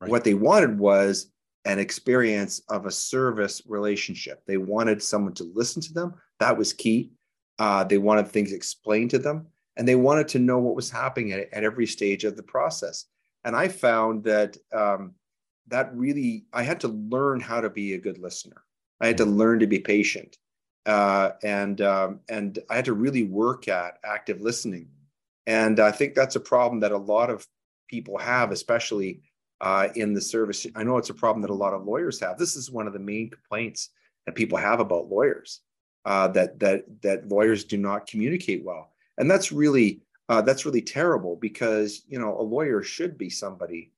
Right. 0.00 0.10
What 0.10 0.24
they 0.24 0.34
wanted 0.34 0.78
was 0.78 1.30
an 1.64 1.78
experience 1.78 2.60
of 2.68 2.86
a 2.86 2.90
service 2.90 3.62
relationship. 3.66 4.42
They 4.46 4.56
wanted 4.56 5.02
someone 5.02 5.34
to 5.34 5.44
listen 5.54 5.80
to 5.82 5.92
them. 5.92 6.14
That 6.40 6.58
was 6.58 6.72
key. 6.72 7.12
Uh, 7.58 7.84
they 7.84 7.98
wanted 7.98 8.28
things 8.28 8.52
explained 8.52 9.10
to 9.10 9.18
them, 9.18 9.46
and 9.76 9.86
they 9.86 9.94
wanted 9.94 10.28
to 10.28 10.40
know 10.40 10.58
what 10.58 10.74
was 10.74 10.90
happening 10.90 11.32
at, 11.32 11.52
at 11.52 11.64
every 11.64 11.86
stage 11.86 12.24
of 12.24 12.36
the 12.36 12.42
process. 12.42 13.06
And 13.44 13.54
I 13.54 13.68
found 13.68 14.24
that 14.24 14.56
um, 14.72 15.14
that 15.68 15.94
really, 15.94 16.44
I 16.52 16.62
had 16.62 16.80
to 16.80 16.88
learn 16.88 17.40
how 17.40 17.60
to 17.60 17.70
be 17.70 17.94
a 17.94 17.98
good 17.98 18.18
listener. 18.18 18.62
I 19.00 19.06
had 19.08 19.16
to 19.18 19.24
learn 19.24 19.58
to 19.60 19.66
be 19.66 19.78
patient, 19.80 20.38
uh, 20.86 21.30
and 21.42 21.80
um, 21.80 22.20
and 22.28 22.58
I 22.70 22.76
had 22.76 22.84
to 22.86 22.92
really 22.92 23.24
work 23.24 23.68
at 23.68 23.98
active 24.04 24.40
listening. 24.40 24.88
And 25.46 25.80
I 25.80 25.90
think 25.90 26.14
that's 26.14 26.36
a 26.36 26.40
problem 26.40 26.80
that 26.80 26.92
a 26.92 26.98
lot 26.98 27.30
of 27.30 27.46
people 27.88 28.16
have, 28.18 28.50
especially 28.50 29.20
uh, 29.60 29.88
in 29.94 30.14
the 30.14 30.20
service. 30.20 30.66
I 30.74 30.84
know 30.84 30.98
it's 30.98 31.10
a 31.10 31.14
problem 31.14 31.42
that 31.42 31.50
a 31.50 31.54
lot 31.54 31.74
of 31.74 31.84
lawyers 31.84 32.20
have. 32.20 32.38
This 32.38 32.56
is 32.56 32.70
one 32.70 32.86
of 32.86 32.92
the 32.92 32.98
main 32.98 33.30
complaints 33.30 33.90
that 34.26 34.34
people 34.34 34.58
have 34.58 34.80
about 34.80 35.10
lawyers 35.10 35.60
uh, 36.04 36.28
that 36.28 36.58
that 36.60 36.84
that 37.02 37.28
lawyers 37.28 37.64
do 37.64 37.78
not 37.78 38.06
communicate 38.06 38.64
well, 38.64 38.92
and 39.18 39.30
that's 39.30 39.52
really 39.52 40.02
uh, 40.28 40.42
that's 40.42 40.66
really 40.66 40.82
terrible 40.82 41.36
because 41.36 42.02
you 42.08 42.18
know 42.18 42.38
a 42.38 42.42
lawyer 42.42 42.82
should 42.82 43.16
be 43.18 43.30
somebody 43.30 43.90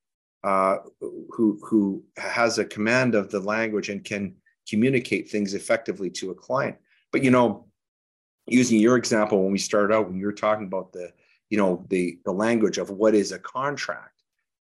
uh, 0.46 0.78
who 1.00 1.58
who 1.62 2.02
has 2.16 2.58
a 2.58 2.64
command 2.64 3.14
of 3.14 3.30
the 3.30 3.40
language 3.40 3.88
and 3.88 4.04
can 4.04 4.34
communicate 4.68 5.28
things 5.28 5.54
effectively 5.54 6.10
to 6.10 6.30
a 6.30 6.34
client. 6.34 6.76
But 7.12 7.22
you 7.24 7.30
know, 7.30 7.66
using 8.46 8.78
your 8.80 8.96
example 8.96 9.42
when 9.42 9.52
we 9.52 9.58
started 9.58 9.94
out, 9.94 10.08
when 10.08 10.18
you 10.18 10.26
were 10.26 10.32
talking 10.32 10.66
about 10.66 10.92
the 10.92 11.12
you 11.50 11.58
know 11.58 11.84
the 11.88 12.18
the 12.24 12.32
language 12.32 12.78
of 12.78 12.90
what 12.90 13.14
is 13.14 13.32
a 13.32 13.38
contract 13.38 14.16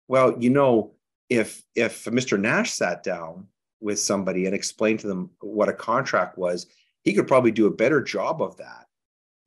well, 0.09 0.35
you 0.39 0.49
know, 0.49 0.95
if 1.29 1.63
if 1.75 2.03
Mr. 2.05 2.37
Nash 2.37 2.73
sat 2.73 3.03
down 3.03 3.47
with 3.79 3.99
somebody 3.99 4.47
and 4.47 4.55
explained 4.55 4.99
to 5.01 5.07
them 5.07 5.29
what 5.39 5.69
a 5.69 5.73
contract 5.73 6.37
was, 6.37 6.65
he 7.03 7.13
could 7.13 7.27
probably 7.27 7.51
do 7.51 7.67
a 7.67 7.71
better 7.71 8.01
job 8.01 8.41
of 8.41 8.57
that 8.57 8.87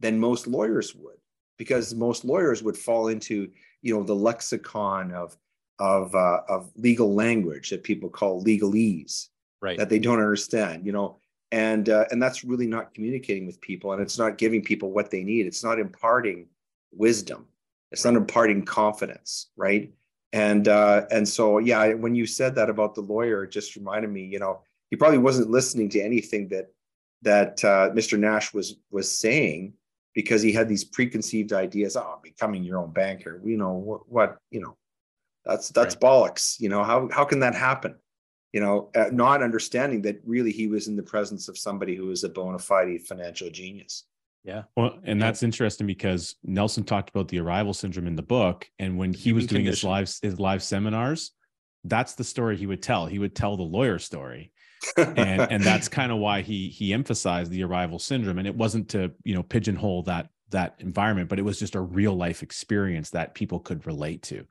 than 0.00 0.18
most 0.18 0.46
lawyers 0.46 0.94
would, 0.94 1.18
because 1.58 1.94
most 1.94 2.24
lawyers 2.24 2.62
would 2.62 2.78
fall 2.78 3.08
into 3.08 3.50
you 3.82 3.94
know 3.94 4.04
the 4.04 4.14
lexicon 4.14 5.12
of 5.12 5.36
of 5.78 6.14
uh, 6.14 6.40
of 6.48 6.70
legal 6.76 7.14
language 7.14 7.70
that 7.70 7.82
people 7.82 8.08
call 8.08 8.44
legalese, 8.44 9.28
right? 9.60 9.78
That 9.78 9.88
they 9.88 9.98
don't 9.98 10.18
understand, 10.18 10.86
you 10.86 10.92
know, 10.92 11.18
and 11.50 11.88
uh, 11.88 12.04
and 12.10 12.22
that's 12.22 12.44
really 12.44 12.66
not 12.66 12.94
communicating 12.94 13.46
with 13.46 13.60
people, 13.60 13.92
and 13.92 14.02
it's 14.02 14.18
not 14.18 14.38
giving 14.38 14.62
people 14.62 14.92
what 14.92 15.10
they 15.10 15.24
need. 15.24 15.46
It's 15.46 15.64
not 15.64 15.78
imparting 15.78 16.46
wisdom. 16.92 17.46
It's 17.90 18.04
not 18.04 18.14
imparting 18.14 18.64
confidence, 18.64 19.50
right? 19.56 19.92
and 20.32 20.68
uh, 20.68 21.06
and 21.10 21.28
so 21.28 21.58
yeah, 21.58 21.92
when 21.94 22.14
you 22.14 22.26
said 22.26 22.54
that 22.54 22.70
about 22.70 22.94
the 22.94 23.02
lawyer, 23.02 23.44
it 23.44 23.50
just 23.50 23.76
reminded 23.76 24.10
me. 24.10 24.24
You 24.24 24.38
know, 24.38 24.60
he 24.90 24.96
probably 24.96 25.18
wasn't 25.18 25.50
listening 25.50 25.88
to 25.90 26.00
anything 26.00 26.48
that 26.48 26.72
that 27.22 27.62
uh, 27.64 27.90
Mr. 27.90 28.18
Nash 28.18 28.54
was 28.54 28.76
was 28.90 29.10
saying 29.10 29.74
because 30.14 30.42
he 30.42 30.52
had 30.52 30.68
these 30.68 30.84
preconceived 30.84 31.52
ideas. 31.52 31.96
Oh, 31.96 32.18
becoming 32.22 32.64
your 32.64 32.78
own 32.78 32.92
banker. 32.92 33.40
You 33.44 33.58
know 33.58 33.72
what? 33.72 34.08
What 34.10 34.38
you 34.50 34.60
know? 34.60 34.76
That's 35.44 35.70
that's 35.70 35.94
right. 35.94 36.02
bollocks. 36.02 36.60
You 36.60 36.68
know 36.68 36.84
how 36.84 37.08
how 37.12 37.24
can 37.24 37.40
that 37.40 37.54
happen? 37.54 37.96
You 38.52 38.60
know, 38.60 38.90
uh, 38.94 39.06
not 39.12 39.42
understanding 39.42 40.02
that 40.02 40.20
really 40.24 40.52
he 40.52 40.66
was 40.66 40.86
in 40.86 40.96
the 40.96 41.02
presence 41.02 41.48
of 41.48 41.56
somebody 41.56 41.96
who 41.96 42.06
was 42.06 42.22
a 42.22 42.28
bona 42.28 42.58
fide 42.58 43.02
financial 43.02 43.50
genius. 43.50 44.04
Yeah. 44.44 44.64
Well, 44.76 44.98
and 45.04 45.20
yeah. 45.20 45.26
that's 45.26 45.42
interesting 45.42 45.86
because 45.86 46.34
Nelson 46.42 46.84
talked 46.84 47.10
about 47.10 47.28
the 47.28 47.38
arrival 47.38 47.72
syndrome 47.72 48.06
in 48.06 48.16
the 48.16 48.22
book. 48.22 48.68
And 48.78 48.98
when 48.98 49.12
he 49.12 49.32
was 49.32 49.46
doing 49.46 49.64
his 49.64 49.84
live 49.84 50.12
his 50.20 50.38
live 50.40 50.62
seminars, 50.62 51.32
that's 51.84 52.14
the 52.14 52.24
story 52.24 52.56
he 52.56 52.66
would 52.66 52.82
tell. 52.82 53.06
He 53.06 53.18
would 53.18 53.34
tell 53.34 53.56
the 53.56 53.62
lawyer 53.62 53.98
story. 53.98 54.52
and 54.96 55.40
and 55.40 55.62
that's 55.62 55.88
kind 55.88 56.10
of 56.10 56.18
why 56.18 56.42
he 56.42 56.68
he 56.68 56.92
emphasized 56.92 57.52
the 57.52 57.62
arrival 57.62 58.00
syndrome. 58.00 58.38
And 58.38 58.48
it 58.48 58.56
wasn't 58.56 58.88
to, 58.90 59.12
you 59.22 59.34
know, 59.34 59.44
pigeonhole 59.44 60.02
that 60.04 60.28
that 60.50 60.74
environment, 60.80 61.28
but 61.28 61.38
it 61.38 61.42
was 61.42 61.58
just 61.58 61.76
a 61.76 61.80
real 61.80 62.14
life 62.14 62.42
experience 62.42 63.10
that 63.10 63.34
people 63.34 63.60
could 63.60 63.86
relate 63.86 64.22
to. 64.22 64.44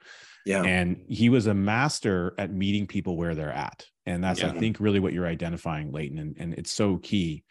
Yeah. 0.45 0.63
And 0.63 1.03
he 1.07 1.29
was 1.29 1.47
a 1.47 1.53
master 1.53 2.33
at 2.37 2.51
meeting 2.51 2.87
people 2.87 3.15
where 3.17 3.35
they're 3.35 3.51
at. 3.51 3.85
And 4.05 4.23
that's, 4.23 4.41
yeah. 4.41 4.49
I 4.49 4.57
think, 4.57 4.79
really 4.79 4.99
what 4.99 5.13
you're 5.13 5.27
identifying, 5.27 5.91
Leighton. 5.91 6.17
And, 6.17 6.35
and 6.39 6.53
it's 6.55 6.71
so 6.71 6.97
key 6.97 7.43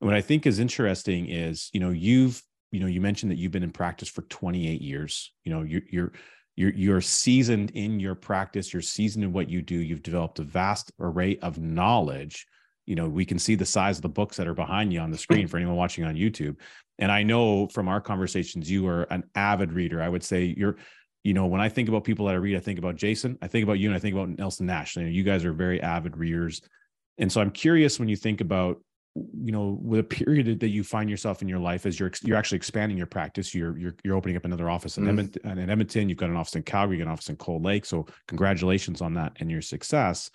what 0.00 0.14
I 0.14 0.20
think 0.20 0.46
is 0.46 0.58
interesting 0.58 1.28
is, 1.28 1.70
you 1.72 1.80
know, 1.80 1.90
you've, 1.90 2.42
you 2.72 2.80
know, 2.80 2.86
you 2.86 3.00
mentioned 3.00 3.30
that 3.30 3.38
you've 3.38 3.52
been 3.52 3.62
in 3.62 3.70
practice 3.70 4.08
for 4.08 4.22
28 4.22 4.80
years. 4.80 5.32
You 5.44 5.52
know, 5.52 5.62
you're 5.62 5.82
you're 5.90 6.12
you're 6.56 6.72
you're 6.72 7.00
seasoned 7.00 7.70
in 7.72 8.00
your 8.00 8.14
practice. 8.14 8.72
You're 8.72 8.82
seasoned 8.82 9.24
in 9.24 9.32
what 9.32 9.50
you 9.50 9.62
do. 9.62 9.76
You've 9.76 10.02
developed 10.02 10.38
a 10.38 10.44
vast 10.44 10.90
array 10.98 11.38
of 11.38 11.58
knowledge. 11.58 12.46
You 12.86 12.96
know, 12.96 13.08
we 13.08 13.24
can 13.24 13.38
see 13.38 13.54
the 13.54 13.66
size 13.66 13.98
of 13.98 14.02
the 14.02 14.08
books 14.08 14.36
that 14.38 14.48
are 14.48 14.54
behind 14.54 14.92
you 14.92 15.00
on 15.00 15.10
the 15.10 15.18
screen 15.18 15.46
for 15.46 15.58
anyone 15.58 15.76
watching 15.76 16.04
on 16.04 16.16
YouTube. 16.16 16.56
And 16.98 17.12
I 17.12 17.22
know 17.22 17.68
from 17.68 17.88
our 17.88 18.00
conversations, 18.00 18.70
you 18.70 18.86
are 18.88 19.02
an 19.04 19.24
avid 19.34 19.72
reader. 19.72 20.02
I 20.02 20.08
would 20.08 20.24
say 20.24 20.54
you're 20.56 20.76
you 21.24 21.34
know, 21.34 21.46
when 21.46 21.60
I 21.60 21.68
think 21.68 21.88
about 21.88 22.04
people 22.04 22.26
that 22.26 22.34
I 22.34 22.38
read, 22.38 22.56
I 22.56 22.60
think 22.60 22.78
about 22.78 22.96
Jason, 22.96 23.38
I 23.42 23.46
think 23.46 23.62
about 23.62 23.78
you, 23.78 23.88
and 23.88 23.96
I 23.96 23.98
think 23.98 24.14
about 24.14 24.30
Nelson 24.30 24.66
Nash. 24.66 24.96
You, 24.96 25.02
know, 25.02 25.08
you 25.08 25.22
guys 25.22 25.44
are 25.44 25.52
very 25.52 25.80
avid 25.82 26.16
readers. 26.16 26.62
And 27.18 27.30
so 27.30 27.40
I'm 27.40 27.50
curious 27.50 27.98
when 27.98 28.08
you 28.08 28.16
think 28.16 28.40
about 28.40 28.80
you 29.14 29.50
know 29.50 29.76
with 29.82 29.98
a 29.98 30.04
period 30.04 30.60
that 30.60 30.68
you 30.68 30.84
find 30.84 31.10
yourself 31.10 31.42
in 31.42 31.48
your 31.48 31.58
life 31.58 31.84
as 31.84 31.98
you're 31.98 32.12
you're 32.22 32.36
actually 32.36 32.56
expanding 32.56 32.96
your 32.96 33.08
practice 33.08 33.52
you're 33.52 33.76
you're, 33.76 33.94
you're 34.04 34.16
opening 34.16 34.36
up 34.36 34.44
another 34.44 34.70
office 34.70 34.98
in, 34.98 35.04
mm. 35.04 35.08
edmonton, 35.08 35.58
in 35.58 35.68
edmonton 35.68 36.08
you've 36.08 36.16
got 36.16 36.30
an 36.30 36.36
office 36.36 36.54
in 36.54 36.62
calgary 36.62 36.96
you 36.96 37.02
got 37.02 37.08
an 37.08 37.12
office 37.12 37.28
in 37.28 37.34
cold 37.34 37.64
lake 37.64 37.84
so 37.84 38.06
congratulations 38.28 39.00
on 39.00 39.14
that 39.14 39.32
and 39.40 39.50
your 39.50 39.62
success 39.62 40.30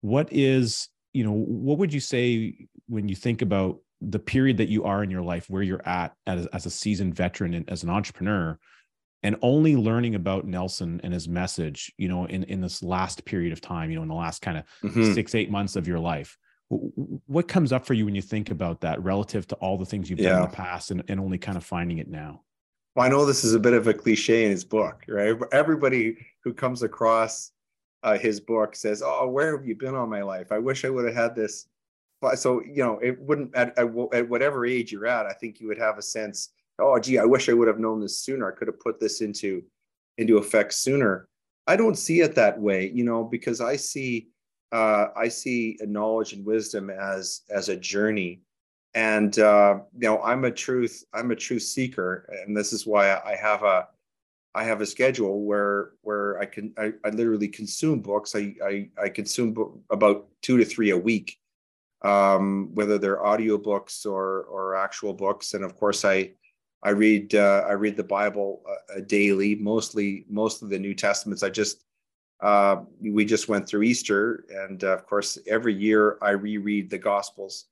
what 0.00 0.28
is 0.32 0.88
you 1.12 1.22
know 1.22 1.32
what 1.32 1.78
would 1.78 1.92
you 1.92 2.00
say 2.00 2.66
when 2.88 3.08
you 3.08 3.14
think 3.14 3.42
about 3.42 3.78
the 4.00 4.18
period 4.18 4.56
that 4.56 4.68
you 4.68 4.82
are 4.84 5.04
in 5.04 5.10
your 5.10 5.22
life 5.22 5.48
where 5.48 5.62
you're 5.62 5.86
at 5.86 6.12
as, 6.26 6.46
as 6.46 6.66
a 6.66 6.70
seasoned 6.70 7.14
veteran 7.14 7.54
and 7.54 7.70
as 7.70 7.84
an 7.84 7.90
entrepreneur 7.90 8.58
and 9.22 9.36
only 9.42 9.76
learning 9.76 10.14
about 10.14 10.46
Nelson 10.46 11.00
and 11.04 11.12
his 11.12 11.28
message, 11.28 11.92
you 11.98 12.08
know, 12.08 12.24
in, 12.24 12.44
in 12.44 12.60
this 12.60 12.82
last 12.82 13.24
period 13.24 13.52
of 13.52 13.60
time, 13.60 13.90
you 13.90 13.96
know, 13.96 14.02
in 14.02 14.08
the 14.08 14.14
last 14.14 14.40
kind 14.40 14.58
of 14.58 14.64
mm-hmm. 14.82 15.12
six, 15.12 15.34
eight 15.34 15.50
months 15.50 15.76
of 15.76 15.86
your 15.86 15.98
life. 15.98 16.38
What 16.68 17.48
comes 17.48 17.72
up 17.72 17.84
for 17.84 17.94
you 17.94 18.04
when 18.04 18.14
you 18.14 18.22
think 18.22 18.50
about 18.50 18.80
that 18.82 19.02
relative 19.02 19.46
to 19.48 19.56
all 19.56 19.76
the 19.76 19.84
things 19.84 20.08
you've 20.08 20.20
yeah. 20.20 20.30
done 20.30 20.44
in 20.44 20.50
the 20.50 20.56
past 20.56 20.90
and, 20.90 21.02
and 21.08 21.20
only 21.20 21.36
kind 21.36 21.58
of 21.58 21.64
finding 21.64 21.98
it 21.98 22.08
now? 22.08 22.42
Well 22.96 23.06
i 23.06 23.08
know 23.08 23.24
this 23.24 23.44
is 23.44 23.54
a 23.54 23.60
bit 23.60 23.72
of 23.72 23.86
a 23.86 23.94
cliche 23.94 24.44
in 24.44 24.50
his 24.50 24.64
book 24.64 25.04
right? 25.08 25.36
Everybody 25.52 26.16
who 26.42 26.52
comes 26.52 26.82
across 26.82 27.52
uh, 28.02 28.18
his 28.18 28.40
book 28.40 28.74
says 28.74 29.02
oh 29.04 29.28
where 29.28 29.56
have 29.56 29.66
you 29.66 29.74
been 29.76 29.94
all 29.94 30.06
my 30.06 30.22
life? 30.22 30.52
I 30.52 30.58
wish 30.58 30.84
i 30.84 30.90
would 30.90 31.04
have 31.04 31.14
had 31.14 31.34
this. 31.34 31.66
So 32.34 32.62
you 32.62 32.84
know 32.84 32.98
it 33.02 33.20
wouldn't 33.20 33.54
at, 33.54 33.76
at, 33.78 33.86
at 34.12 34.28
whatever 34.28 34.66
age 34.66 34.92
you're 34.92 35.06
at 35.06 35.26
i 35.26 35.32
think 35.32 35.60
you 35.60 35.66
would 35.68 35.78
have 35.78 35.98
a 35.98 36.02
sense 36.02 36.50
oh 36.80 36.98
gee 36.98 37.18
i 37.18 37.24
wish 37.24 37.48
i 37.48 37.52
would 37.52 37.68
have 37.68 37.78
known 37.78 38.00
this 38.00 38.20
sooner. 38.20 38.50
I 38.50 38.54
could 38.54 38.68
have 38.68 38.80
put 38.80 39.00
this 39.00 39.20
into 39.20 39.62
into 40.18 40.38
effect 40.38 40.74
sooner. 40.74 41.28
I 41.66 41.76
don't 41.76 41.96
see 41.96 42.20
it 42.20 42.34
that 42.34 42.60
way 42.60 42.90
you 42.92 43.04
know 43.04 43.24
because 43.24 43.60
i 43.60 43.76
see 43.76 44.28
uh, 44.72 45.08
I 45.16 45.28
see 45.28 45.78
knowledge 45.82 46.32
and 46.32 46.44
wisdom 46.44 46.90
as 46.90 47.42
as 47.50 47.68
a 47.68 47.76
journey, 47.76 48.40
and 48.94 49.36
uh, 49.38 49.80
you 49.94 50.08
know 50.08 50.22
I'm 50.22 50.44
a 50.44 50.50
truth 50.50 51.04
I'm 51.12 51.30
a 51.30 51.36
truth 51.36 51.62
seeker, 51.62 52.28
and 52.46 52.56
this 52.56 52.72
is 52.72 52.86
why 52.86 53.20
I 53.24 53.34
have 53.34 53.62
a 53.62 53.88
I 54.54 54.64
have 54.64 54.80
a 54.80 54.86
schedule 54.86 55.44
where 55.44 55.92
where 56.02 56.38
I 56.40 56.46
can 56.46 56.72
I, 56.78 56.92
I 57.04 57.10
literally 57.10 57.48
consume 57.48 58.00
books. 58.00 58.36
I 58.36 58.54
I, 58.64 58.88
I 59.02 59.08
consume 59.08 59.82
about 59.90 60.28
two 60.42 60.56
to 60.58 60.64
three 60.64 60.90
a 60.90 60.98
week, 60.98 61.36
um, 62.02 62.70
whether 62.72 62.96
they're 62.96 63.22
audiobooks 63.22 64.06
or 64.06 64.42
or 64.44 64.76
actual 64.76 65.14
books, 65.14 65.54
and 65.54 65.64
of 65.64 65.76
course 65.76 66.04
I 66.04 66.32
I 66.82 66.90
read 66.90 67.34
uh, 67.34 67.64
I 67.68 67.72
read 67.72 67.96
the 67.96 68.04
Bible 68.04 68.62
uh, 68.68 69.00
daily, 69.00 69.54
mostly 69.56 70.24
most 70.28 70.62
of 70.62 70.70
the 70.70 70.78
New 70.78 70.94
Testaments. 70.94 71.42
I 71.42 71.50
just 71.50 71.84
uh, 72.40 72.76
we 73.00 73.24
just 73.24 73.48
went 73.48 73.68
through 73.68 73.82
Easter, 73.82 74.46
and 74.50 74.82
uh, 74.82 74.94
of 74.94 75.06
course, 75.06 75.38
every 75.46 75.74
year 75.74 76.16
I 76.22 76.30
reread 76.30 76.88
the 76.88 76.98
Gospels, 76.98 77.66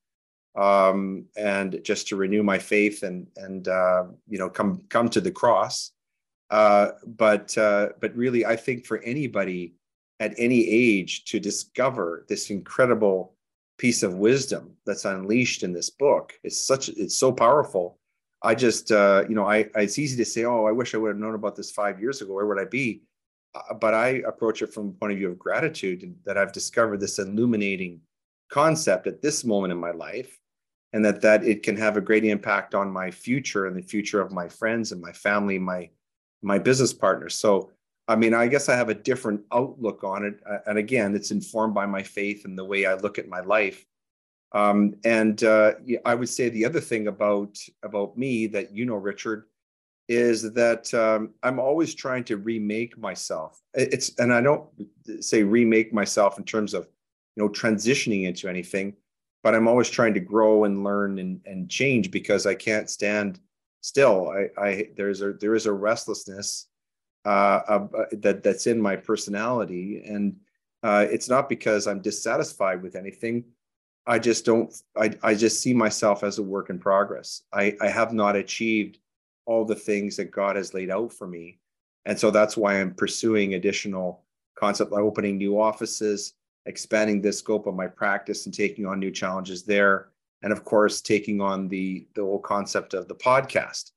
um, 0.56 1.24
and 1.36 1.80
just 1.82 2.08
to 2.08 2.16
renew 2.16 2.42
my 2.42 2.58
faith 2.58 3.02
and 3.02 3.26
and 3.36 3.68
uh, 3.68 4.04
you 4.28 4.38
know 4.38 4.50
come 4.50 4.82
come 4.90 5.08
to 5.10 5.20
the 5.20 5.30
cross. 5.30 5.92
Uh, 6.50 6.90
but 7.06 7.56
uh, 7.56 7.90
but 8.00 8.14
really, 8.14 8.44
I 8.44 8.56
think 8.56 8.86
for 8.86 8.98
anybody 8.98 9.74
at 10.20 10.34
any 10.36 10.68
age 10.68 11.24
to 11.26 11.40
discover 11.40 12.26
this 12.28 12.50
incredible 12.50 13.34
piece 13.78 14.02
of 14.02 14.14
wisdom 14.14 14.72
that's 14.84 15.04
unleashed 15.04 15.62
in 15.62 15.72
this 15.72 15.88
book, 15.88 16.34
it's 16.42 16.60
such 16.60 16.90
it's 16.90 17.16
so 17.16 17.32
powerful. 17.32 17.98
I 18.42 18.54
just 18.54 18.92
uh, 18.92 19.24
you 19.28 19.34
know 19.34 19.46
I 19.46 19.68
it's 19.74 19.98
easy 19.98 20.16
to 20.16 20.24
say, 20.24 20.44
oh, 20.44 20.64
I 20.66 20.72
wish 20.72 20.94
I 20.94 20.98
would 20.98 21.08
have 21.08 21.18
known 21.18 21.34
about 21.34 21.56
this 21.56 21.70
five 21.70 22.00
years 22.00 22.22
ago. 22.22 22.34
Where 22.34 22.46
would 22.46 22.60
I 22.60 22.64
be? 22.64 23.02
uh, 23.54 23.74
but 23.74 23.94
I 23.94 24.22
approach 24.26 24.62
it 24.62 24.72
from 24.72 24.88
a 24.88 24.92
point 24.92 25.12
of 25.12 25.18
view 25.18 25.28
of 25.28 25.38
gratitude 25.38 26.14
that 26.24 26.36
I've 26.36 26.52
discovered 26.52 27.00
this 27.00 27.18
illuminating 27.18 28.00
concept 28.50 29.06
at 29.06 29.22
this 29.22 29.44
moment 29.44 29.72
in 29.72 29.78
my 29.78 29.90
life 29.90 30.38
and 30.92 31.04
that 31.04 31.20
that 31.20 31.44
it 31.44 31.62
can 31.62 31.76
have 31.76 31.96
a 31.96 32.00
great 32.00 32.24
impact 32.24 32.74
on 32.74 32.90
my 32.90 33.10
future 33.10 33.66
and 33.66 33.76
the 33.76 33.82
future 33.82 34.20
of 34.20 34.32
my 34.32 34.48
friends 34.48 34.92
and 34.92 35.00
my 35.00 35.12
family 35.12 35.58
my 35.58 35.90
my 36.40 36.58
business 36.58 36.94
partners 36.94 37.34
so 37.34 37.70
i 38.06 38.16
mean 38.16 38.32
i 38.32 38.46
guess 38.46 38.70
i 38.70 38.74
have 38.74 38.88
a 38.88 38.94
different 38.94 39.42
outlook 39.52 40.02
on 40.02 40.24
it 40.24 40.40
uh, 40.48 40.60
and 40.66 40.78
again 40.78 41.14
it's 41.14 41.30
informed 41.30 41.74
by 41.74 41.84
my 41.84 42.02
faith 42.02 42.46
and 42.46 42.56
the 42.56 42.64
way 42.64 42.86
i 42.86 42.94
look 42.94 43.18
at 43.18 43.28
my 43.28 43.40
life 43.40 43.84
um, 44.52 44.94
and 45.04 45.44
uh, 45.44 45.72
i 46.04 46.14
would 46.14 46.28
say 46.28 46.48
the 46.48 46.64
other 46.64 46.80
thing 46.80 47.08
about 47.08 47.58
about 47.82 48.16
me 48.16 48.46
that 48.46 48.72
you 48.74 48.84
know 48.86 48.94
richard 48.94 49.44
is 50.08 50.52
that 50.54 50.92
um, 50.94 51.30
i'm 51.42 51.58
always 51.58 51.94
trying 51.94 52.24
to 52.24 52.38
remake 52.38 52.96
myself. 52.98 53.60
It's 53.74 54.18
and 54.18 54.32
i 54.32 54.40
don't 54.40 54.68
say 55.20 55.42
remake 55.42 55.92
myself 55.92 56.38
in 56.38 56.44
terms 56.44 56.74
of 56.74 56.88
you 57.36 57.42
know 57.42 57.48
transitioning 57.48 58.24
into 58.24 58.48
anything 58.48 58.94
but 59.42 59.54
i'm 59.54 59.68
always 59.68 59.90
trying 59.90 60.14
to 60.14 60.20
grow 60.20 60.64
and 60.64 60.82
learn 60.82 61.18
and, 61.18 61.40
and 61.44 61.68
change 61.70 62.10
because 62.10 62.46
i 62.46 62.54
can't 62.54 62.88
stand 62.88 63.40
still. 63.80 64.30
I, 64.30 64.60
I 64.60 64.88
there's 64.96 65.22
a 65.22 65.32
there 65.32 65.54
is 65.54 65.66
a 65.66 65.72
restlessness 65.72 66.66
uh, 67.24 67.60
uh, 67.68 67.88
that 68.12 68.42
that's 68.42 68.66
in 68.66 68.80
my 68.80 68.96
personality. 68.96 70.02
And 70.06 70.36
uh, 70.82 71.06
it's 71.10 71.28
not 71.28 71.48
because 71.48 71.88
i'm 71.88 72.00
dissatisfied 72.00 72.82
with 72.82 72.94
anything 72.94 73.44
i 74.08 74.18
just 74.18 74.44
don't 74.44 74.74
I, 74.96 75.14
I 75.22 75.34
just 75.34 75.60
see 75.60 75.72
myself 75.72 76.24
as 76.24 76.38
a 76.38 76.42
work 76.42 76.70
in 76.70 76.78
progress 76.78 77.42
I, 77.52 77.76
I 77.80 77.88
have 77.88 78.12
not 78.12 78.36
achieved 78.36 78.98
all 79.46 79.64
the 79.64 79.76
things 79.76 80.16
that 80.16 80.32
god 80.32 80.56
has 80.56 80.74
laid 80.74 80.90
out 80.90 81.12
for 81.12 81.26
me 81.26 81.60
and 82.06 82.18
so 82.18 82.30
that's 82.30 82.56
why 82.56 82.80
i'm 82.80 82.94
pursuing 82.94 83.54
additional 83.54 84.24
concept 84.58 84.90
like 84.90 85.02
opening 85.02 85.38
new 85.38 85.60
offices 85.60 86.34
expanding 86.68 87.20
the 87.20 87.32
scope 87.32 87.66
of 87.66 87.74
my 87.74 87.86
practice 87.86 88.44
and 88.44 88.54
taking 88.54 88.86
on 88.86 89.00
new 89.00 89.10
challenges 89.10 89.64
there. 89.64 90.08
And 90.42 90.52
of 90.52 90.64
course, 90.64 91.00
taking 91.00 91.40
on 91.40 91.66
the, 91.66 92.06
the 92.14 92.22
whole 92.22 92.38
concept 92.38 92.94
of 92.94 93.08
the 93.08 93.14
podcast, 93.14 93.90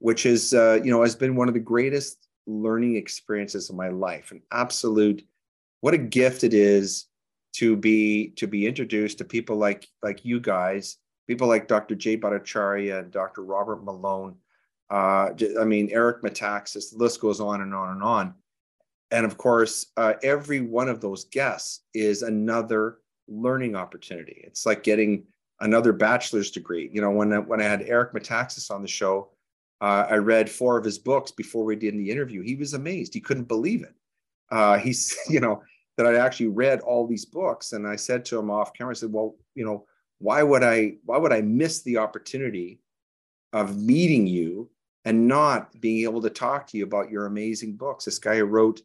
which 0.00 0.26
is, 0.26 0.52
uh, 0.52 0.80
you 0.84 0.90
know, 0.90 1.02
has 1.02 1.14
been 1.14 1.36
one 1.36 1.48
of 1.48 1.54
the 1.54 1.60
greatest 1.60 2.28
learning 2.46 2.96
experiences 2.96 3.70
of 3.70 3.76
my 3.76 3.88
life. 3.88 4.32
An 4.32 4.42
absolute, 4.52 5.24
what 5.80 5.94
a 5.94 5.98
gift 5.98 6.44
it 6.44 6.52
is 6.52 7.06
to 7.58 7.76
be 7.76 8.30
to 8.36 8.46
be 8.46 8.66
introduced 8.66 9.18
to 9.18 9.24
people 9.24 9.56
like 9.56 9.88
like 10.02 10.24
you 10.24 10.40
guys, 10.40 10.98
people 11.26 11.48
like 11.48 11.68
Dr. 11.68 11.94
Jay 11.94 12.16
Bhattacharya 12.16 13.00
and 13.00 13.10
Dr. 13.10 13.44
Robert 13.44 13.84
Malone. 13.84 14.36
Uh, 14.88 15.30
I 15.60 15.64
mean, 15.64 15.88
Eric 15.90 16.22
Metaxas, 16.22 16.92
the 16.92 16.98
list 16.98 17.20
goes 17.20 17.40
on 17.40 17.60
and 17.60 17.74
on 17.74 17.90
and 17.90 18.02
on 18.02 18.34
and 19.10 19.24
of 19.24 19.38
course, 19.38 19.86
uh, 19.96 20.14
every 20.22 20.60
one 20.60 20.88
of 20.88 21.00
those 21.00 21.24
guests 21.26 21.82
is 21.94 22.22
another 22.22 22.98
learning 23.28 23.76
opportunity. 23.76 24.42
It's 24.44 24.66
like 24.66 24.82
getting 24.82 25.24
another 25.60 25.92
bachelor's 25.92 26.50
degree. 26.50 26.90
You 26.92 27.00
know, 27.00 27.10
when 27.10 27.32
I, 27.32 27.38
when 27.38 27.60
I 27.60 27.64
had 27.64 27.82
Eric 27.82 28.12
Metaxas 28.12 28.70
on 28.70 28.82
the 28.82 28.88
show, 28.88 29.30
uh, 29.80 30.06
I 30.10 30.16
read 30.16 30.50
four 30.50 30.76
of 30.76 30.84
his 30.84 30.98
books 30.98 31.30
before 31.30 31.64
we 31.64 31.76
did 31.76 31.96
the 31.96 32.10
interview. 32.10 32.42
He 32.42 32.56
was 32.56 32.74
amazed. 32.74 33.14
He 33.14 33.20
couldn't 33.20 33.44
believe 33.44 33.82
it. 33.82 33.94
Uh, 34.50 34.78
he's, 34.78 35.16
you 35.28 35.40
know, 35.40 35.62
that 35.96 36.06
I 36.06 36.16
actually 36.16 36.48
read 36.48 36.80
all 36.80 37.06
these 37.06 37.24
books. 37.24 37.72
And 37.72 37.86
I 37.86 37.96
said 37.96 38.24
to 38.26 38.38
him 38.38 38.50
off 38.50 38.74
camera, 38.74 38.92
I 38.92 38.94
said, 38.94 39.12
well, 39.12 39.36
you 39.54 39.64
know, 39.64 39.86
why 40.18 40.42
would 40.42 40.62
I, 40.62 40.94
why 41.04 41.18
would 41.18 41.32
I 41.32 41.40
miss 41.40 41.82
the 41.82 41.98
opportunity 41.98 42.80
of 43.52 43.76
meeting 43.76 44.26
you 44.26 44.70
and 45.04 45.28
not 45.28 45.78
being 45.80 46.04
able 46.04 46.22
to 46.22 46.30
talk 46.30 46.66
to 46.68 46.78
you 46.78 46.84
about 46.84 47.10
your 47.10 47.26
amazing 47.26 47.76
books? 47.76 48.04
This 48.04 48.18
guy 48.18 48.40
wrote 48.40 48.82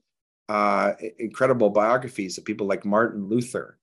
uh, 0.49 0.93
incredible 1.19 1.69
biographies 1.69 2.37
of 2.37 2.45
people 2.45 2.67
like 2.67 2.83
Martin 2.83 3.27
Luther 3.27 3.77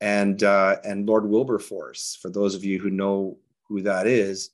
and 0.00 0.42
uh, 0.42 0.76
and 0.84 1.06
Lord 1.06 1.26
Wilberforce, 1.26 2.18
for 2.20 2.30
those 2.30 2.54
of 2.54 2.64
you 2.64 2.78
who 2.78 2.90
know 2.90 3.38
who 3.68 3.82
that 3.82 4.06
is, 4.06 4.50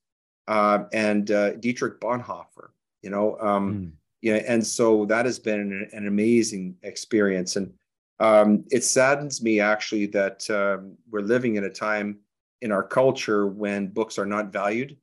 uh, 0.49 0.85
and 0.93 1.31
uh, 1.31 1.55
Dietrich 1.55 2.01
Bonhoeffer. 2.01 2.71
You 3.03 3.11
know, 3.11 3.39
um, 3.41 3.75
mm. 3.75 3.93
yeah, 4.21 4.43
and 4.47 4.67
so 4.67 5.07
that 5.07 5.27
has 5.27 5.39
been 5.39 5.61
an, 5.61 5.89
an 5.93 6.07
amazing 6.07 6.77
experience, 6.83 7.57
and 7.57 7.73
um, 8.21 8.65
it 8.71 8.85
saddens 8.85 9.43
me 9.43 9.61
actually 9.61 10.07
that 10.07 10.49
um, 10.51 10.97
we're 11.11 11.21
living 11.21 11.57
in 11.57 11.65
a 11.65 11.71
time 11.71 12.19
in 12.61 12.71
our 12.71 12.83
culture 12.83 13.47
when 13.47 13.89
books 13.89 14.19
are 14.19 14.27
not 14.27 14.53
valued 14.53 14.97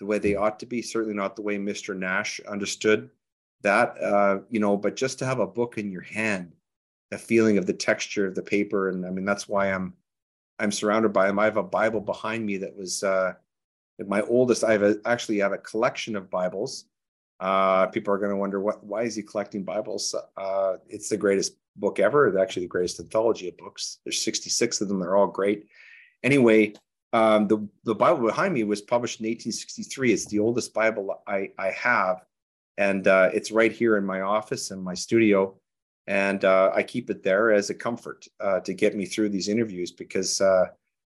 the 0.00 0.06
way 0.06 0.18
they 0.18 0.34
ought 0.34 0.58
to 0.60 0.66
be. 0.66 0.82
Certainly 0.82 1.14
not 1.14 1.36
the 1.36 1.42
way 1.42 1.58
Mr. 1.58 1.96
Nash 1.96 2.40
understood 2.48 3.10
that 3.62 4.00
uh, 4.02 4.40
you 4.50 4.60
know 4.60 4.76
but 4.76 4.96
just 4.96 5.18
to 5.18 5.24
have 5.24 5.38
a 5.38 5.46
book 5.46 5.78
in 5.78 5.90
your 5.90 6.02
hand 6.02 6.52
the 7.10 7.18
feeling 7.18 7.58
of 7.58 7.66
the 7.66 7.72
texture 7.72 8.26
of 8.26 8.34
the 8.34 8.42
paper 8.42 8.88
and 8.88 9.06
i 9.06 9.10
mean 9.10 9.24
that's 9.24 9.48
why 9.48 9.72
i'm 9.72 9.94
i'm 10.58 10.72
surrounded 10.72 11.12
by 11.12 11.26
them 11.26 11.38
i 11.38 11.44
have 11.44 11.56
a 11.56 11.62
bible 11.62 12.00
behind 12.00 12.44
me 12.44 12.56
that 12.56 12.76
was 12.76 13.02
uh 13.02 13.32
my 14.06 14.20
oldest 14.22 14.64
i 14.64 14.72
have 14.72 14.82
a, 14.82 14.96
actually 15.04 15.38
have 15.38 15.52
a 15.52 15.58
collection 15.58 16.16
of 16.16 16.30
bibles 16.30 16.86
uh 17.40 17.86
people 17.86 18.12
are 18.12 18.18
going 18.18 18.30
to 18.30 18.36
wonder 18.36 18.60
what 18.60 18.84
why 18.84 19.02
is 19.02 19.14
he 19.14 19.22
collecting 19.22 19.62
bibles 19.62 20.14
uh 20.36 20.74
it's 20.88 21.08
the 21.08 21.16
greatest 21.16 21.56
book 21.76 21.98
ever. 21.98 22.28
It's 22.28 22.36
actually 22.36 22.64
the 22.64 22.68
greatest 22.68 23.00
anthology 23.00 23.48
of 23.48 23.56
books. 23.56 23.98
There's 24.04 24.22
66 24.22 24.80
of 24.80 24.88
them. 24.88 25.00
They're 25.00 25.16
all 25.16 25.26
great. 25.26 25.66
Anyway 26.22 26.74
um, 27.12 27.46
the 27.46 27.68
the 27.84 27.94
Bible 27.94 28.26
behind 28.26 28.54
me 28.54 28.64
was 28.64 28.80
published 28.80 29.20
in 29.20 29.24
1863. 29.26 30.12
It's 30.12 30.26
the 30.26 30.38
oldest 30.38 30.72
Bible 30.72 31.22
I 31.26 31.50
I 31.58 31.70
have, 31.70 32.24
and 32.78 33.06
uh, 33.06 33.30
it's 33.34 33.52
right 33.52 33.72
here 33.72 33.96
in 33.96 34.04
my 34.04 34.22
office 34.22 34.70
and 34.70 34.82
my 34.82 34.94
studio. 34.94 35.58
And 36.08 36.44
uh, 36.44 36.72
i 36.74 36.82
keep 36.82 37.10
it 37.10 37.22
there 37.22 37.52
as 37.52 37.70
a 37.70 37.74
comfort 37.74 38.26
uh, 38.40 38.58
to 38.60 38.74
get 38.74 38.96
me 38.96 39.04
through 39.04 39.28
these 39.28 39.48
interviews 39.48 39.92
because 39.92 40.40
uh, 40.40 40.66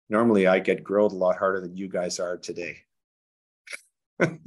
normally 0.09 0.47
i 0.47 0.61
get 0.61 0.85
grilled 0.85 1.12
a 1.12 1.17
lot 1.17 1.37
harder 1.37 1.61
than 1.61 1.77
you 1.77 1.89
guys 1.89 2.21
are 2.21 2.37
today. 2.37 2.77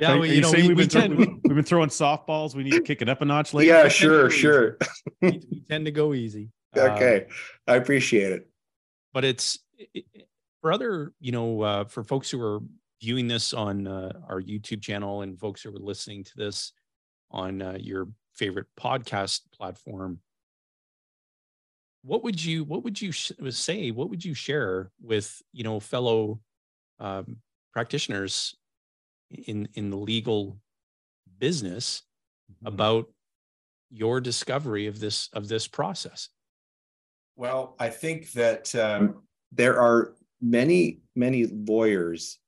Yeah, 0.00 0.16
well, 0.16 0.26
you, 0.26 0.34
you 0.34 0.40
know, 0.40 0.50
we, 0.50 0.66
have 0.66 0.76
been, 0.76 1.40
we've 1.54 1.64
been 1.64 1.68
throwing 1.68 1.88
softballs. 1.88 2.56
We 2.56 2.64
need 2.64 2.72
to 2.72 2.80
kick 2.80 3.00
it 3.00 3.08
up 3.08 3.22
a 3.22 3.24
notch 3.24 3.54
later. 3.54 3.70
Yeah, 3.70 3.88
sure, 3.88 4.28
sure. 4.28 4.76
we, 5.22 5.40
tend 5.68 5.86
to 5.86 5.92
go 5.92 6.14
easy. 6.14 6.50
Okay, 6.76 7.26
uh, 7.68 7.70
I 7.70 7.76
appreciate 7.76 8.32
it. 8.32 8.48
But 9.12 9.24
it's 9.24 9.60
it, 9.78 10.26
for 10.60 10.72
other, 10.72 11.12
you 11.20 11.30
know, 11.30 11.62
uh, 11.62 11.84
for 11.84 12.02
folks 12.02 12.28
who 12.28 12.42
are 12.42 12.58
viewing 13.00 13.28
this 13.28 13.52
on 13.52 13.86
uh, 13.86 14.10
our 14.28 14.42
YouTube 14.42 14.82
channel 14.82 15.22
and 15.22 15.38
folks 15.38 15.62
who 15.62 15.68
are 15.68 15.78
listening 15.78 16.24
to 16.24 16.32
this 16.34 16.72
on 17.30 17.62
uh, 17.62 17.76
your 17.78 18.08
favorite 18.32 18.66
podcast 18.76 19.42
platform, 19.56 20.18
what 22.02 22.24
would 22.24 22.44
you 22.44 22.64
what 22.64 22.82
would 22.82 23.00
you 23.00 23.12
sh- 23.12 23.30
say? 23.50 23.92
What 23.92 24.10
would 24.10 24.24
you 24.24 24.34
share 24.34 24.90
with 25.00 25.40
you 25.52 25.62
know 25.62 25.78
fellow 25.78 26.40
um, 26.98 27.36
practitioners 27.72 28.56
in 29.30 29.68
in 29.74 29.90
the 29.90 29.96
legal 29.96 30.58
business 31.38 32.02
mm-hmm. 32.50 32.66
about 32.66 33.06
your 33.90 34.20
discovery 34.20 34.86
of 34.86 35.00
this 35.00 35.28
of 35.32 35.48
this 35.48 35.66
process? 35.68 36.28
Well, 37.36 37.74
I 37.78 37.88
think 37.88 38.32
that 38.32 38.74
um, 38.74 39.22
there 39.52 39.80
are 39.80 40.14
many 40.40 41.00
many 41.14 41.46
lawyers 41.46 42.38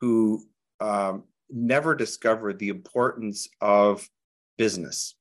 who 0.00 0.44
um, 0.80 1.24
never 1.50 1.94
discovered 1.94 2.58
the 2.58 2.68
importance 2.68 3.48
of 3.60 4.08
business. 4.58 5.14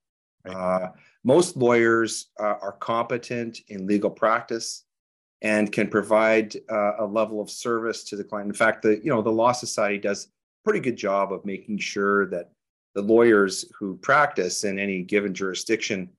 Right. 0.45 0.55
Uh, 0.55 0.91
most 1.24 1.57
lawyers 1.57 2.28
uh, 2.39 2.55
are 2.61 2.74
competent 2.74 3.59
in 3.70 3.88
legal 3.88 4.09
practice 4.09 4.84
and 5.41 5.72
can 5.72 5.88
provide 5.89 6.55
uh, 6.70 6.93
a 6.99 7.05
level 7.05 7.41
of 7.41 7.49
service 7.49 8.03
to 8.05 8.16
the 8.16 8.24
client. 8.24 8.47
In 8.47 8.53
fact, 8.53 8.84
the 8.84 8.99
you 9.03 9.09
know 9.09 9.22
the 9.22 9.32
Law 9.32 9.51
Society 9.51 9.97
does 9.97 10.26
a 10.26 10.30
pretty 10.63 10.80
good 10.80 10.97
job 10.97 11.34
of 11.34 11.45
making 11.45 11.78
sure 11.80 12.28
that 12.28 12.51
the 12.96 13.02
lawyers 13.02 13.66
who 13.78 13.98
practice 13.98 14.64
in 14.64 14.80
any 14.80 15.04
given 15.04 15.34
jurisdiction 15.34 16.10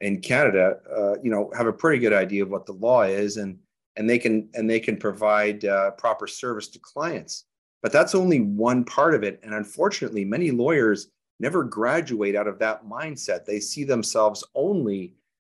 in 0.00 0.20
Canada, 0.20 0.78
uh, 0.94 1.14
you 1.22 1.30
know, 1.30 1.50
have 1.56 1.66
a 1.66 1.72
pretty 1.72 1.98
good 1.98 2.12
idea 2.12 2.42
of 2.42 2.50
what 2.50 2.66
the 2.66 2.72
law 2.72 3.02
is, 3.02 3.36
and 3.36 3.58
and 3.96 4.10
they 4.10 4.18
can 4.18 4.48
and 4.54 4.68
they 4.68 4.80
can 4.80 4.96
provide 4.96 5.64
uh, 5.64 5.92
proper 5.92 6.26
service 6.26 6.68
to 6.68 6.78
clients. 6.80 7.44
But 7.82 7.92
that's 7.92 8.14
only 8.14 8.40
one 8.40 8.84
part 8.84 9.14
of 9.14 9.22
it. 9.22 9.40
And 9.42 9.54
unfortunately, 9.54 10.24
many 10.24 10.50
lawyers 10.50 11.08
never 11.38 11.64
graduate 11.64 12.34
out 12.34 12.48
of 12.48 12.58
that 12.58 12.86
mindset. 12.86 13.44
They 13.44 13.60
see 13.60 13.84
themselves 13.84 14.42
only 14.54 15.14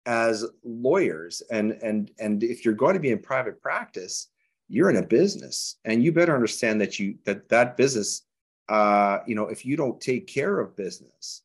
as 0.05 0.45
lawyers. 0.63 1.41
And, 1.51 1.73
and, 1.83 2.11
and 2.19 2.43
if 2.43 2.63
you're 2.63 2.73
going 2.73 2.95
to 2.95 2.99
be 2.99 3.11
in 3.11 3.19
private 3.19 3.61
practice, 3.61 4.29
you're 4.67 4.89
in 4.89 4.97
a 4.97 5.05
business 5.05 5.77
and 5.85 6.03
you 6.03 6.11
better 6.11 6.33
understand 6.33 6.81
that 6.81 6.97
you 6.97 7.15
that 7.25 7.47
that 7.49 7.77
business 7.77 8.23
uh, 8.69 9.19
you 9.25 9.35
know 9.35 9.47
if 9.47 9.65
you 9.65 9.75
don't 9.75 9.99
take 10.01 10.27
care 10.27 10.59
of 10.59 10.75
business 10.75 11.41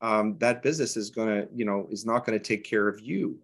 um, 0.00 0.36
that 0.38 0.62
business 0.62 0.96
is 0.96 1.10
going 1.10 1.28
to 1.28 1.48
you 1.54 1.64
know 1.64 1.86
is 1.90 2.04
not 2.04 2.26
going 2.26 2.38
to 2.38 2.44
take 2.44 2.64
care 2.64 2.88
of 2.88 3.00
you 3.00 3.38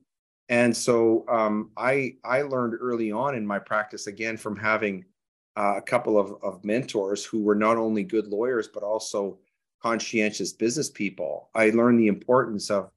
and 0.48 0.76
so 0.76 1.24
um, 1.28 1.70
i 1.76 2.14
i 2.24 2.42
learned 2.42 2.74
early 2.80 3.12
on 3.12 3.34
in 3.34 3.46
my 3.46 3.58
practice 3.58 4.06
again 4.06 4.36
from 4.36 4.56
having 4.56 5.04
uh, 5.56 5.74
a 5.76 5.82
couple 5.82 6.18
of, 6.18 6.36
of 6.42 6.64
mentors 6.64 7.24
who 7.24 7.42
were 7.42 7.56
not 7.56 7.76
only 7.76 8.04
good 8.04 8.26
lawyers 8.28 8.68
but 8.72 8.82
also 8.82 9.38
conscientious 9.82 10.52
business 10.52 10.88
people. 10.88 11.48
I 11.54 11.70
learned 11.70 11.98
the 11.98 12.06
importance 12.06 12.70
of 12.70 12.90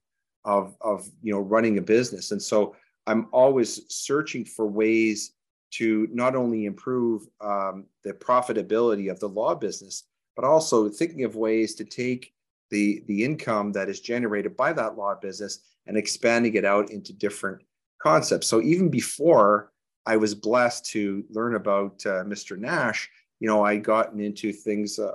of 0.44 0.76
of 0.80 1.08
you 1.22 1.32
know 1.32 1.40
running 1.40 1.78
a 1.78 1.82
business 1.82 2.30
and 2.30 2.42
so 2.42 2.76
i'm 3.06 3.26
always 3.32 3.80
searching 3.88 4.44
for 4.44 4.66
ways 4.66 5.32
to 5.70 6.06
not 6.12 6.36
only 6.36 6.66
improve 6.66 7.26
um, 7.40 7.86
the 8.04 8.12
profitability 8.12 9.10
of 9.10 9.18
the 9.20 9.28
law 9.28 9.54
business 9.54 10.04
but 10.36 10.44
also 10.44 10.88
thinking 10.88 11.24
of 11.24 11.36
ways 11.36 11.74
to 11.74 11.84
take 11.84 12.32
the 12.70 13.02
the 13.06 13.24
income 13.24 13.72
that 13.72 13.88
is 13.88 14.00
generated 14.00 14.56
by 14.56 14.72
that 14.72 14.96
law 14.96 15.14
business 15.14 15.60
and 15.86 15.96
expanding 15.96 16.54
it 16.54 16.64
out 16.64 16.90
into 16.90 17.12
different 17.12 17.62
concepts 18.00 18.46
so 18.46 18.60
even 18.62 18.88
before 18.88 19.72
i 20.06 20.16
was 20.16 20.34
blessed 20.34 20.84
to 20.84 21.24
learn 21.30 21.54
about 21.54 21.94
uh, 22.06 22.24
mr 22.24 22.58
nash 22.58 23.10
you 23.40 23.48
know 23.48 23.62
i 23.62 23.76
gotten 23.76 24.20
into 24.20 24.52
things 24.52 24.98
uh, 24.98 25.12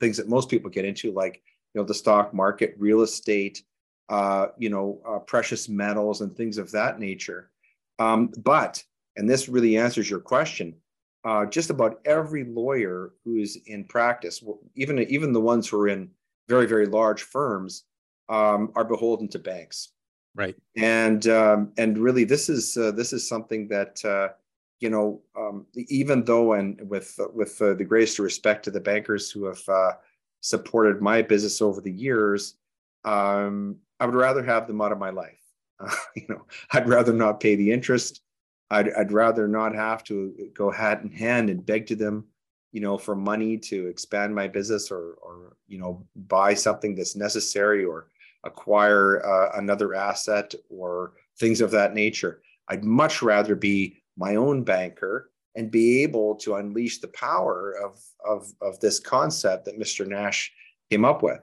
things 0.00 0.16
that 0.16 0.28
most 0.28 0.48
people 0.48 0.70
get 0.70 0.84
into 0.84 1.12
like 1.12 1.42
you 1.74 1.80
know 1.80 1.86
the 1.86 1.94
stock 1.94 2.34
market 2.34 2.74
real 2.78 3.02
estate 3.02 3.62
uh, 4.10 4.48
you 4.58 4.68
know, 4.68 5.00
uh, 5.08 5.20
precious 5.20 5.68
metals 5.68 6.20
and 6.20 6.36
things 6.36 6.58
of 6.58 6.72
that 6.72 6.98
nature. 6.98 7.48
Um, 8.00 8.32
but, 8.38 8.82
and 9.16 9.30
this 9.30 9.48
really 9.48 9.78
answers 9.78 10.10
your 10.10 10.18
question, 10.18 10.74
uh, 11.24 11.46
just 11.46 11.70
about 11.70 12.00
every 12.04 12.44
lawyer 12.44 13.12
who 13.24 13.36
is 13.36 13.58
in 13.66 13.84
practice, 13.84 14.42
even 14.74 14.98
even 15.00 15.32
the 15.32 15.40
ones 15.40 15.68
who 15.68 15.80
are 15.80 15.88
in 15.88 16.10
very 16.48 16.66
very 16.66 16.86
large 16.86 17.22
firms, 17.22 17.84
um, 18.28 18.72
are 18.74 18.84
beholden 18.84 19.28
to 19.28 19.38
banks. 19.38 19.90
Right. 20.34 20.56
And 20.76 21.26
um, 21.26 21.72
and 21.76 21.98
really, 21.98 22.24
this 22.24 22.48
is 22.48 22.76
uh, 22.76 22.92
this 22.92 23.12
is 23.12 23.28
something 23.28 23.68
that 23.68 24.04
uh, 24.04 24.28
you 24.78 24.88
know, 24.88 25.20
um, 25.36 25.66
even 25.74 26.24
though 26.24 26.54
and 26.54 26.80
with 26.88 27.18
with 27.34 27.60
uh, 27.60 27.74
the 27.74 27.84
greatest 27.84 28.18
respect 28.18 28.64
to 28.64 28.70
the 28.70 28.80
bankers 28.80 29.30
who 29.30 29.44
have 29.44 29.60
supported 30.40 31.02
my 31.02 31.20
business 31.20 31.60
over 31.60 31.80
the 31.80 31.92
years, 31.92 32.54
um, 33.04 33.76
I 33.98 34.06
would 34.06 34.14
rather 34.14 34.42
have 34.42 34.66
them 34.66 34.80
out 34.80 34.92
of 34.92 34.98
my 34.98 35.10
life. 35.10 35.42
Uh, 35.78 35.94
you 36.16 36.26
know, 36.28 36.46
I'd 36.72 36.88
rather 36.88 37.12
not 37.12 37.40
pay 37.40 37.56
the 37.56 37.70
interest. 37.72 38.22
I'd, 38.70 38.92
I'd 38.92 39.12
rather 39.12 39.48
not 39.48 39.74
have 39.74 40.04
to 40.04 40.50
go 40.54 40.70
hat 40.70 41.02
in 41.02 41.10
hand 41.10 41.50
and 41.50 41.64
beg 41.64 41.86
to 41.86 41.96
them, 41.96 42.26
you 42.72 42.80
know, 42.80 42.96
for 42.96 43.16
money 43.16 43.58
to 43.58 43.86
expand 43.88 44.34
my 44.34 44.46
business 44.48 44.90
or, 44.90 45.14
or 45.22 45.56
you 45.66 45.78
know, 45.78 46.06
buy 46.14 46.54
something 46.54 46.94
that's 46.94 47.16
necessary 47.16 47.84
or 47.84 48.08
acquire 48.44 49.24
uh, 49.26 49.58
another 49.58 49.94
asset 49.94 50.54
or 50.68 51.12
things 51.38 51.60
of 51.60 51.70
that 51.72 51.94
nature. 51.94 52.42
I'd 52.68 52.84
much 52.84 53.22
rather 53.22 53.56
be 53.56 53.96
my 54.16 54.36
own 54.36 54.62
banker 54.62 55.30
and 55.56 55.70
be 55.70 56.02
able 56.02 56.36
to 56.36 56.54
unleash 56.56 56.98
the 56.98 57.08
power 57.08 57.74
of, 57.82 58.00
of, 58.24 58.52
of 58.62 58.78
this 58.80 59.00
concept 59.00 59.64
that 59.64 59.78
Mr. 59.78 60.06
Nash 60.06 60.52
came 60.90 61.04
up 61.04 61.22
with. 61.22 61.40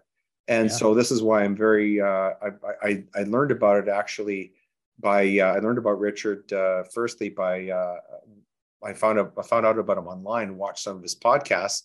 And 0.47 0.69
yeah. 0.69 0.75
so 0.75 0.93
this 0.93 1.11
is 1.11 1.21
why 1.21 1.43
I'm 1.43 1.55
very, 1.55 1.99
uh, 1.99 2.31
I, 2.41 2.49
I, 2.81 3.03
I, 3.15 3.23
learned 3.23 3.51
about 3.51 3.85
it 3.85 3.89
actually 3.89 4.53
by, 4.99 5.39
uh, 5.39 5.53
I 5.53 5.59
learned 5.59 5.77
about 5.77 5.99
Richard 5.99 6.51
uh, 6.51 6.83
firstly 6.93 7.29
by, 7.29 7.69
uh, 7.69 7.97
I 8.83 8.93
found 8.93 9.19
out, 9.19 9.33
I 9.37 9.41
found 9.41 9.65
out 9.65 9.79
about 9.79 9.97
him 9.97 10.07
online, 10.07 10.57
watched 10.57 10.83
some 10.83 10.95
of 10.95 11.03
his 11.03 11.15
podcasts. 11.15 11.83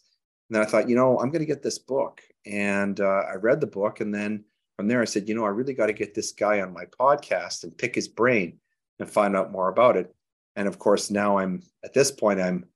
And 0.48 0.56
then 0.56 0.62
I 0.62 0.66
thought, 0.66 0.88
you 0.88 0.96
know, 0.96 1.18
I'm 1.18 1.30
going 1.30 1.40
to 1.40 1.46
get 1.46 1.62
this 1.62 1.78
book. 1.78 2.20
And 2.46 3.00
uh, 3.00 3.22
I 3.30 3.36
read 3.36 3.60
the 3.60 3.66
book. 3.66 4.00
And 4.00 4.14
then 4.14 4.44
from 4.76 4.88
there, 4.88 5.00
I 5.00 5.06
said, 5.06 5.28
you 5.28 5.34
know, 5.34 5.44
I 5.44 5.48
really 5.48 5.74
got 5.74 5.86
to 5.86 5.92
get 5.92 6.14
this 6.14 6.32
guy 6.32 6.60
on 6.60 6.72
my 6.72 6.84
podcast 6.86 7.64
and 7.64 7.76
pick 7.76 7.94
his 7.94 8.08
brain 8.08 8.58
and 8.98 9.10
find 9.10 9.36
out 9.36 9.52
more 9.52 9.68
about 9.68 9.96
it. 9.96 10.14
And 10.56 10.68
of 10.68 10.78
course, 10.78 11.10
now 11.10 11.38
I'm 11.38 11.62
at 11.84 11.94
this 11.94 12.10
point, 12.10 12.40
I'm, 12.40 12.66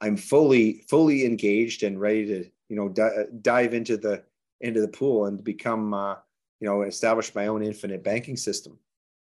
I'm 0.00 0.16
fully, 0.16 0.84
fully 0.88 1.24
engaged 1.24 1.82
and 1.82 2.00
ready 2.00 2.26
to, 2.26 2.44
you 2.68 2.76
know, 2.76 2.88
di- 2.88 3.24
dive 3.42 3.74
into 3.74 3.96
the, 3.96 4.22
into 4.60 4.80
the 4.80 4.88
pool 4.88 5.26
and 5.26 5.42
become, 5.42 5.94
uh, 5.94 6.16
you 6.60 6.68
know, 6.68 6.82
establish 6.82 7.34
my 7.34 7.48
own 7.48 7.62
infinite 7.62 8.04
banking 8.04 8.36
system. 8.36 8.78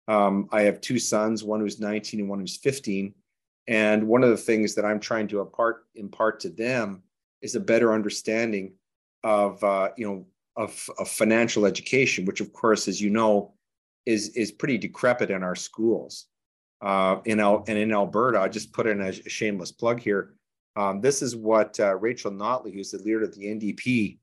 Um, 0.09 0.49
I 0.51 0.63
have 0.63 0.81
two 0.81 0.97
sons, 0.97 1.43
one 1.43 1.59
who's 1.59 1.79
19 1.79 2.19
and 2.19 2.29
one 2.29 2.39
who's 2.39 2.57
15. 2.57 3.13
And 3.67 4.07
one 4.07 4.23
of 4.23 4.31
the 4.31 4.37
things 4.37 4.73
that 4.73 4.83
I'm 4.83 4.99
trying 4.99 5.27
to 5.27 5.39
impart, 5.39 5.85
impart 5.93 6.39
to 6.41 6.49
them 6.49 7.03
is 7.43 7.53
a 7.53 7.59
better 7.59 7.93
understanding 7.93 8.73
of, 9.23 9.63
uh, 9.63 9.89
you 9.95 10.07
know, 10.07 10.25
of, 10.55 10.89
of 10.97 11.07
financial 11.07 11.67
education, 11.67 12.25
which 12.25 12.41
of 12.41 12.51
course, 12.51 12.87
as 12.87 12.99
you 12.99 13.11
know, 13.11 13.53
is, 14.07 14.29
is 14.29 14.51
pretty 14.51 14.79
decrepit 14.79 15.29
in 15.29 15.43
our 15.43 15.55
schools. 15.55 16.25
Uh, 16.81 17.17
in 17.25 17.39
Al- 17.39 17.63
and 17.67 17.77
in 17.77 17.93
Alberta, 17.93 18.39
I 18.39 18.49
just 18.49 18.73
put 18.73 18.87
in 18.87 19.01
a 19.01 19.13
shameless 19.13 19.71
plug 19.71 19.99
here. 19.99 20.33
Um, 20.75 21.01
this 21.01 21.21
is 21.21 21.35
what 21.35 21.79
uh, 21.79 21.95
Rachel 21.97 22.31
Notley, 22.31 22.73
who's 22.73 22.91
the 22.91 22.97
leader 22.97 23.23
of 23.23 23.35
the 23.35 23.45
NDP, 23.45 24.17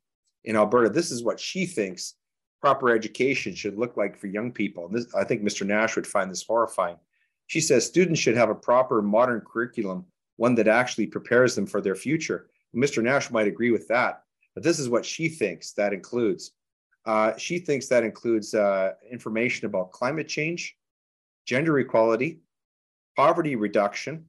in 0.45 0.57
Alberta, 0.57 0.89
this 0.89 1.13
is 1.13 1.23
what 1.23 1.39
she 1.39 1.65
thinks 1.65 2.15
proper 2.61 2.91
education 2.91 3.55
should 3.55 3.79
look 3.79 3.97
like 3.97 4.17
for 4.17 4.27
young 4.27 4.53
people. 4.53 4.87
And 4.87 4.95
this, 4.95 5.15
I 5.15 5.25
think 5.25 5.43
Mr. 5.43 5.67
Nash 5.67 5.97
would 5.97 6.07
find 6.07 6.31
this 6.31 6.43
horrifying. 6.43 6.97
She 7.47 7.61
says 7.61 7.87
students 7.87 8.21
should 8.21 8.37
have 8.37 8.51
a 8.51 8.55
proper 8.55 9.03
modern 9.03 9.41
curriculum, 9.41 10.07
one 10.37 10.55
that 10.57 10.69
actually 10.69 11.07
prepares 11.07 11.55
them 11.55 11.67
for 11.67 11.81
their 11.81 11.95
future. 11.95 12.49
Mr. 12.75 13.03
Nash 13.03 13.31
might 13.31 13.47
agree 13.47 13.71
with 13.71 13.89
that, 13.89 14.23
but 14.55 14.63
this 14.63 14.79
is 14.79 14.89
what 14.89 15.05
she 15.05 15.29
thinks 15.29 15.73
that 15.73 15.93
includes. 15.93 16.53
Uh, 17.05 17.37
she 17.37 17.59
thinks 17.59 17.87
that 17.87 18.03
includes 18.03 18.53
uh, 18.53 18.93
information 19.11 19.67
about 19.67 19.93
climate 19.93 20.27
change, 20.27 20.77
gender 21.47 21.79
equality, 21.79 22.41
poverty 23.17 23.55
reduction, 23.55 24.27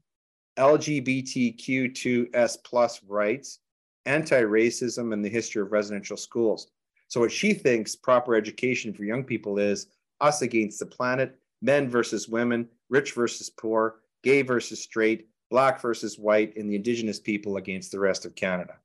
LGBTQ2S 0.58 2.58
plus 2.64 3.02
rights, 3.08 3.60
anti-racism 4.06 5.14
and 5.14 5.24
the 5.24 5.30
history 5.30 5.62
of 5.62 5.72
residential 5.72 6.18
schools. 6.18 6.72
So 7.08 7.22
what 7.22 7.32
she 7.32 7.53
thinks 7.53 7.95
proper 7.95 8.36
education 8.36 8.93
for 8.93 9.03
young 9.03 9.24
people 9.24 9.58
is 9.58 9.88
us 10.20 10.41
against 10.41 10.80
the 10.80 10.86
planet, 10.86 11.38
men 11.62 11.89
versus 11.89 12.28
women, 12.28 12.68
rich 12.89 13.14
versus 13.14 13.49
poor, 13.49 14.01
gay 14.24 14.41
versus 14.41 14.82
straight, 14.82 15.28
black 15.49 15.82
versus 15.82 16.20
white, 16.20 16.55
and 16.58 16.70
the 16.70 16.76
indigenous 16.76 17.20
people 17.20 17.58
against 17.58 17.91
the 17.91 17.99
rest 17.99 18.26
of 18.26 18.36
Canada. 18.36 18.76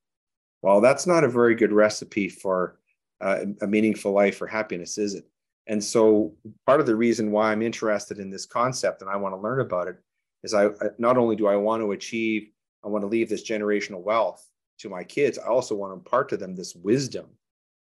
Well, 0.63 0.81
that's 0.81 1.07
not 1.07 1.25
a 1.25 1.29
very 1.29 1.55
good 1.55 1.73
recipe 1.73 2.29
for 2.29 2.79
uh, 3.21 3.45
a 3.61 3.67
meaningful 3.67 4.13
life 4.13 4.41
or 4.41 4.47
happiness, 4.47 4.99
is 4.99 5.15
it? 5.15 5.27
And 5.67 5.83
so 5.83 6.35
part 6.67 6.81
of 6.81 6.87
the 6.87 6.97
reason 6.97 7.31
why 7.31 7.51
I'm 7.51 7.63
interested 7.63 8.19
in 8.19 8.31
this 8.31 8.47
concept 8.47 9.01
and 9.01 9.11
I 9.11 9.17
want 9.17 9.35
to 9.35 9.41
learn 9.41 9.61
about 9.61 9.89
it 9.89 9.97
is 10.43 10.55
I 10.55 10.71
not 10.99 11.17
only 11.17 11.37
do 11.37 11.47
I 11.47 11.57
want 11.57 11.83
to 11.83 11.93
achieve, 11.93 12.51
I 12.85 12.89
want 12.89 13.03
to 13.03 13.09
leave 13.09 13.29
this 13.29 13.49
generational 13.49 14.03
wealth 14.03 14.49
to 14.79 14.89
my 14.89 15.05
kids, 15.05 15.39
I 15.39 15.47
also 15.47 15.77
want 15.77 15.91
to 15.91 15.95
impart 15.95 16.29
to 16.31 16.37
them 16.37 16.57
this 16.57 16.75
wisdom 16.75 17.27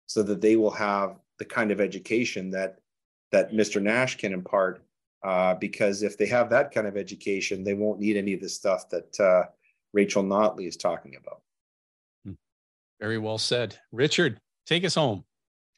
so 0.06 0.22
that 0.22 0.40
they 0.40 0.56
will 0.56 0.70
have 0.70 1.16
the 1.38 1.44
kind 1.44 1.70
of 1.70 1.80
education 1.80 2.50
that 2.50 2.78
that 3.32 3.52
Mr. 3.52 3.82
Nash 3.82 4.16
can 4.16 4.32
impart. 4.32 4.82
Uh, 5.22 5.54
because 5.54 6.02
if 6.02 6.16
they 6.16 6.26
have 6.26 6.48
that 6.50 6.72
kind 6.72 6.86
of 6.86 6.96
education, 6.96 7.64
they 7.64 7.74
won't 7.74 7.98
need 7.98 8.16
any 8.16 8.32
of 8.32 8.40
the 8.40 8.48
stuff 8.48 8.88
that 8.90 9.18
uh, 9.18 9.42
Rachel 9.92 10.22
Notley 10.22 10.68
is 10.68 10.76
talking 10.76 11.16
about. 11.16 11.40
Very 13.00 13.18
well 13.18 13.38
said, 13.38 13.76
Richard. 13.92 14.40
Take 14.66 14.84
us 14.84 14.94
home. 14.94 15.24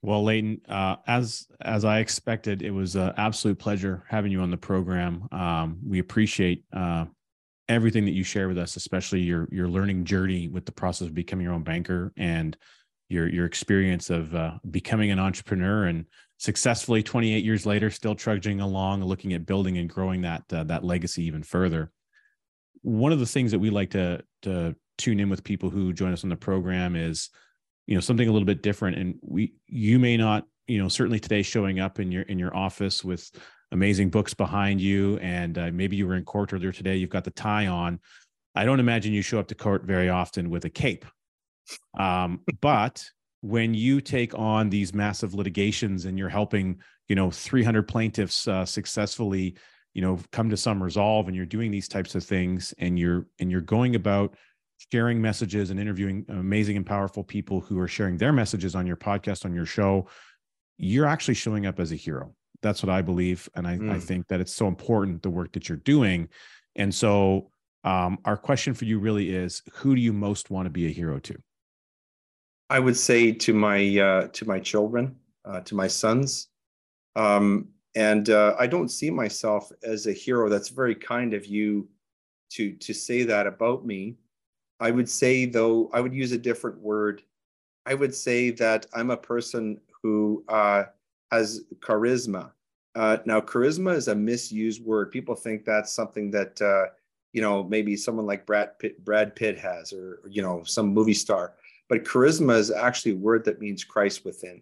Well, 0.02 0.22
Leighton, 0.22 0.60
uh, 0.68 0.96
as 1.06 1.48
as 1.60 1.84
I 1.84 1.98
expected, 1.98 2.62
it 2.62 2.70
was 2.70 2.94
an 2.94 3.12
absolute 3.16 3.58
pleasure 3.58 4.04
having 4.08 4.30
you 4.30 4.40
on 4.40 4.50
the 4.50 4.56
program. 4.56 5.28
Um, 5.32 5.78
we 5.84 5.98
appreciate 5.98 6.64
uh, 6.72 7.06
everything 7.68 8.04
that 8.04 8.12
you 8.12 8.22
share 8.22 8.46
with 8.46 8.58
us, 8.58 8.76
especially 8.76 9.20
your 9.20 9.48
your 9.50 9.68
learning 9.68 10.04
journey 10.04 10.46
with 10.46 10.66
the 10.66 10.72
process 10.72 11.08
of 11.08 11.14
becoming 11.14 11.44
your 11.44 11.52
own 11.52 11.64
banker 11.64 12.12
and 12.16 12.56
your 13.08 13.28
your 13.28 13.46
experience 13.46 14.10
of 14.10 14.34
uh, 14.34 14.52
becoming 14.70 15.10
an 15.10 15.18
entrepreneur 15.18 15.86
and 15.86 16.06
successfully 16.38 17.02
28 17.02 17.44
years 17.44 17.66
later 17.66 17.90
still 17.90 18.14
trudging 18.14 18.60
along 18.60 19.02
looking 19.02 19.32
at 19.32 19.46
building 19.46 19.78
and 19.78 19.88
growing 19.88 20.22
that 20.22 20.42
uh, 20.52 20.64
that 20.64 20.84
legacy 20.84 21.24
even 21.24 21.42
further 21.42 21.90
one 22.82 23.12
of 23.12 23.18
the 23.18 23.26
things 23.26 23.50
that 23.50 23.58
we 23.58 23.70
like 23.70 23.90
to 23.90 24.22
to 24.42 24.74
tune 24.98 25.20
in 25.20 25.28
with 25.28 25.44
people 25.44 25.70
who 25.70 25.92
join 25.92 26.12
us 26.12 26.24
on 26.24 26.30
the 26.30 26.36
program 26.36 26.94
is 26.94 27.30
you 27.86 27.94
know 27.94 28.00
something 28.00 28.28
a 28.28 28.32
little 28.32 28.46
bit 28.46 28.62
different 28.62 28.96
and 28.96 29.14
we 29.22 29.54
you 29.66 29.98
may 29.98 30.16
not 30.16 30.44
you 30.66 30.78
know 30.78 30.88
certainly 30.88 31.18
today 31.18 31.42
showing 31.42 31.80
up 31.80 31.98
in 31.98 32.12
your 32.12 32.22
in 32.22 32.38
your 32.38 32.54
office 32.56 33.04
with 33.04 33.30
amazing 33.72 34.10
books 34.10 34.34
behind 34.34 34.80
you, 34.80 35.18
and 35.18 35.58
uh, 35.58 35.70
maybe 35.72 35.96
you 35.96 36.06
were 36.06 36.16
in 36.16 36.24
court 36.24 36.52
earlier 36.52 36.72
today. 36.72 36.96
You've 36.96 37.10
got 37.10 37.24
the 37.24 37.30
tie 37.30 37.66
on. 37.66 38.00
I 38.54 38.64
don't 38.64 38.80
imagine 38.80 39.12
you 39.12 39.22
show 39.22 39.38
up 39.38 39.48
to 39.48 39.54
court 39.54 39.84
very 39.84 40.08
often 40.08 40.50
with 40.50 40.64
a 40.64 40.70
cape. 40.70 41.04
Um, 41.98 42.40
but 42.60 43.04
when 43.40 43.74
you 43.74 44.00
take 44.00 44.36
on 44.36 44.68
these 44.70 44.92
massive 44.92 45.34
litigations 45.34 46.04
and 46.04 46.18
you're 46.18 46.28
helping, 46.28 46.80
you 47.08 47.14
know, 47.14 47.30
300 47.30 47.86
plaintiffs 47.86 48.48
uh, 48.48 48.64
successfully, 48.64 49.56
you 49.94 50.02
know, 50.02 50.18
come 50.32 50.50
to 50.50 50.56
some 50.56 50.82
resolve, 50.82 51.28
and 51.28 51.36
you're 51.36 51.46
doing 51.46 51.70
these 51.70 51.88
types 51.88 52.14
of 52.14 52.24
things, 52.24 52.74
and 52.78 52.98
you're 52.98 53.26
and 53.38 53.50
you're 53.50 53.60
going 53.60 53.94
about 53.94 54.36
sharing 54.92 55.20
messages 55.20 55.70
and 55.70 55.80
interviewing 55.80 56.24
amazing 56.28 56.76
and 56.76 56.86
powerful 56.86 57.24
people 57.24 57.60
who 57.60 57.80
are 57.80 57.88
sharing 57.88 58.16
their 58.16 58.32
messages 58.32 58.76
on 58.76 58.86
your 58.86 58.96
podcast 58.96 59.44
on 59.44 59.52
your 59.52 59.66
show 59.66 60.06
you're 60.76 61.04
actually 61.04 61.34
showing 61.34 61.66
up 61.66 61.80
as 61.80 61.90
a 61.90 61.96
hero 61.96 62.32
that's 62.62 62.82
what 62.82 62.90
I 62.90 63.02
believe, 63.02 63.48
and 63.54 63.66
I, 63.66 63.76
mm. 63.76 63.90
I 63.90 64.00
think 64.00 64.28
that 64.28 64.40
it's 64.40 64.54
so 64.54 64.66
important 64.66 65.22
the 65.22 65.30
work 65.30 65.52
that 65.52 65.68
you're 65.68 65.78
doing. 65.78 66.28
And 66.76 66.94
so, 66.94 67.50
um, 67.84 68.18
our 68.24 68.36
question 68.36 68.74
for 68.74 68.84
you 68.84 68.98
really 68.98 69.34
is: 69.34 69.62
Who 69.74 69.94
do 69.94 70.00
you 70.00 70.12
most 70.12 70.50
want 70.50 70.66
to 70.66 70.70
be 70.70 70.86
a 70.86 70.90
hero 70.90 71.18
to? 71.20 71.36
I 72.70 72.78
would 72.78 72.96
say 72.96 73.32
to 73.32 73.54
my 73.54 73.98
uh, 73.98 74.28
to 74.28 74.44
my 74.44 74.60
children, 74.60 75.16
uh, 75.44 75.60
to 75.60 75.74
my 75.74 75.88
sons. 75.88 76.48
Um, 77.16 77.68
and 77.94 78.30
uh, 78.30 78.54
I 78.58 78.66
don't 78.66 78.90
see 78.90 79.10
myself 79.10 79.72
as 79.82 80.06
a 80.06 80.12
hero. 80.12 80.48
That's 80.48 80.68
very 80.68 80.94
kind 80.94 81.34
of 81.34 81.46
you 81.46 81.88
to 82.50 82.72
to 82.74 82.92
say 82.94 83.22
that 83.24 83.46
about 83.46 83.86
me. 83.86 84.16
I 84.80 84.90
would 84.90 85.08
say 85.08 85.46
though, 85.46 85.90
I 85.92 86.00
would 86.00 86.14
use 86.14 86.32
a 86.32 86.38
different 86.38 86.78
word. 86.80 87.22
I 87.86 87.94
would 87.94 88.14
say 88.14 88.50
that 88.52 88.86
I'm 88.94 89.10
a 89.10 89.16
person 89.16 89.80
who 90.02 90.44
uh, 90.48 90.84
has 91.32 91.62
charisma. 91.80 92.52
Uh, 92.94 93.18
now, 93.24 93.40
charisma 93.40 93.94
is 93.94 94.08
a 94.08 94.14
misused 94.14 94.84
word. 94.84 95.10
People 95.10 95.34
think 95.34 95.64
that's 95.64 95.92
something 95.92 96.30
that 96.32 96.60
uh, 96.60 96.86
you 97.32 97.40
know 97.40 97.64
maybe 97.64 97.96
someone 97.96 98.26
like 98.26 98.46
Brad 98.46 98.78
Pitt, 98.78 99.04
Brad 99.04 99.34
Pitt 99.34 99.58
has, 99.58 99.92
or 99.92 100.20
you 100.28 100.42
know 100.42 100.62
some 100.64 100.88
movie 100.88 101.14
star. 101.14 101.54
But 101.88 102.04
charisma 102.04 102.56
is 102.58 102.70
actually 102.70 103.12
a 103.12 103.16
word 103.16 103.44
that 103.44 103.60
means 103.60 103.84
Christ 103.84 104.24
within. 104.24 104.60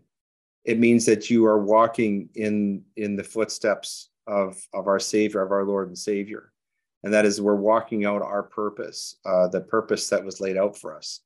It 0.65 0.79
means 0.79 1.07
that 1.07 1.31
you 1.31 1.47
are 1.47 1.63
walking 1.63 2.29
in 2.35 2.83
in 2.97 3.17
the 3.17 3.25
footsteps 3.25 4.11
of 4.27 4.57
of 4.75 4.87
our 4.87 4.99
Savior, 4.99 5.43
of 5.43 5.53
our 5.53 5.65
Lord 5.65 5.89
and 5.89 5.99
Savior, 5.99 6.53
and 7.03 7.13
that 7.13 7.25
is 7.25 7.41
we're 7.41 7.55
walking 7.55 8.05
out 8.05 8.23
our 8.23 8.43
purpose, 8.43 9.17
uh, 9.25 9.49
the 9.49 9.61
purpose 9.61 10.09
that 10.09 10.25
was 10.25 10.41
laid 10.41 10.57
out 10.57 10.77
for 10.77 10.97
us. 10.97 11.21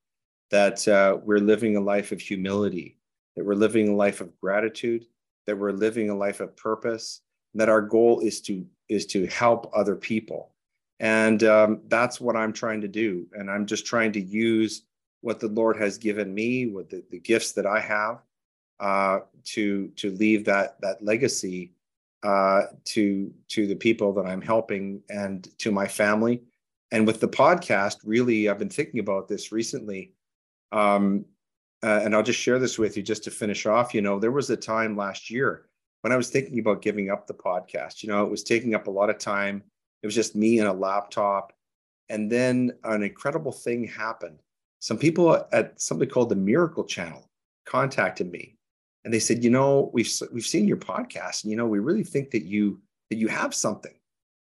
That 0.51 0.87
uh, 0.89 1.19
we're 1.23 1.39
living 1.39 1.77
a 1.77 1.81
life 1.81 2.13
of 2.13 2.21
humility, 2.21 2.99
that 3.37 3.45
we're 3.45 3.55
living 3.55 3.89
a 3.89 3.97
life 3.97 4.21
of 4.21 4.39
gratitude, 4.41 5.07
that 5.47 5.57
we're 5.57 5.73
living 5.73 6.11
a 6.11 6.17
life 6.17 6.41
of 6.41 6.57
purpose, 6.57 7.23
that 7.55 7.69
our 7.69 7.81
goal 7.81 8.21
is 8.21 8.41
to 8.43 8.67
is 8.89 9.07
to 9.07 9.27
help 9.27 9.71
other 9.75 9.97
people, 9.97 10.53
and 10.99 11.45
um, 11.45 11.81
that's 11.89 12.21
what 12.21 12.37
I'm 12.37 12.53
trying 12.53 12.83
to 12.83 12.89
do. 12.89 13.27
And 13.33 13.51
I'm 13.51 13.65
just 13.65 13.87
trying 13.87 14.13
to 14.13 14.21
use 14.21 14.83
what 15.21 15.41
the 15.41 15.49
Lord 15.49 15.77
has 15.77 15.99
given 15.99 16.33
me, 16.33 16.67
with 16.67 16.91
the, 16.91 17.03
the 17.11 17.19
gifts 17.19 17.53
that 17.53 17.67
I 17.67 17.81
have, 17.81 18.23
uh, 18.81 19.21
to 19.45 19.89
to 19.97 20.11
leave 20.13 20.45
that 20.47 20.81
that 20.81 21.03
legacy 21.05 21.73
uh, 22.23 22.63
to 22.85 23.33
to 23.49 23.67
the 23.67 23.75
people 23.75 24.13
that 24.15 24.27
I'm 24.27 24.43
helping 24.43 25.03
and 25.09 25.49
to 25.59 25.71
my 25.71 25.87
family. 25.87 26.43
And 26.93 27.07
with 27.07 27.21
the 27.21 27.29
podcast, 27.29 27.99
really, 28.05 28.49
I've 28.49 28.59
been 28.59 28.69
thinking 28.69 29.01
about 29.01 29.29
this 29.29 29.53
recently. 29.53 30.13
Um, 30.73 31.25
uh, 31.83 32.01
and 32.05 32.15
I'll 32.15 32.23
just 32.23 32.39
share 32.39 32.59
this 32.59 32.79
with 32.79 32.97
you 32.97 33.03
just 33.03 33.25
to 33.25 33.31
finish 33.31 33.65
off. 33.65 33.95
You 33.95 34.03
know, 34.03 34.19
there 34.19 34.33
was 34.33 34.51
a 34.51 34.57
time 34.57 34.97
last 34.97 35.31
year 35.31 35.67
when 36.03 36.13
I 36.13 36.17
was 36.17 36.29
thinking 36.31 36.59
about 36.59 36.83
giving 36.83 37.11
up 37.11 37.27
the 37.27 37.35
podcast. 37.35 38.03
You 38.03 38.09
know, 38.09 38.25
it 38.25 38.31
was 38.31 38.43
taking 38.43 38.75
up 38.75 38.87
a 38.87 38.91
lot 38.91 39.09
of 39.09 39.19
time. 39.19 39.63
It 40.03 40.07
was 40.07 40.15
just 40.15 40.37
me 40.37 40.59
and 40.59 40.69
a 40.69 40.73
laptop. 40.73 41.53
And 42.09 42.31
then 42.31 42.73
an 42.85 43.03
incredible 43.03 43.53
thing 43.53 43.85
happened. 43.87 44.41
Some 44.81 44.99
people 44.99 45.47
at 45.53 45.81
something 45.81 46.09
called 46.09 46.31
the 46.31 46.37
Miracle 46.37 46.85
Channel 46.85 47.31
contacted 47.67 48.31
me 48.31 48.57
and 49.05 49.13
they 49.13 49.19
said, 49.19 49.43
you 49.43 49.51
know, 49.51 49.91
we've 49.93 50.11
we've 50.33 50.45
seen 50.45 50.69
your 50.69 50.77
podcast, 50.77 51.45
and 51.45 51.51
you 51.51 51.57
know, 51.57 51.67
we 51.67 51.79
really 51.79 52.05
think 52.05 52.31
that 52.31 52.45
you 52.45 52.81
that 53.11 53.17
you 53.17 53.29
have 53.29 53.55
something. 53.55 53.95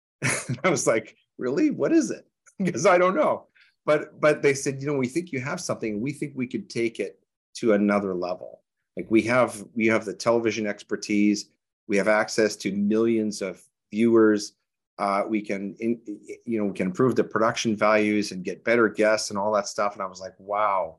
I 0.65 0.69
was 0.69 0.87
like, 0.87 1.17
really? 1.39 1.71
What 1.71 1.93
is 1.93 2.11
it? 2.11 2.27
because 2.59 2.87
I 2.87 2.99
don't 2.99 3.15
know. 3.15 3.47
But 3.87 4.21
but 4.21 4.43
they 4.43 4.55
said, 4.55 4.81
you 4.81 4.87
know, 4.87 4.95
we 4.95 5.07
think 5.07 5.33
you 5.33 5.41
have 5.41 5.61
something. 5.61 6.01
We 6.01 6.13
think 6.13 6.33
we 6.35 6.47
could 6.47 6.69
take 6.69 6.99
it 6.99 7.21
to 7.57 7.75
another 7.75 8.15
level. 8.15 8.63
Like 8.97 9.07
we 9.11 9.23
have 9.23 9.65
we 9.75 9.87
have 9.87 10.05
the 10.05 10.15
television 10.15 10.67
expertise. 10.67 11.51
We 11.87 11.97
have 11.97 12.09
access 12.09 12.57
to 12.57 12.73
millions 12.73 13.41
of 13.41 13.63
viewers. 13.93 14.55
Uh, 14.99 15.23
we 15.29 15.41
can 15.41 15.77
in, 15.79 16.01
you 16.45 16.59
know 16.59 16.65
we 16.67 16.75
can 16.75 16.89
improve 16.89 17.15
the 17.15 17.23
production 17.23 17.77
values 17.77 18.33
and 18.33 18.45
get 18.45 18.65
better 18.65 18.89
guests 18.89 19.31
and 19.31 19.39
all 19.39 19.53
that 19.53 19.69
stuff. 19.69 19.95
And 19.95 20.03
I 20.03 20.07
was 20.07 20.21
like, 20.21 20.35
wow. 20.39 20.97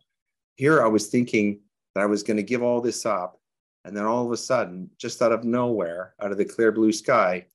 Here 0.56 0.82
I 0.84 0.88
was 0.88 1.08
thinking 1.08 1.60
that 1.96 2.02
I 2.02 2.06
was 2.06 2.24
going 2.24 2.38
to 2.38 2.44
give 2.44 2.62
all 2.64 2.82
this 2.82 3.06
up 3.06 3.40
and 3.86 3.96
then 3.96 4.06
all 4.06 4.26
of 4.26 4.32
a 4.32 4.38
sudden, 4.38 4.90
just 4.98 5.22
out 5.22 5.32
of 5.32 5.44
nowhere, 5.44 6.14
out 6.22 6.32
of 6.32 6.38
the 6.38 6.46
clear 6.46 6.72
blue 6.72 6.92
sky, 6.92 7.46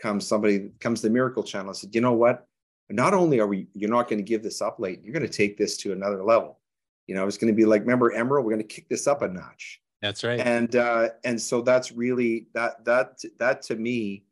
comes 0.00 0.26
somebody, 0.26 0.70
comes 0.80 1.00
the 1.00 1.10
miracle 1.10 1.42
channel 1.42 1.68
and 1.68 1.76
said, 1.76 1.94
you 1.94 2.00
know 2.00 2.12
what? 2.12 2.46
Not 2.90 3.14
only 3.14 3.40
are 3.40 3.46
we, 3.46 3.68
you're 3.74 3.90
not 3.90 4.08
going 4.08 4.18
to 4.18 4.24
give 4.24 4.42
this 4.42 4.60
up 4.60 4.78
late, 4.80 5.00
you're 5.02 5.12
going 5.12 5.26
to 5.26 5.32
take 5.32 5.56
this 5.56 5.76
to 5.78 5.92
another 5.92 6.22
level. 6.22 6.58
You 7.06 7.14
know, 7.14 7.26
it's 7.26 7.38
going 7.38 7.52
to 7.52 7.56
be 7.56 7.64
like, 7.64 7.82
remember 7.82 8.12
Emeril, 8.12 8.44
we're 8.44 8.52
going 8.54 8.58
to 8.58 8.64
kick 8.64 8.88
this 8.88 9.06
up 9.06 9.22
a 9.22 9.28
notch. 9.28 9.80
That's 10.02 10.24
right. 10.24 10.40
And 10.40 10.76
uh, 10.76 11.08
and 11.24 11.40
so 11.40 11.60
that's 11.60 11.90
really 11.90 12.46
that 12.54 12.84
that 12.84 13.20
that 13.38 13.62
to 13.62 13.76
me, 13.76 14.24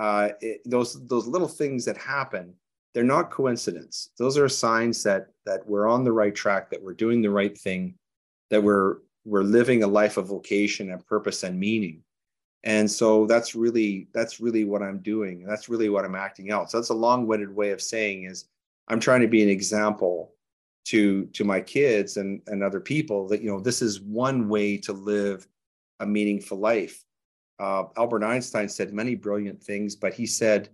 uh, 0.00 0.30
it, 0.40 0.62
those 0.64 1.06
those 1.08 1.26
little 1.26 1.46
things 1.46 1.84
that 1.84 1.98
happen, 1.98 2.54
they're 2.94 3.04
not 3.04 3.30
coincidence. 3.30 4.08
Those 4.18 4.38
are 4.38 4.48
signs 4.48 5.02
that 5.02 5.26
that 5.44 5.66
we're 5.66 5.86
on 5.86 6.04
the 6.04 6.12
right 6.12 6.34
track, 6.34 6.70
that 6.70 6.82
we're 6.82 6.94
doing 6.94 7.20
the 7.20 7.30
right 7.30 7.56
thing, 7.56 7.94
that 8.48 8.62
we're 8.62 8.96
we're 9.26 9.42
living 9.42 9.82
a 9.82 9.86
life 9.86 10.16
of 10.16 10.28
vocation 10.28 10.90
and 10.90 11.06
purpose 11.06 11.42
and 11.42 11.60
meaning. 11.60 12.02
And 12.64 12.90
so 12.90 13.26
that's 13.26 13.54
really 13.54 14.08
that's 14.14 14.40
really 14.40 14.64
what 14.64 14.82
i'm 14.82 15.00
doing. 15.00 15.44
That's 15.46 15.68
really 15.68 15.90
what 15.90 16.06
i'm 16.06 16.14
acting 16.14 16.50
out. 16.50 16.70
So 16.70 16.78
that's 16.78 16.88
a 16.88 16.94
long-winded 16.94 17.54
way 17.54 17.70
of 17.70 17.82
saying 17.82 18.24
is 18.24 18.46
i'm 18.88 19.00
trying 19.00 19.20
to 19.20 19.28
be 19.28 19.42
an 19.42 19.50
example 19.50 20.32
to 20.86 21.26
to 21.26 21.44
my 21.44 21.60
kids 21.60 22.16
and 22.16 22.40
and 22.46 22.62
other 22.62 22.80
people 22.80 23.28
that 23.28 23.42
you 23.42 23.50
know 23.50 23.60
this 23.60 23.82
is 23.82 24.00
one 24.00 24.48
way 24.48 24.78
to 24.78 24.94
live 24.94 25.46
a 26.00 26.06
meaningful 26.06 26.58
life 26.58 27.04
uh, 27.60 27.84
albert 27.96 28.24
einstein 28.24 28.68
said 28.68 28.92
many 28.92 29.14
brilliant 29.14 29.62
things 29.62 29.94
but 29.94 30.12
he 30.12 30.26
said 30.26 30.68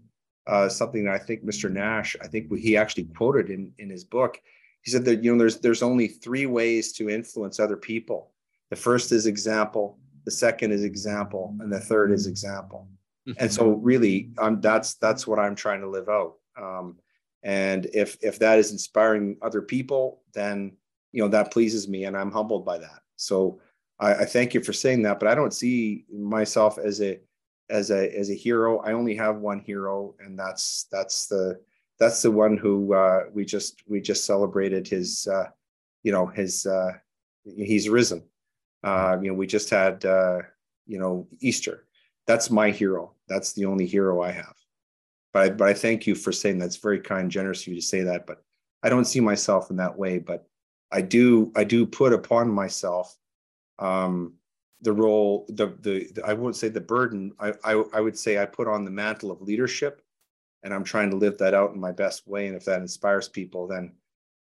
uh, 0.46 0.68
something 0.68 1.04
that 1.04 1.14
i 1.14 1.18
think 1.18 1.44
mr 1.44 1.70
nash 1.70 2.16
i 2.22 2.26
think 2.26 2.52
he 2.56 2.76
actually 2.76 3.04
quoted 3.16 3.50
in 3.50 3.72
in 3.78 3.90
his 3.90 4.04
book 4.04 4.40
he 4.82 4.90
said 4.90 5.04
that 5.04 5.22
you 5.22 5.32
know 5.32 5.38
there's 5.38 5.58
there's 5.58 5.82
only 5.82 6.06
three 6.06 6.46
ways 6.46 6.92
to 6.92 7.10
influence 7.10 7.58
other 7.58 7.76
people 7.76 8.30
the 8.70 8.76
first 8.76 9.12
is 9.12 9.26
example, 9.26 9.98
the 10.24 10.30
second 10.30 10.72
is 10.72 10.84
example, 10.84 11.54
and 11.60 11.72
the 11.72 11.80
third 11.80 12.10
is 12.10 12.26
example. 12.26 12.88
Mm-hmm. 13.28 13.38
And 13.40 13.52
so, 13.52 13.70
really, 13.70 14.30
um, 14.38 14.60
that's 14.60 14.94
that's 14.94 15.26
what 15.26 15.38
I'm 15.38 15.54
trying 15.54 15.80
to 15.80 15.88
live 15.88 16.08
out. 16.08 16.34
Um, 16.60 16.96
and 17.42 17.86
if 17.94 18.16
if 18.22 18.38
that 18.40 18.58
is 18.58 18.72
inspiring 18.72 19.36
other 19.42 19.62
people, 19.62 20.22
then 20.34 20.76
you 21.12 21.22
know 21.22 21.28
that 21.28 21.52
pleases 21.52 21.88
me, 21.88 22.04
and 22.04 22.16
I'm 22.16 22.32
humbled 22.32 22.64
by 22.64 22.78
that. 22.78 23.00
So 23.16 23.60
I, 23.98 24.14
I 24.14 24.24
thank 24.24 24.54
you 24.54 24.62
for 24.62 24.72
saying 24.72 25.02
that. 25.02 25.18
But 25.18 25.28
I 25.28 25.34
don't 25.34 25.54
see 25.54 26.04
myself 26.12 26.78
as 26.78 27.00
a 27.00 27.18
as 27.70 27.90
a 27.90 28.16
as 28.16 28.30
a 28.30 28.34
hero. 28.34 28.78
I 28.80 28.92
only 28.92 29.14
have 29.16 29.36
one 29.36 29.60
hero, 29.60 30.14
and 30.20 30.38
that's 30.38 30.86
that's 30.92 31.26
the 31.26 31.60
that's 31.98 32.22
the 32.22 32.30
one 32.30 32.56
who 32.56 32.94
uh, 32.94 33.24
we 33.32 33.44
just 33.44 33.82
we 33.86 34.00
just 34.00 34.24
celebrated 34.24 34.86
his 34.86 35.26
uh, 35.26 35.46
you 36.02 36.12
know 36.12 36.26
his 36.26 36.66
uh, 36.66 36.92
he's 37.44 37.88
risen 37.88 38.22
uh, 38.86 39.18
you 39.20 39.28
know, 39.28 39.34
we 39.34 39.46
just 39.48 39.68
had, 39.68 40.04
uh, 40.04 40.38
you 40.86 40.98
know, 40.98 41.26
Easter. 41.40 41.86
That's 42.26 42.50
my 42.50 42.70
hero. 42.70 43.14
That's 43.28 43.52
the 43.52 43.64
only 43.64 43.84
hero 43.84 44.22
I 44.22 44.30
have. 44.30 44.54
But 45.32 45.42
I, 45.42 45.50
but 45.50 45.68
I 45.68 45.74
thank 45.74 46.06
you 46.06 46.14
for 46.14 46.30
saying 46.30 46.58
that's 46.58 46.76
very 46.76 47.00
kind, 47.00 47.30
generous 47.30 47.62
of 47.62 47.68
you 47.68 47.74
to 47.74 47.82
say 47.82 48.02
that. 48.02 48.26
But 48.26 48.42
I 48.84 48.88
don't 48.88 49.04
see 49.04 49.20
myself 49.20 49.70
in 49.70 49.76
that 49.76 49.98
way. 49.98 50.18
But 50.18 50.46
I 50.92 51.00
do 51.02 51.52
I 51.56 51.64
do 51.64 51.84
put 51.84 52.12
upon 52.12 52.48
myself 52.48 53.16
um, 53.78 54.34
the 54.80 54.92
role 54.92 55.46
the, 55.48 55.68
the, 55.80 56.08
the 56.14 56.22
I 56.24 56.32
won't 56.32 56.56
say 56.56 56.68
the 56.68 56.80
burden. 56.80 57.32
I, 57.38 57.52
I 57.64 57.82
I 57.92 58.00
would 58.00 58.18
say 58.18 58.38
I 58.38 58.46
put 58.46 58.68
on 58.68 58.84
the 58.84 58.90
mantle 58.90 59.30
of 59.30 59.40
leadership, 59.40 60.02
and 60.62 60.74
I'm 60.74 60.84
trying 60.84 61.10
to 61.10 61.16
live 61.16 61.38
that 61.38 61.54
out 61.54 61.74
in 61.74 61.80
my 61.80 61.92
best 61.92 62.26
way. 62.26 62.46
And 62.46 62.56
if 62.56 62.64
that 62.66 62.80
inspires 62.80 63.28
people, 63.28 63.66
then 63.66 63.92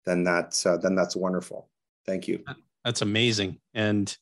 then 0.05 0.25
that's 0.25 0.67
uh, 0.67 0.77
then 0.77 0.95
that's 0.95 1.17
wonderful. 1.17 1.69
Thank 2.07 2.29
you. 2.29 2.45
That's 2.85 3.03
amazing. 3.03 3.59
And 3.75 4.17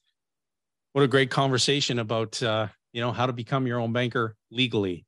what 0.92 1.02
a 1.02 1.09
great 1.09 1.30
conversation 1.30 1.98
about 1.98 2.42
uh, 2.42 2.68
you 2.92 3.00
know 3.00 3.12
how 3.12 3.26
to 3.26 3.32
become 3.32 3.66
your 3.66 3.80
own 3.80 3.92
banker 3.92 4.36
legally. 4.50 5.04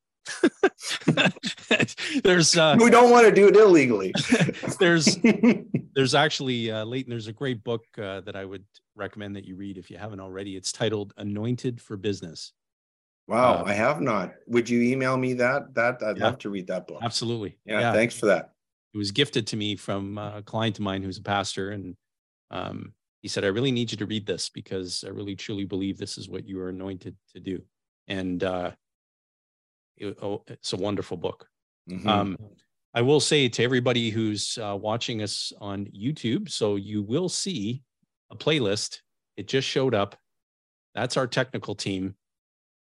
there's 2.22 2.57
uh, 2.57 2.76
we 2.78 2.90
don't 2.90 3.11
want 3.11 3.26
to 3.26 3.32
do 3.32 3.49
it 3.49 3.57
illegally. 3.57 4.12
there's 4.78 5.16
there's 5.99 6.14
actually 6.14 6.70
uh, 6.70 6.84
Leighton. 6.84 7.11
There's 7.11 7.26
a 7.26 7.32
great 7.32 7.64
book 7.64 7.84
uh, 8.01 8.20
that 8.20 8.36
I 8.36 8.44
would 8.44 8.64
recommend 8.94 9.34
that 9.34 9.44
you 9.44 9.57
read 9.57 9.78
if 9.78 9.90
you 9.90 9.99
haven't 9.99 10.20
already. 10.20 10.55
It's 10.55 10.70
titled 10.70 11.12
"Anointed 11.16 11.80
for 11.80 11.96
Business." 11.96 12.53
Wow, 13.26 13.57
uh, 13.57 13.64
I 13.66 13.72
have 13.72 14.01
not. 14.01 14.30
Would 14.46 14.70
you 14.70 14.80
email 14.80 15.16
me 15.16 15.32
that? 15.34 15.74
That 15.74 16.01
I'd 16.01 16.18
yeah, 16.18 16.26
love 16.26 16.38
to 16.38 16.51
read 16.51 16.68
that 16.68 16.86
book. 16.86 17.01
Absolutely. 17.03 17.59
Yeah, 17.64 17.80
yeah, 17.80 17.92
Thanks 17.92 18.16
for 18.16 18.26
that. 18.26 18.53
It 18.94 18.99
was 18.99 19.11
gifted 19.11 19.49
to 19.49 19.57
me 19.57 19.74
from 19.74 20.18
a 20.18 20.40
client 20.40 20.78
of 20.78 20.84
mine 20.84 21.03
who's 21.03 21.18
a 21.18 21.22
pastor, 21.22 21.70
and 21.70 21.96
um, 22.53 22.94
he 23.20 23.26
said, 23.26 23.44
I 23.44 23.49
really 23.49 23.72
need 23.72 23.90
you 23.90 23.99
to 23.99 24.07
read 24.07 24.24
this 24.24 24.51
because 24.51 25.03
I 25.05 25.11
really 25.11 25.34
truly 25.34 25.64
believe 25.64 25.99
this 25.99 26.16
is 26.16 26.28
what 26.28 26.46
you 26.46 26.61
are 26.61 26.68
anointed 26.68 27.16
to 27.34 27.40
do. 27.40 27.61
And 28.07 28.44
uh, 28.44 28.70
it, 29.96 30.16
oh, 30.22 30.44
it's 30.46 30.74
a 30.74 30.76
wonderful 30.76 31.16
book. 31.16 31.49
Mm-hmm. 31.90 32.09
Um, 32.09 32.38
I 32.95 33.03
will 33.03 33.20
say 33.20 33.49
to 33.49 33.62
everybody 33.62 34.11
who's 34.11 34.59
uh, 34.59 34.76
watching 34.80 35.22
us 35.22 35.53
on 35.61 35.86
YouTube, 35.86 36.51
so 36.51 36.76
you 36.76 37.03
will 37.03 37.28
see 37.28 37.82
a 38.30 38.36
playlist. 38.36 39.01
It 39.36 39.47
just 39.47 39.68
showed 39.68 39.95
up. 39.95 40.16
That's 40.95 41.16
our 41.16 41.26
technical 41.26 41.74
team, 41.74 42.16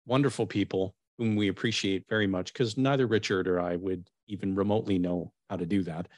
wonderful 0.07 0.47
people 0.47 0.95
whom 1.19 1.37
we 1.37 1.49
appreciate 1.49 2.05
very 2.09 2.27
much 2.27 2.53
because 2.53 2.77
neither 2.77 3.07
Richard 3.07 3.49
or 3.49 3.61
I 3.61 3.77
would 3.77 4.09
even 4.29 4.55
remotely 4.55 4.99
know 4.99 5.33
how 5.49 5.57
to 5.57 5.67
do 5.67 5.83
that. 5.85 6.09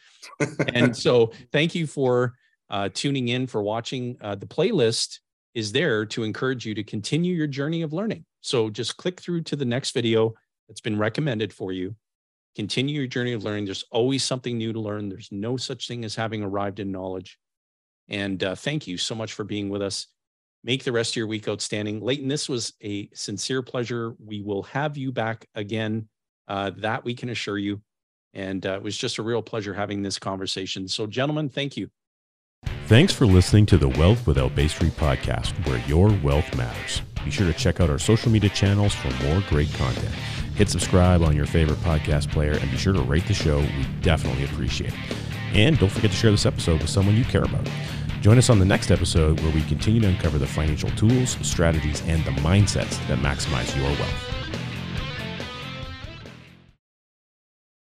and 0.75 0.97
so 1.07 1.33
thank 1.53 1.75
you 1.75 1.87
for 1.87 2.35
uh, 2.71 2.89
tuning 2.93 3.29
in, 3.29 3.47
for 3.47 3.63
watching. 3.63 4.17
Uh, 4.21 4.35
the 4.35 4.47
playlist 4.47 5.21
is 5.55 5.73
there 5.73 6.05
to 6.07 6.23
encourage 6.23 6.67
you 6.67 6.75
to 6.75 6.83
continue 6.83 7.35
your 7.35 7.47
journey 7.47 7.83
of 7.83 7.93
learning. 7.93 8.25
So 8.41 8.69
just 8.69 8.97
click 8.97 9.21
through 9.21 9.43
to 9.45 9.57
the 9.57 9.65
next 9.65 9.93
video 9.93 10.35
that's 10.69 10.81
been 10.81 10.99
recommended 10.99 11.53
for 11.53 11.73
you. 11.73 11.95
Continue 12.57 12.97
your 12.97 13.07
journey 13.07 13.35
of 13.35 13.45
learning. 13.45 13.67
There's 13.67 13.85
always 13.91 14.25
something 14.25 14.57
new 14.57 14.73
to 14.73 14.81
learn. 14.81 15.11
There's 15.11 15.29
no 15.31 15.59
such 15.59 15.87
thing 15.87 16.07
as 16.07 16.17
having 16.17 16.43
arrived 16.43 16.81
in 16.81 16.91
knowledge. 16.91 17.39
And 18.09 18.43
uh, 18.43 18.55
thank 18.55 18.87
you 18.87 18.97
so 18.97 19.15
much 19.15 19.35
for 19.35 19.45
being 19.45 19.69
with 19.69 19.83
us. 19.83 20.07
Make 20.65 20.83
the 20.83 20.93
rest 20.93 21.13
of 21.13 21.17
your 21.17 21.27
week 21.27 21.49
outstanding. 21.49 22.01
Leighton, 22.01 22.29
this 22.29 22.49
was 22.49 22.73
a 22.83 23.11
sincere 23.13 23.63
pleasure. 23.63 24.15
We 24.25 24.41
will 24.41 24.63
have 24.65 24.97
you 24.97 25.13
back 25.13 25.47
again. 25.55 26.09
Uh, 26.49 26.71
that 26.79 27.05
we 27.05 27.15
can 27.15 27.29
assure 27.29 27.59
you. 27.59 27.83
And 28.33 28.65
uh, 28.65 28.75
it 28.75 28.83
was 28.83 28.97
just 28.97 29.19
a 29.19 29.23
real 29.23 29.43
pleasure 29.43 29.75
having 29.75 30.03
this 30.03 30.19
conversation. 30.19 30.89
So, 30.89 31.07
gentlemen, 31.07 31.49
thank 31.49 31.77
you. 31.77 31.89
Thanks 32.87 33.13
for 33.13 33.27
listening 33.27 33.67
to 33.67 33.77
the 33.77 33.89
Wealth 33.89 34.27
Without 34.27 34.55
Bay 34.55 34.69
Street 34.69 34.97
podcast, 34.97 35.53
where 35.67 35.79
your 35.87 36.09
wealth 36.23 36.57
matters. 36.57 37.03
Be 37.25 37.31
sure 37.31 37.51
to 37.51 37.59
check 37.59 37.81
out 37.81 37.91
our 37.91 37.99
social 37.99 38.31
media 38.31 38.51
channels 38.51 38.95
for 38.95 39.11
more 39.25 39.43
great 39.49 39.73
content. 39.75 40.15
Hit 40.57 40.71
subscribe 40.71 41.23
on 41.23 41.37
your 41.37 41.45
favorite 41.45 41.79
podcast 41.81 42.31
player 42.31 42.53
and 42.53 42.71
be 42.71 42.79
sure 42.79 42.95
to 42.95 43.03
rate 43.03 43.27
the 43.27 43.35
show. 43.35 43.59
We 43.59 43.87
definitely 44.01 44.45
appreciate 44.45 44.95
it. 44.95 45.17
And 45.53 45.79
don't 45.79 45.91
forget 45.91 46.11
to 46.11 46.17
share 46.17 46.31
this 46.31 46.47
episode 46.47 46.81
with 46.81 46.89
someone 46.89 47.15
you 47.15 47.25
care 47.25 47.45
about. 47.45 47.69
Join 48.23 48.39
us 48.39 48.49
on 48.49 48.59
the 48.59 48.65
next 48.65 48.91
episode 48.91 49.39
where 49.41 49.55
we 49.55 49.63
continue 49.65 50.01
to 50.01 50.09
uncover 50.09 50.39
the 50.39 50.47
financial 50.47 50.91
tools, 50.91 51.37
strategies, 51.43 52.03
and 52.07 52.25
the 52.25 52.31
mindsets 52.41 53.07
that 53.07 53.19
maximize 53.19 53.77
your 53.77 53.85
wealth. 53.85 54.36